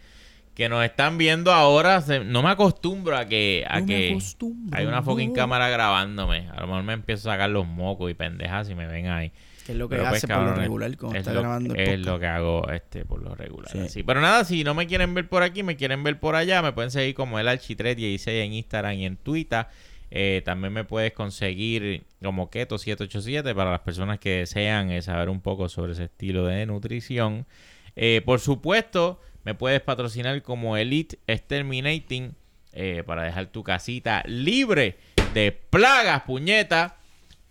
que 0.59 0.69
nos 0.69 0.85
están 0.85 1.17
viendo 1.17 1.53
ahora. 1.53 2.03
Se- 2.03 2.21
no 2.25 2.43
me 2.43 2.51
acostumbro 2.51 3.17
a 3.17 3.25
que, 3.27 3.65
a 3.67 3.81
No 3.81 3.87
me 3.87 3.95
que 3.95 4.11
acostumbro, 4.11 4.77
hay 4.79 4.85
una 4.85 5.03
fucking 5.03 5.33
cámara 5.33 5.71
grabándome. 5.71 6.49
A 6.51 6.61
lo 6.61 6.67
mejor 6.67 6.83
me 6.83 6.93
empiezo 6.93 7.31
a 7.31 7.35
sacar 7.35 7.49
los 7.49 7.67
mocos 7.67 8.11
y 8.11 8.15
pendejas 8.15 8.67
si 8.67 8.75
me 8.75 8.87
ven 8.87 9.07
ahí. 9.07 9.33
Que 9.65 9.73
es 9.73 9.79
lo 9.79 9.89
que 9.89 9.97
Pero, 9.97 10.09
pues, 10.11 10.27
por 10.27 10.37
lo 10.43 10.55
regular 10.55 10.97
cuando 10.97 11.17
es 11.17 11.21
está 11.21 11.33
lo- 11.33 11.41
grabando 11.41 11.75
el 11.75 11.81
Es 11.81 11.89
podcast. 11.91 12.07
lo 12.07 12.19
que 12.21 12.27
hago 12.27 12.71
este 12.71 13.05
por 13.05 13.23
lo 13.23 13.35
regular. 13.35 13.71
Sí. 13.71 13.79
así. 13.79 14.03
Pero 14.03 14.21
nada, 14.21 14.45
si 14.45 14.65
no 14.65 14.75
me 14.75 14.87
quieren 14.87 15.15
ver 15.15 15.29
por 15.29 15.43
aquí, 15.43 15.63
me 15.63 15.77
quieren 15.77 16.03
ver 16.03 16.19
por 16.19 16.35
allá, 16.35 16.61
me 16.61 16.73
pueden 16.73 16.91
seguir 16.91 17.15
como 17.15 17.39
el 17.39 17.47
Archi316 17.47 18.27
en 18.45 18.53
Instagram 18.55 18.95
y 18.95 19.07
en 19.07 19.17
Twitter. 19.17 19.67
Eh, 20.11 20.43
también 20.45 20.73
me 20.73 20.85
puedes 20.85 21.13
conseguir 21.13 22.03
como 22.23 22.51
Keto787 22.51 23.55
para 23.55 23.71
las 23.71 23.81
personas 23.81 24.19
que 24.19 24.39
desean 24.39 24.91
eh, 24.91 25.03
saber 25.03 25.29
un 25.29 25.41
poco 25.41 25.69
sobre 25.69 25.93
ese 25.93 26.05
estilo 26.05 26.47
de 26.47 26.65
nutrición. 26.67 27.47
Eh, 27.95 28.23
por 28.25 28.41
supuesto, 28.41 29.21
me 29.49 29.55
puedes 29.55 29.81
patrocinar 29.81 30.43
como 30.43 30.77
Elite 30.77 31.19
Exterminating 31.27 32.35
eh, 32.75 33.03
para 33.07 33.23
dejar 33.23 33.47
tu 33.47 33.63
casita 33.63 34.23
libre 34.27 34.99
de 35.33 35.53
plagas, 35.53 36.25
puñeta. 36.25 36.97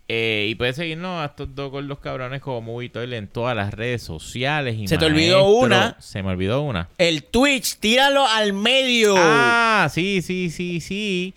Eh, 0.07 0.45
y 0.51 0.53
puedes 0.53 0.75
seguirnos 0.75 1.19
a 1.23 1.25
estos 1.25 1.55
dos 1.55 1.71
con 1.71 1.87
los 1.87 1.97
cabrones 1.97 2.39
como 2.39 2.61
Movie 2.61 2.89
Toilet 2.89 3.17
en 3.17 3.27
todas 3.27 3.55
las 3.55 3.73
redes 3.73 4.03
sociales. 4.03 4.75
y 4.77 4.87
Se 4.87 4.99
te 4.99 5.05
olvidó 5.05 5.45
una. 5.49 5.97
Se 5.99 6.21
me 6.21 6.29
olvidó 6.29 6.61
una. 6.61 6.87
El 6.99 7.23
Twitch, 7.23 7.77
tíralo 7.79 8.27
al 8.27 8.53
medio. 8.53 9.15
Ah, 9.17 9.89
sí, 9.91 10.21
sí, 10.21 10.51
sí, 10.51 10.79
sí. 10.79 11.33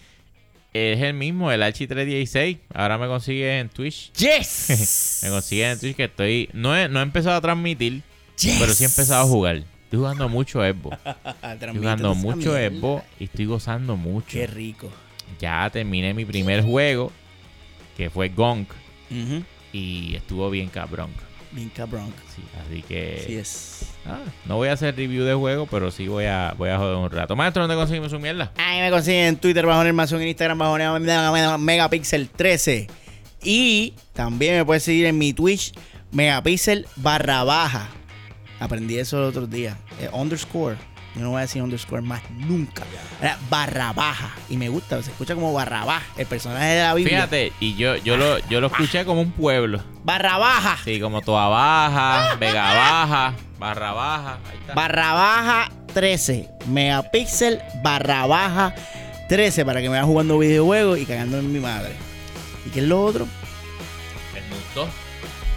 Es 0.75 1.01
el 1.01 1.15
mismo, 1.15 1.51
el 1.51 1.63
Archie316. 1.63 2.59
Ahora 2.75 2.99
me 2.99 3.07
consigues 3.07 3.63
en 3.63 3.71
Twitch. 3.71 4.13
Yes. 4.13 5.21
Me 5.25 5.31
consigues 5.31 5.73
en 5.73 5.81
Twitch 5.81 5.97
que 5.97 6.05
estoy... 6.05 6.51
No 6.53 6.77
he, 6.77 6.87
no 6.87 7.01
he 7.01 7.03
empezado 7.03 7.37
a 7.37 7.41
transmitir, 7.41 8.03
Yes. 8.39 8.57
pero 8.61 8.73
sí 8.75 8.85
he 8.85 8.87
empezado 8.89 9.23
a 9.23 9.27
jugar. 9.27 9.63
Estoy 9.91 9.99
jugando 9.99 10.29
mucho 10.29 10.65
Evo. 10.65 10.91
Estoy 11.43 11.75
jugando 11.77 12.15
mucho. 12.15 12.57
Evo 12.57 13.03
y 13.19 13.25
estoy 13.25 13.47
gozando 13.47 13.97
mucho. 13.97 14.29
Qué 14.31 14.47
rico. 14.47 14.89
Ya 15.41 15.69
terminé 15.71 16.15
mi 16.15 16.25
primer 16.25 16.63
juego, 16.63 17.11
que 17.97 18.09
fue 18.09 18.29
Gonk, 18.29 18.69
y 19.73 20.15
estuvo 20.15 20.49
bien 20.49 20.69
cabrón. 20.69 21.11
Bien 21.51 21.71
cabrón. 21.71 22.13
Sí, 22.37 22.43
así 22.65 22.83
que... 22.83 23.25
Sí 23.27 23.35
es. 23.35 23.87
ah, 24.07 24.21
no 24.47 24.55
voy 24.59 24.69
a 24.69 24.75
hacer 24.75 24.95
review 24.95 25.25
de 25.25 25.35
juego, 25.35 25.67
pero 25.67 25.91
sí 25.91 26.07
voy 26.07 26.27
a, 26.27 26.55
voy 26.57 26.69
a 26.69 26.79
joder 26.79 26.95
un 26.95 27.11
rato. 27.11 27.35
Maestro, 27.35 27.63
¿dónde 27.67 27.75
conseguimos 27.75 28.13
su 28.13 28.21
mierda? 28.21 28.53
Ahí 28.59 28.81
me 28.81 28.91
consiguen 28.91 29.25
en 29.27 29.37
Twitter 29.39 29.67
bajo 29.67 29.83
Nermación, 29.83 30.23
en 30.23 30.29
Instagram 30.29 30.59
bajo 30.59 30.77
Mega- 31.01 31.59
Megapixel 31.59 32.29
13. 32.29 32.87
Y 33.43 33.95
también 34.13 34.55
me 34.59 34.65
puedes 34.65 34.85
seguir 34.85 35.07
en 35.07 35.19
mi 35.19 35.33
Twitch, 35.33 35.73
Megapixel 36.13 36.87
barra 36.95 37.43
baja. 37.43 37.89
Aprendí 38.61 38.99
eso 38.99 39.19
el 39.19 39.25
otro 39.25 39.47
día. 39.47 39.77
Eh, 39.99 40.09
underscore. 40.13 40.77
Yo 41.17 41.23
no 41.23 41.31
voy 41.31 41.39
a 41.39 41.41
decir 41.43 41.61
underscore 41.61 42.03
más 42.03 42.23
nunca. 42.31 42.85
Era 43.21 43.37
barra 43.49 43.93
baja. 43.93 44.33
Y 44.49 44.57
me 44.57 44.69
gusta, 44.69 45.03
se 45.03 45.11
escucha 45.11 45.35
como 45.35 45.53
barra 45.53 45.85
baja. 45.85 46.07
El 46.17 46.27
personaje 46.27 46.67
de 46.67 46.83
la 46.83 46.95
Biblia. 46.95 47.17
Fíjate, 47.17 47.53
y 47.59 47.75
yo, 47.75 47.97
yo, 47.97 48.17
lo, 48.17 48.39
yo 48.49 48.61
lo 48.61 48.69
escuché 48.69 49.05
como 49.05 49.21
un 49.23 49.33
pueblo. 49.33 49.83
Barra 50.05 50.39
baja. 50.39 50.79
Sí, 50.85 51.01
como 51.01 51.21
Toa 51.21 51.49
Baja, 51.49 52.37
Vega 52.37 52.75
Baja, 52.75 53.35
Barra 53.59 53.93
Baja. 53.93 54.39
Ahí 54.49 54.59
está. 54.61 54.75
Barra 54.75 55.13
baja 55.15 55.69
13. 55.95 56.49
Megapixel 56.69 57.61
barra 57.83 58.27
baja 58.27 58.75
13. 59.29 59.65
Para 59.65 59.81
que 59.81 59.89
me 59.89 59.97
vaya 59.97 60.05
jugando 60.05 60.39
videojuegos 60.39 60.99
y 60.99 61.07
cagando 61.07 61.39
en 61.39 61.53
mi 61.53 61.59
madre. 61.59 61.93
¿Y 62.67 62.71
qué 62.71 62.81
es 62.81 62.87
lo 62.87 63.03
otro? 63.05 63.27
Desnudó. 64.33 64.89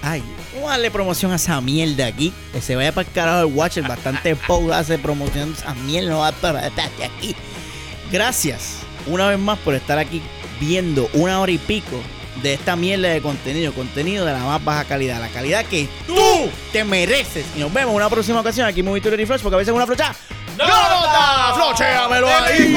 Ay, 0.06 0.22
vamos 0.54 0.68
a 0.68 0.72
darle 0.74 0.92
promoción 0.92 1.32
a 1.32 1.36
esa 1.36 1.60
mierda 1.62 2.06
aquí. 2.06 2.34
Que 2.52 2.62
se 2.62 2.76
vaya 2.76 2.92
para 2.92 3.08
el 3.08 3.14
carajo 3.14 3.40
el 3.40 3.54
Watcher. 3.54 3.88
Bastante 3.88 4.36
post 4.48 4.72
hace 4.72 5.00
promoción 5.00 5.52
a 5.52 5.54
esa 5.58 5.74
mierda. 5.76 6.10
No 6.12 6.20
va 6.20 6.32
para 6.34 6.68
aquí. 6.68 7.34
Gracias 8.12 8.80
una 9.08 9.30
vez 9.30 9.40
más 9.40 9.58
por 9.60 9.76
estar 9.76 9.98
aquí 9.98 10.22
viendo 10.60 11.10
una 11.14 11.40
hora 11.42 11.52
y 11.52 11.58
pico 11.58 12.00
de 12.42 12.54
esta 12.54 12.76
mierda 12.76 13.10
de 13.10 13.22
contenido. 13.22 13.74
Contenido 13.74 14.26
de 14.26 14.34
la 14.34 14.40
más 14.40 14.64
baja 14.64 14.84
calidad. 14.84 15.22
La 15.22 15.30
calidad 15.30 15.64
que 15.66 15.88
tú 16.06 16.50
te 16.74 16.84
mereces. 16.84 17.46
Y 17.56 17.60
nos 17.60 17.72
vemos 17.72 17.92
en 17.92 17.96
una 17.96 18.10
próxima 18.10 18.42
ocasión 18.42 18.68
aquí 18.68 18.82
en 18.82 18.88
Movie 18.88 19.02
Refresh. 19.02 19.42
Porque 19.42 19.56
a 19.56 19.60
veces 19.60 19.74
una 19.74 19.88
flocha. 19.88 20.14
¡No 20.58 20.66
nota! 20.66 21.54
¡Flochéamelo 21.56 22.28
ahí! 22.28 22.76